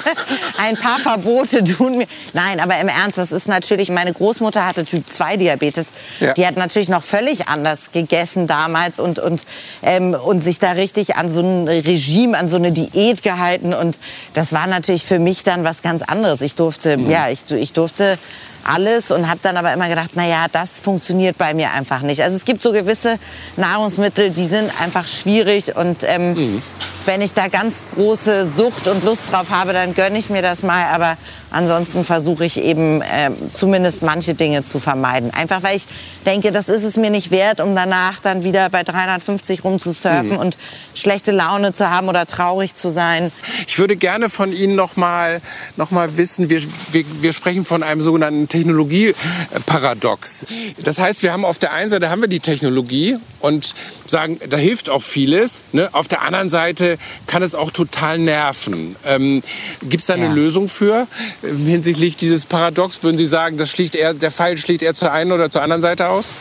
Ein 0.58 0.76
paar 0.76 1.00
Verbote 1.00 1.64
tun 1.64 1.98
mir. 1.98 2.06
Nein, 2.34 2.60
aber 2.60 2.78
im 2.78 2.88
Ernst, 2.88 3.18
das 3.18 3.32
ist 3.32 3.48
natürlich, 3.48 3.88
meine 3.90 4.12
Großmutter 4.12 4.64
hatte 4.64 4.84
Typ 4.84 5.08
2 5.08 5.38
Diabetes. 5.38 5.86
Ja. 6.20 6.34
Die 6.34 6.46
hat 6.46 6.56
natürlich 6.56 6.88
noch 6.88 7.02
völlig 7.02 7.48
anders 7.48 7.92
gegessen 7.92 8.46
damals 8.46 9.00
und, 9.00 9.18
und, 9.18 9.44
ähm, 9.82 10.14
und 10.14 10.44
sich 10.44 10.58
da 10.58 10.72
richtig 10.72 11.16
an 11.16 11.30
so 11.30 11.40
ein 11.40 11.66
Regime, 11.66 12.38
an 12.38 12.48
so 12.48 12.56
eine 12.56 12.70
Diät 12.70 13.22
gehalten. 13.22 13.74
Und 13.74 13.98
das 14.34 14.52
war 14.52 14.66
natürlich 14.66 15.04
für 15.04 15.18
mich 15.18 15.42
dann 15.42 15.64
was 15.64 15.82
ganz 15.82 16.02
anderes. 16.02 16.42
Ich 16.42 16.54
durfte, 16.54 16.98
mhm. 16.98 17.10
ja, 17.10 17.30
ich, 17.30 17.50
ich 17.50 17.72
durfte 17.72 18.18
alles 18.66 19.10
und 19.10 19.28
habe 19.28 19.40
dann 19.42 19.56
aber 19.56 19.72
immer 19.72 19.88
gedacht, 19.88 20.10
na 20.14 20.26
ja, 20.26 20.46
das 20.50 20.78
funktioniert 20.78 21.38
bei 21.38 21.54
mir 21.54 21.70
einfach 21.70 22.02
nicht. 22.02 22.22
Also 22.22 22.36
es 22.36 22.44
gibt 22.44 22.60
so 22.60 22.72
gewisse 22.72 23.18
Nahrungsmittel, 23.56 24.30
die 24.30 24.44
sind 24.44 24.70
einfach 24.80 25.06
schwierig 25.06 25.76
und 25.76 26.02
ähm, 26.02 26.34
mhm. 26.34 26.62
wenn 27.04 27.20
ich 27.20 27.32
da 27.32 27.48
ganz 27.48 27.85
große 27.94 28.46
Sucht 28.46 28.88
und 28.88 29.04
Lust 29.04 29.32
drauf 29.32 29.50
habe, 29.50 29.72
dann 29.72 29.94
gönne 29.94 30.18
ich 30.18 30.30
mir 30.30 30.42
das 30.42 30.62
mal. 30.62 30.86
Aber 30.86 31.16
Ansonsten 31.56 32.04
versuche 32.04 32.44
ich 32.44 32.58
eben 32.60 33.00
äh, 33.00 33.30
zumindest 33.54 34.02
manche 34.02 34.34
Dinge 34.34 34.64
zu 34.64 34.78
vermeiden. 34.78 35.32
Einfach 35.32 35.62
weil 35.62 35.76
ich 35.76 35.86
denke, 36.26 36.52
das 36.52 36.68
ist 36.68 36.82
es 36.82 36.96
mir 36.96 37.08
nicht 37.08 37.30
wert, 37.30 37.62
um 37.62 37.74
danach 37.74 38.20
dann 38.20 38.44
wieder 38.44 38.68
bei 38.68 38.82
350 38.82 39.64
rumzusurfen 39.64 40.32
mhm. 40.32 40.38
und 40.38 40.58
schlechte 40.94 41.30
Laune 41.32 41.72
zu 41.72 41.88
haben 41.88 42.08
oder 42.10 42.26
traurig 42.26 42.74
zu 42.74 42.90
sein. 42.90 43.32
Ich 43.66 43.78
würde 43.78 43.96
gerne 43.96 44.28
von 44.28 44.52
Ihnen 44.52 44.76
noch 44.76 44.96
mal, 44.96 45.40
noch 45.76 45.92
mal 45.92 46.18
wissen, 46.18 46.50
wir, 46.50 46.60
wir, 46.90 47.04
wir 47.22 47.32
sprechen 47.32 47.64
von 47.64 47.82
einem 47.82 48.02
sogenannten 48.02 48.48
Technologieparadox. 48.48 50.46
Das 50.84 50.98
heißt, 50.98 51.22
wir 51.22 51.32
haben 51.32 51.46
auf 51.46 51.58
der 51.58 51.72
einen 51.72 51.88
Seite 51.90 52.10
haben 52.10 52.20
wir 52.20 52.28
die 52.28 52.40
Technologie 52.40 53.16
und 53.40 53.74
sagen, 54.06 54.38
da 54.48 54.56
hilft 54.56 54.90
auch 54.90 55.02
vieles. 55.02 55.64
Ne? 55.72 55.88
Auf 55.92 56.08
der 56.08 56.22
anderen 56.22 56.50
Seite 56.50 56.98
kann 57.26 57.42
es 57.42 57.54
auch 57.54 57.70
total 57.76 58.18
nerven. 58.18 58.96
Ähm, 59.04 59.42
Gibt 59.82 60.00
es 60.00 60.06
da 60.06 60.14
eine 60.14 60.26
ja. 60.26 60.32
Lösung 60.32 60.68
für? 60.68 61.06
hinsichtlich 61.42 62.16
dieses 62.16 62.46
Paradox? 62.46 63.02
Würden 63.02 63.18
Sie 63.18 63.26
sagen, 63.26 63.58
das 63.58 63.70
schlicht 63.70 63.94
eher, 63.94 64.14
der 64.14 64.30
Fall 64.30 64.56
schlägt 64.56 64.82
eher 64.82 64.94
zur 64.94 65.12
einen 65.12 65.32
oder 65.32 65.50
zur 65.50 65.62
anderen 65.62 65.82
Seite 65.82 66.08
aus? 66.08 66.34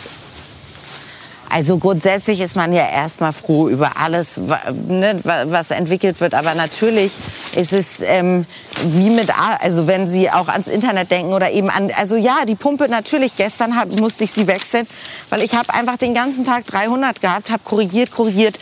Also 1.48 1.78
grundsätzlich 1.78 2.42
ist 2.42 2.56
man 2.56 2.74
ja 2.74 2.90
erstmal 2.90 3.32
froh 3.32 3.70
über 3.70 3.98
alles, 3.98 4.38
ne, 4.38 5.20
was 5.24 5.72
entwickelt 5.72 6.20
wird. 6.20 6.34
Aber 6.34 6.56
natürlich 6.56 7.14
ist 7.56 7.72
es 7.72 8.02
ähm, 8.02 8.46
wie 8.84 9.10
mit, 9.10 9.30
also 9.62 9.88
wenn 9.88 10.10
Sie 10.10 10.30
auch 10.30 10.48
ans 10.48 10.68
Internet 10.68 11.12
denken 11.12 11.34
oder 11.34 11.52
eben 11.52 11.70
an, 11.70 11.92
also 11.98 12.16
ja, 12.16 12.46
die 12.46 12.56
Pumpe 12.56 12.90
natürlich. 12.90 13.36
Gestern 13.38 13.76
hab, 13.76 13.92
musste 14.00 14.24
ich 14.24 14.32
sie 14.32 14.48
wechseln, 14.48 14.88
weil 15.30 15.44
ich 15.44 15.54
habe 15.54 15.74
einfach 15.74 15.98
den 15.98 16.14
ganzen 16.14 16.46
Tag 16.46 16.66
300 16.66 17.22
gehabt, 17.22 17.52
habe 17.52 17.62
korrigiert, 17.64 18.12
korrigiert 18.12 18.58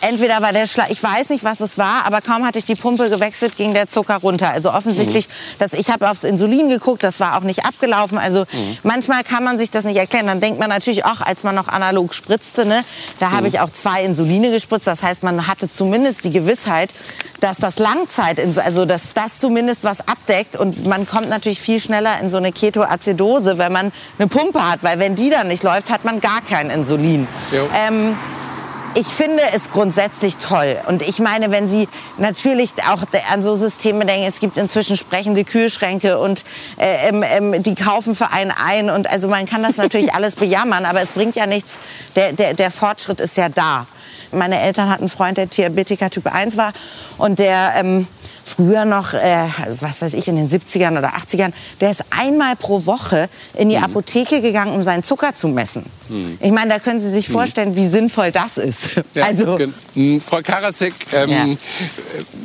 entweder 0.00 0.42
war 0.42 0.52
der 0.52 0.66
Schlag, 0.66 0.90
ich 0.90 1.02
weiß 1.02 1.30
nicht, 1.30 1.44
was 1.44 1.60
es 1.60 1.78
war, 1.78 2.04
aber 2.04 2.20
kaum 2.20 2.46
hatte 2.46 2.58
ich 2.58 2.64
die 2.64 2.74
Pumpe 2.74 3.10
gewechselt, 3.10 3.56
ging 3.56 3.74
der 3.74 3.88
Zucker 3.88 4.16
runter. 4.16 4.50
Also 4.50 4.72
offensichtlich, 4.72 5.28
mhm. 5.28 5.58
dass 5.58 5.72
ich 5.72 5.90
habe 5.90 6.10
aufs 6.10 6.24
Insulin 6.24 6.68
geguckt, 6.68 7.02
das 7.02 7.20
war 7.20 7.36
auch 7.36 7.42
nicht 7.42 7.64
abgelaufen. 7.64 8.18
Also 8.18 8.40
mhm. 8.52 8.78
manchmal 8.82 9.24
kann 9.24 9.44
man 9.44 9.58
sich 9.58 9.70
das 9.70 9.84
nicht 9.84 9.96
erklären. 9.96 10.26
Dann 10.26 10.40
denkt 10.40 10.58
man 10.58 10.68
natürlich 10.68 11.04
auch, 11.04 11.20
als 11.20 11.42
man 11.42 11.54
noch 11.54 11.68
analog 11.68 12.14
spritzte, 12.14 12.64
ne, 12.64 12.84
da 13.20 13.28
mhm. 13.28 13.32
habe 13.32 13.48
ich 13.48 13.60
auch 13.60 13.70
zwei 13.70 14.04
Insuline 14.04 14.50
gespritzt. 14.50 14.86
Das 14.86 15.02
heißt, 15.02 15.22
man 15.22 15.46
hatte 15.46 15.70
zumindest 15.70 16.24
die 16.24 16.30
Gewissheit, 16.30 16.90
dass 17.40 17.58
das 17.58 17.78
Langzeit, 17.78 18.40
also 18.58 18.84
dass 18.84 19.12
das 19.14 19.38
zumindest 19.38 19.84
was 19.84 20.06
abdeckt 20.08 20.56
und 20.56 20.86
man 20.86 21.06
kommt 21.06 21.28
natürlich 21.28 21.60
viel 21.60 21.80
schneller 21.80 22.18
in 22.20 22.28
so 22.28 22.36
eine 22.36 22.52
Ketoazidose, 22.52 23.58
wenn 23.58 23.72
man 23.72 23.92
eine 24.18 24.28
Pumpe 24.28 24.68
hat, 24.68 24.82
weil 24.82 24.98
wenn 24.98 25.14
die 25.14 25.30
dann 25.30 25.48
nicht 25.48 25.62
läuft, 25.62 25.90
hat 25.90 26.04
man 26.04 26.20
gar 26.20 26.40
kein 26.40 26.70
Insulin. 26.70 27.26
Ähm, 27.74 28.16
ich 28.94 29.06
finde 29.06 29.42
es 29.54 29.70
grundsätzlich 29.70 30.36
toll. 30.36 30.76
Und 30.86 31.02
ich 31.02 31.18
meine, 31.18 31.50
wenn 31.50 31.68
Sie 31.68 31.88
natürlich 32.16 32.70
auch 32.88 33.02
an 33.32 33.42
so 33.42 33.54
Systeme 33.54 34.04
denken, 34.04 34.26
es 34.26 34.40
gibt 34.40 34.56
inzwischen 34.56 34.96
sprechende 34.96 35.44
Kühlschränke 35.44 36.18
und 36.18 36.44
äh, 36.78 37.08
ähm, 37.08 37.22
ähm, 37.22 37.62
die 37.62 37.74
kaufen 37.74 38.14
für 38.14 38.30
einen 38.30 38.50
ein. 38.50 38.90
Und 38.90 39.08
also 39.08 39.28
man 39.28 39.46
kann 39.46 39.62
das 39.62 39.76
natürlich 39.76 40.12
alles 40.14 40.36
bejammern, 40.36 40.84
aber 40.84 41.00
es 41.00 41.10
bringt 41.10 41.36
ja 41.36 41.46
nichts. 41.46 41.74
Der, 42.16 42.32
der, 42.32 42.54
der 42.54 42.70
Fortschritt 42.70 43.20
ist 43.20 43.36
ja 43.36 43.48
da. 43.48 43.86
Meine 44.32 44.60
Eltern 44.60 44.90
hatten 44.90 45.02
einen 45.02 45.08
Freund, 45.08 45.38
der 45.38 45.46
Diabetiker 45.46 46.10
Typ 46.10 46.26
1 46.26 46.56
war 46.56 46.72
und 47.16 47.38
der 47.38 47.72
ähm, 47.76 48.06
früher 48.48 48.84
noch, 48.84 49.14
äh, 49.14 49.46
was 49.80 50.02
weiß 50.02 50.14
ich, 50.14 50.28
in 50.28 50.36
den 50.36 50.48
70ern 50.48 50.98
oder 50.98 51.14
80ern, 51.14 51.52
der 51.80 51.90
ist 51.90 52.04
einmal 52.10 52.56
pro 52.56 52.86
Woche 52.86 53.28
in 53.54 53.68
die 53.68 53.76
mhm. 53.76 53.84
Apotheke 53.84 54.40
gegangen, 54.40 54.72
um 54.72 54.82
seinen 54.82 55.02
Zucker 55.02 55.34
zu 55.34 55.48
messen. 55.48 55.84
Mhm. 56.08 56.38
Ich 56.40 56.50
meine, 56.50 56.70
da 56.70 56.78
können 56.78 57.00
Sie 57.00 57.10
sich 57.10 57.28
mhm. 57.28 57.32
vorstellen, 57.32 57.76
wie 57.76 57.86
sinnvoll 57.86 58.32
das 58.32 58.58
ist. 58.58 58.90
Ja, 59.14 59.24
also, 59.24 59.58
hm, 59.94 60.20
Frau 60.20 60.42
Karasek, 60.42 60.92
ähm, 61.12 61.30
ja. 61.30 61.46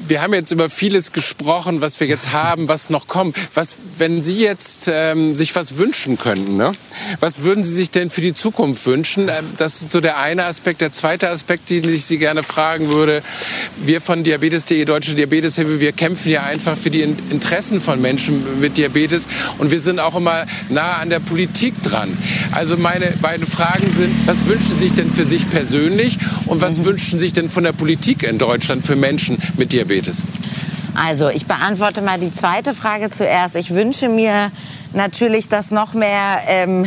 wir 0.07 0.21
haben 0.21 0.33
jetzt 0.33 0.51
über 0.51 0.69
vieles 0.69 1.11
gesprochen, 1.11 1.81
was 1.81 1.99
wir 1.99 2.07
jetzt 2.07 2.31
haben, 2.31 2.67
was 2.67 2.89
noch 2.89 3.07
kommt. 3.07 3.35
Was, 3.53 3.75
wenn 3.97 4.23
Sie 4.23 4.39
jetzt 4.39 4.89
ähm, 4.91 5.33
sich 5.33 5.55
was 5.55 5.77
wünschen 5.77 6.17
könnten, 6.17 6.57
ne? 6.57 6.73
was 7.19 7.41
würden 7.41 7.63
Sie 7.63 7.73
sich 7.73 7.91
denn 7.91 8.09
für 8.09 8.21
die 8.21 8.33
Zukunft 8.33 8.85
wünschen? 8.85 9.29
Ähm, 9.29 9.45
das 9.57 9.81
ist 9.81 9.91
so 9.91 10.01
der 10.01 10.17
eine 10.17 10.45
Aspekt. 10.45 10.81
Der 10.81 10.91
zweite 10.91 11.29
Aspekt, 11.29 11.69
den 11.69 11.87
ich 11.87 12.05
Sie 12.05 12.17
gerne 12.17 12.43
fragen 12.43 12.87
würde, 12.87 13.21
wir 13.77 14.01
von 14.01 14.23
Diabetes.de, 14.23 14.83
Deutsche 14.85 15.13
Diabeteshilfe, 15.13 15.79
wir 15.79 15.91
kämpfen 15.97 16.31
ja 16.31 16.43
einfach 16.43 16.77
für 16.77 16.89
die 16.89 17.01
Interessen 17.01 17.81
von 17.81 18.01
Menschen 18.01 18.59
mit 18.59 18.77
Diabetes 18.77 19.27
und 19.57 19.71
wir 19.71 19.79
sind 19.79 19.99
auch 19.99 20.15
immer 20.15 20.45
nah 20.69 20.97
an 20.97 21.09
der 21.09 21.19
Politik 21.19 21.81
dran. 21.83 22.15
Also 22.51 22.77
meine 22.77 23.07
beiden 23.21 23.45
Fragen 23.45 23.91
sind, 23.91 24.13
was 24.25 24.45
wünschen 24.45 24.77
Sie 24.77 24.85
sich 24.85 24.93
denn 24.93 25.11
für 25.11 25.25
sich 25.25 25.49
persönlich 25.49 26.17
und 26.45 26.61
was 26.61 26.79
mhm. 26.79 26.85
wünschen 26.85 27.19
Sie 27.19 27.25
sich 27.25 27.33
denn 27.33 27.49
von 27.49 27.63
der 27.63 27.73
Politik 27.73 28.23
in 28.23 28.37
Deutschland 28.37 28.85
für 28.85 28.95
Menschen 28.95 29.37
mit 29.57 29.73
Diabetes? 29.73 30.25
Also 30.95 31.29
ich 31.29 31.45
beantworte 31.45 32.01
mal 32.01 32.19
die 32.19 32.31
zweite 32.31 32.73
Frage 32.73 33.09
zuerst. 33.09 33.55
Ich 33.55 33.71
wünsche 33.71 34.09
mir 34.09 34.51
natürlich, 34.93 35.49
dass 35.49 35.71
noch 35.71 35.93
mehr 35.93 36.41
ähm, 36.47 36.85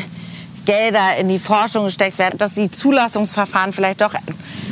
Gelder 0.64 1.16
in 1.18 1.28
die 1.28 1.38
Forschung 1.38 1.84
gesteckt 1.84 2.18
werden, 2.18 2.38
dass 2.38 2.52
die 2.52 2.70
Zulassungsverfahren 2.70 3.72
vielleicht 3.72 4.00
doch 4.00 4.14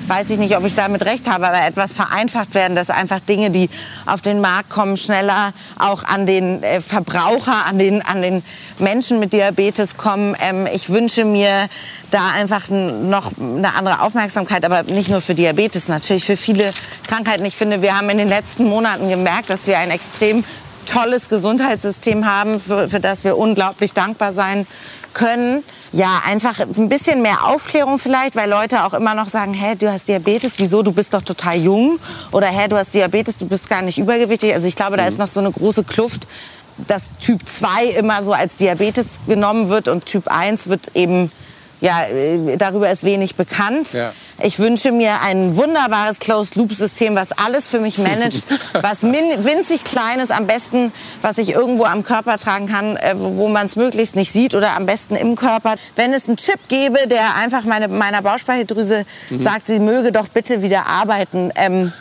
weiß 0.07 0.31
ich 0.31 0.38
nicht, 0.38 0.57
ob 0.57 0.64
ich 0.64 0.75
damit 0.75 1.05
recht 1.05 1.29
habe, 1.29 1.49
aber 1.49 1.67
etwas 1.67 1.93
vereinfacht 1.93 2.55
werden, 2.55 2.77
dass 2.77 2.90
einfach 2.90 3.21
Dinge, 3.21 3.51
die 3.51 3.71
auf 4.07 4.23
den 4.23 4.40
Markt 4.40 4.71
kommen, 4.71 4.97
schneller 4.97 5.53
auch 5.79 6.05
an 6.05 6.27
den 6.27 6.62
äh, 6.62 6.81
Verbraucher, 6.81 7.67
an 7.67 7.79
den, 7.79 8.03
an 8.03 8.23
den 8.23 8.43
Menschen 8.79 9.21
mit 9.21 9.33
Diabetes 9.33 9.97
kommen. 9.97 10.37
Ähm, 10.40 10.67
ich 10.73 10.88
wünsche 10.90 11.25
mir 11.25 11.69
da 12.11 12.31
einfach 12.31 12.69
noch 12.69 13.33
eine 13.38 13.75
andere 13.75 14.01
Aufmerksamkeit, 14.01 14.64
aber 14.64 14.85
nicht 14.85 15.09
nur 15.09 15.21
für 15.21 15.35
Diabetes, 15.35 15.88
natürlich 15.88 16.25
für 16.25 16.37
viele 16.37 16.73
Krankheiten. 17.07 17.45
Ich 17.45 17.57
finde, 17.57 17.83
wir 17.83 17.97
haben 17.97 18.11
in 18.11 18.19
den 18.19 18.29
letzten 18.29 18.64
Monaten 18.64 19.09
gemerkt, 19.09 19.51
dass 19.51 19.67
wir 19.67 19.79
ein 19.79 19.90
extrem 19.90 20.45
tolles 20.87 21.29
Gesundheitssystem 21.29 22.27
haben, 22.27 22.61
für, 22.61 22.88
für 22.88 23.01
das 23.01 23.25
wir 23.25 23.38
unglaublich 23.38 23.93
dankbar 23.93 24.33
sein 24.33 24.67
können. 25.14 25.64
Ja, 25.92 26.22
einfach 26.27 26.61
ein 26.61 26.88
bisschen 26.88 27.22
mehr 27.22 27.46
Aufklärung 27.46 27.98
vielleicht, 27.98 28.37
weil 28.37 28.50
Leute 28.50 28.85
auch 28.85 28.94
immer 28.94 29.14
noch 29.14 29.29
sagen, 29.29 29.55
hä, 29.55 29.74
du 29.79 29.90
hast 29.90 30.09
Diabetes, 30.09 30.55
wieso, 30.59 30.83
du 30.83 30.92
bist 30.92 31.14
doch 31.14 31.22
total 31.22 31.57
jung. 31.57 31.98
Oder 32.33 32.48
hä, 32.48 32.68
du 32.68 32.77
hast 32.77 32.92
Diabetes, 32.92 33.38
du 33.38 33.46
bist 33.46 33.68
gar 33.68 33.83
nicht 33.83 33.98
übergewichtig. 33.98 34.53
Also 34.53 34.66
ich 34.66 34.77
glaube, 34.77 34.96
da 34.96 35.07
ist 35.07 35.14
mhm. 35.14 35.20
noch 35.20 35.29
so 35.29 35.40
eine 35.40 35.53
große 35.53 35.85
Kluft, 35.85 36.27
dass 36.88 37.16
Typ 37.22 37.48
2 37.48 37.87
immer 37.87 38.22
so 38.22 38.33
als 38.33 38.57
Diabetes 38.57 39.07
genommen 39.27 39.68
wird 39.68 39.88
und 39.88 40.07
Typ 40.07 40.29
1 40.29 40.68
wird 40.68 40.94
eben 40.94 41.31
ja, 41.85 42.07
äh, 42.07 42.57
darüber 42.57 42.90
ist 42.90 43.05
wenig 43.05 43.37
bekannt. 43.37 43.92
Ja. 43.92 44.12
Ich 44.42 44.59
wünsche 44.59 44.90
mir 44.90 45.20
ein 45.20 45.55
wunderbares 45.55 46.18
Closed-Loop-System, 46.18 47.14
was 47.14 47.33
alles 47.33 47.68
für 47.68 47.79
mich 47.79 47.99
managt, 47.99 48.42
was 48.81 49.03
winzig 49.03 49.85
klein 49.85 50.18
ist, 50.18 50.33
am 50.33 50.47
besten, 50.47 50.92
was 51.20 51.37
ich 51.37 51.51
irgendwo 51.51 51.85
am 51.85 52.03
Körper 52.03 52.38
tragen 52.38 52.68
kann, 52.68 52.97
äh, 52.97 53.12
wo 53.16 53.49
man 53.49 53.66
es 53.66 53.77
möglichst 53.77 54.16
nicht 54.16 54.33
sieht 54.33 54.55
oder 54.55 54.75
am 54.75 54.87
besten 54.87 55.14
im 55.14 55.37
Körper. 55.37 55.75
Wenn 55.94 56.14
es 56.14 56.27
einen 56.27 56.38
Chip 56.38 56.59
gäbe, 56.68 57.07
der 57.07 57.35
einfach 57.35 57.64
meine, 57.64 57.88
meiner 57.88 58.23
Bauchspeicheldrüse 58.23 59.05
mhm. 59.29 59.38
sagt, 59.38 59.66
sie 59.66 59.79
möge 59.79 60.11
doch 60.11 60.29
bitte 60.29 60.62
wieder 60.62 60.87
arbeiten, 60.87 61.53
ähm, 61.55 61.92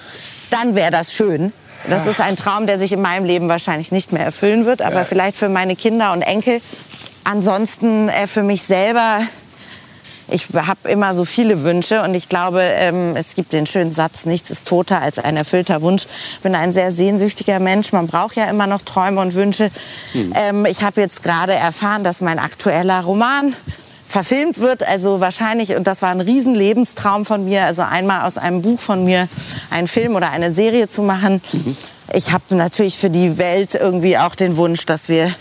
dann 0.49 0.75
wäre 0.75 0.91
das 0.91 1.11
schön. 1.11 1.51
Das 1.89 2.07
ist 2.07 2.21
ein 2.21 2.37
Traum, 2.37 2.67
der 2.67 2.77
sich 2.79 2.93
in 2.93 3.01
meinem 3.01 3.25
Leben 3.25 3.49
wahrscheinlich 3.49 3.91
nicht 3.91 4.13
mehr 4.13 4.23
erfüllen 4.23 4.63
wird, 4.63 4.81
aber 4.81 4.99
ja. 4.99 5.03
vielleicht 5.03 5.35
für 5.35 5.49
meine 5.49 5.75
Kinder 5.75 6.13
und 6.13 6.21
Enkel. 6.21 6.61
Ansonsten 7.25 8.07
äh, 8.07 8.27
für 8.27 8.43
mich 8.43 8.63
selber 8.63 9.19
ich 10.33 10.47
habe 10.55 10.89
immer 10.89 11.13
so 11.13 11.25
viele 11.25 11.63
Wünsche 11.63 12.01
und 12.01 12.15
ich 12.15 12.27
glaube, 12.27 12.61
ähm, 12.61 13.15
es 13.15 13.35
gibt 13.35 13.53
den 13.53 13.67
schönen 13.67 13.91
Satz, 13.91 14.25
nichts 14.25 14.49
ist 14.49 14.67
toter 14.67 14.99
als 14.99 15.19
ein 15.19 15.37
erfüllter 15.37 15.83
Wunsch. 15.83 16.07
Ich 16.33 16.39
bin 16.39 16.55
ein 16.55 16.73
sehr 16.73 16.91
sehnsüchtiger 16.91 17.59
Mensch. 17.59 17.93
Man 17.93 18.07
braucht 18.07 18.35
ja 18.35 18.45
immer 18.45 18.65
noch 18.65 18.81
Träume 18.81 19.21
und 19.21 19.35
Wünsche. 19.35 19.69
Mhm. 20.13 20.33
Ähm, 20.35 20.65
ich 20.65 20.81
habe 20.81 21.01
jetzt 21.01 21.21
gerade 21.21 21.53
erfahren, 21.53 22.03
dass 22.03 22.19
mein 22.19 22.39
aktueller 22.39 23.01
Roman 23.01 23.55
verfilmt 24.09 24.59
wird. 24.59 24.81
Also 24.81 25.19
wahrscheinlich, 25.19 25.75
und 25.75 25.85
das 25.85 26.01
war 26.01 26.09
ein 26.09 26.21
Riesenlebenstraum 26.21 27.25
von 27.25 27.45
mir, 27.45 27.65
also 27.65 27.83
einmal 27.83 28.25
aus 28.25 28.39
einem 28.39 28.63
Buch 28.63 28.79
von 28.79 29.05
mir 29.05 29.27
einen 29.69 29.87
Film 29.87 30.15
oder 30.15 30.31
eine 30.31 30.51
Serie 30.51 30.87
zu 30.87 31.03
machen. 31.03 31.43
Mhm. 31.51 31.77
Ich 32.11 32.31
habe 32.31 32.55
natürlich 32.55 32.97
für 32.97 33.11
die 33.11 33.37
Welt 33.37 33.75
irgendwie 33.75 34.17
auch 34.17 34.33
den 34.33 34.57
Wunsch, 34.57 34.87
dass 34.87 35.09
wir 35.09 35.35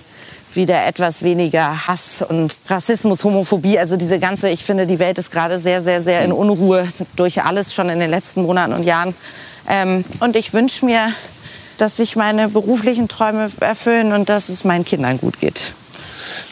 wieder 0.56 0.84
etwas 0.86 1.22
weniger 1.22 1.86
Hass 1.86 2.22
und 2.26 2.58
Rassismus, 2.68 3.24
Homophobie. 3.24 3.78
Also 3.78 3.96
diese 3.96 4.18
ganze, 4.18 4.48
ich 4.48 4.64
finde, 4.64 4.86
die 4.86 4.98
Welt 4.98 5.18
ist 5.18 5.30
gerade 5.30 5.58
sehr, 5.58 5.82
sehr, 5.82 6.02
sehr 6.02 6.24
in 6.24 6.32
Unruhe 6.32 6.88
durch 7.16 7.42
alles 7.42 7.74
schon 7.74 7.88
in 7.88 8.00
den 8.00 8.10
letzten 8.10 8.42
Monaten 8.42 8.72
und 8.72 8.82
Jahren. 8.82 9.14
Ähm, 9.68 10.04
und 10.20 10.36
ich 10.36 10.52
wünsche 10.52 10.84
mir, 10.84 11.12
dass 11.78 11.96
sich 11.96 12.16
meine 12.16 12.48
beruflichen 12.48 13.08
Träume 13.08 13.48
erfüllen 13.60 14.12
und 14.12 14.28
dass 14.28 14.48
es 14.48 14.64
meinen 14.64 14.84
Kindern 14.84 15.18
gut 15.18 15.40
geht. 15.40 15.72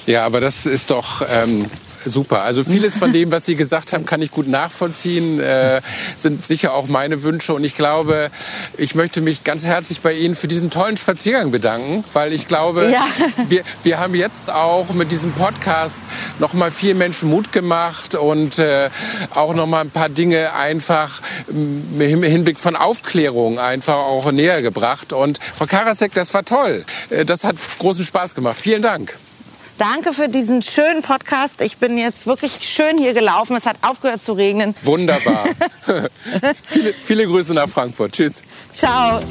Ja, 0.07 0.25
aber 0.25 0.41
das 0.41 0.67
ist 0.67 0.91
doch 0.91 1.23
ähm, 1.29 1.67
Super. 2.05 2.43
Also 2.43 2.65
vieles 2.65 2.97
von 2.97 3.13
dem, 3.13 3.31
was 3.31 3.47
Sie 3.47 3.57
gesagt 3.57 3.93
haben, 3.93 4.07
kann 4.07 4.23
ich 4.23 4.31
gut 4.31 4.49
nachvollziehen. 4.49 5.39
Äh, 5.41 5.81
sind 6.17 6.45
sicher 6.45 6.75
auch 6.75 6.89
meine 6.89 7.23
Wünsche. 7.23 7.53
Und 7.55 7.65
ich 7.65 7.75
glaube, 7.75 8.31
ich 8.79 8.95
möchte 8.95 9.21
mich 9.21 9.45
ganz 9.45 9.65
herzlich 9.65 10.01
bei 10.01 10.15
Ihnen 10.15 10.35
für 10.35 10.49
diesen 10.49 10.71
tollen 10.71 10.97
Spaziergang 10.97 11.51
bedanken, 11.51 12.05
weil 12.13 12.33
ich 12.33 12.49
glaube, 12.49 12.91
ja. 12.91 13.05
wir, 13.49 13.63
wir 13.83 13.99
haben 13.99 14.15
jetzt 14.15 14.51
auch 14.51 14.93
mit 14.95 15.13
diesem 15.13 15.33
Podcast 15.33 16.01
noch 16.39 16.55
mal 16.55 16.71
vielen 16.71 16.99
Menschen 16.99 17.29
Mut 17.29 17.53
gemacht 17.53 18.15
und 18.15 18.59
äh, 18.59 18.89
auch 19.35 19.55
noch 19.55 19.67
mal 19.67 19.83
ein 19.83 19.91
paar 19.91 20.09
Dinge 20.09 20.53
einfach 20.55 21.21
im 21.49 22.23
Hinblick 22.23 22.59
von 22.59 22.77
Aufklärung 22.77 23.59
einfach 23.59 23.95
auch 23.95 24.31
näher 24.33 24.63
gebracht. 24.63 25.13
Und 25.13 25.39
Frau 25.43 25.67
Karasek, 25.67 26.15
das 26.15 26.33
war 26.35 26.45
toll. 26.45 26.85
Äh, 27.11 27.25
das 27.25 27.45
hat 27.45 27.57
großen 27.79 28.05
Spaß 28.05 28.35
gemacht. 28.35 28.57
Vielen 28.59 28.83
Dank. 28.83 29.17
Danke 29.81 30.13
für 30.13 30.29
diesen 30.29 30.61
schönen 30.61 31.01
Podcast. 31.01 31.63
Ich 31.63 31.79
bin 31.79 31.97
jetzt 31.97 32.27
wirklich 32.27 32.59
schön 32.61 32.99
hier 32.99 33.15
gelaufen. 33.15 33.57
Es 33.57 33.65
hat 33.65 33.77
aufgehört 33.81 34.21
zu 34.21 34.35
regnen. 34.35 34.75
Wunderbar. 34.83 35.47
viele, 36.67 36.93
viele 36.93 37.27
Grüße 37.27 37.55
nach 37.55 37.67
Frankfurt. 37.67 38.13
Tschüss. 38.13 38.45
Ciao. 38.75 39.23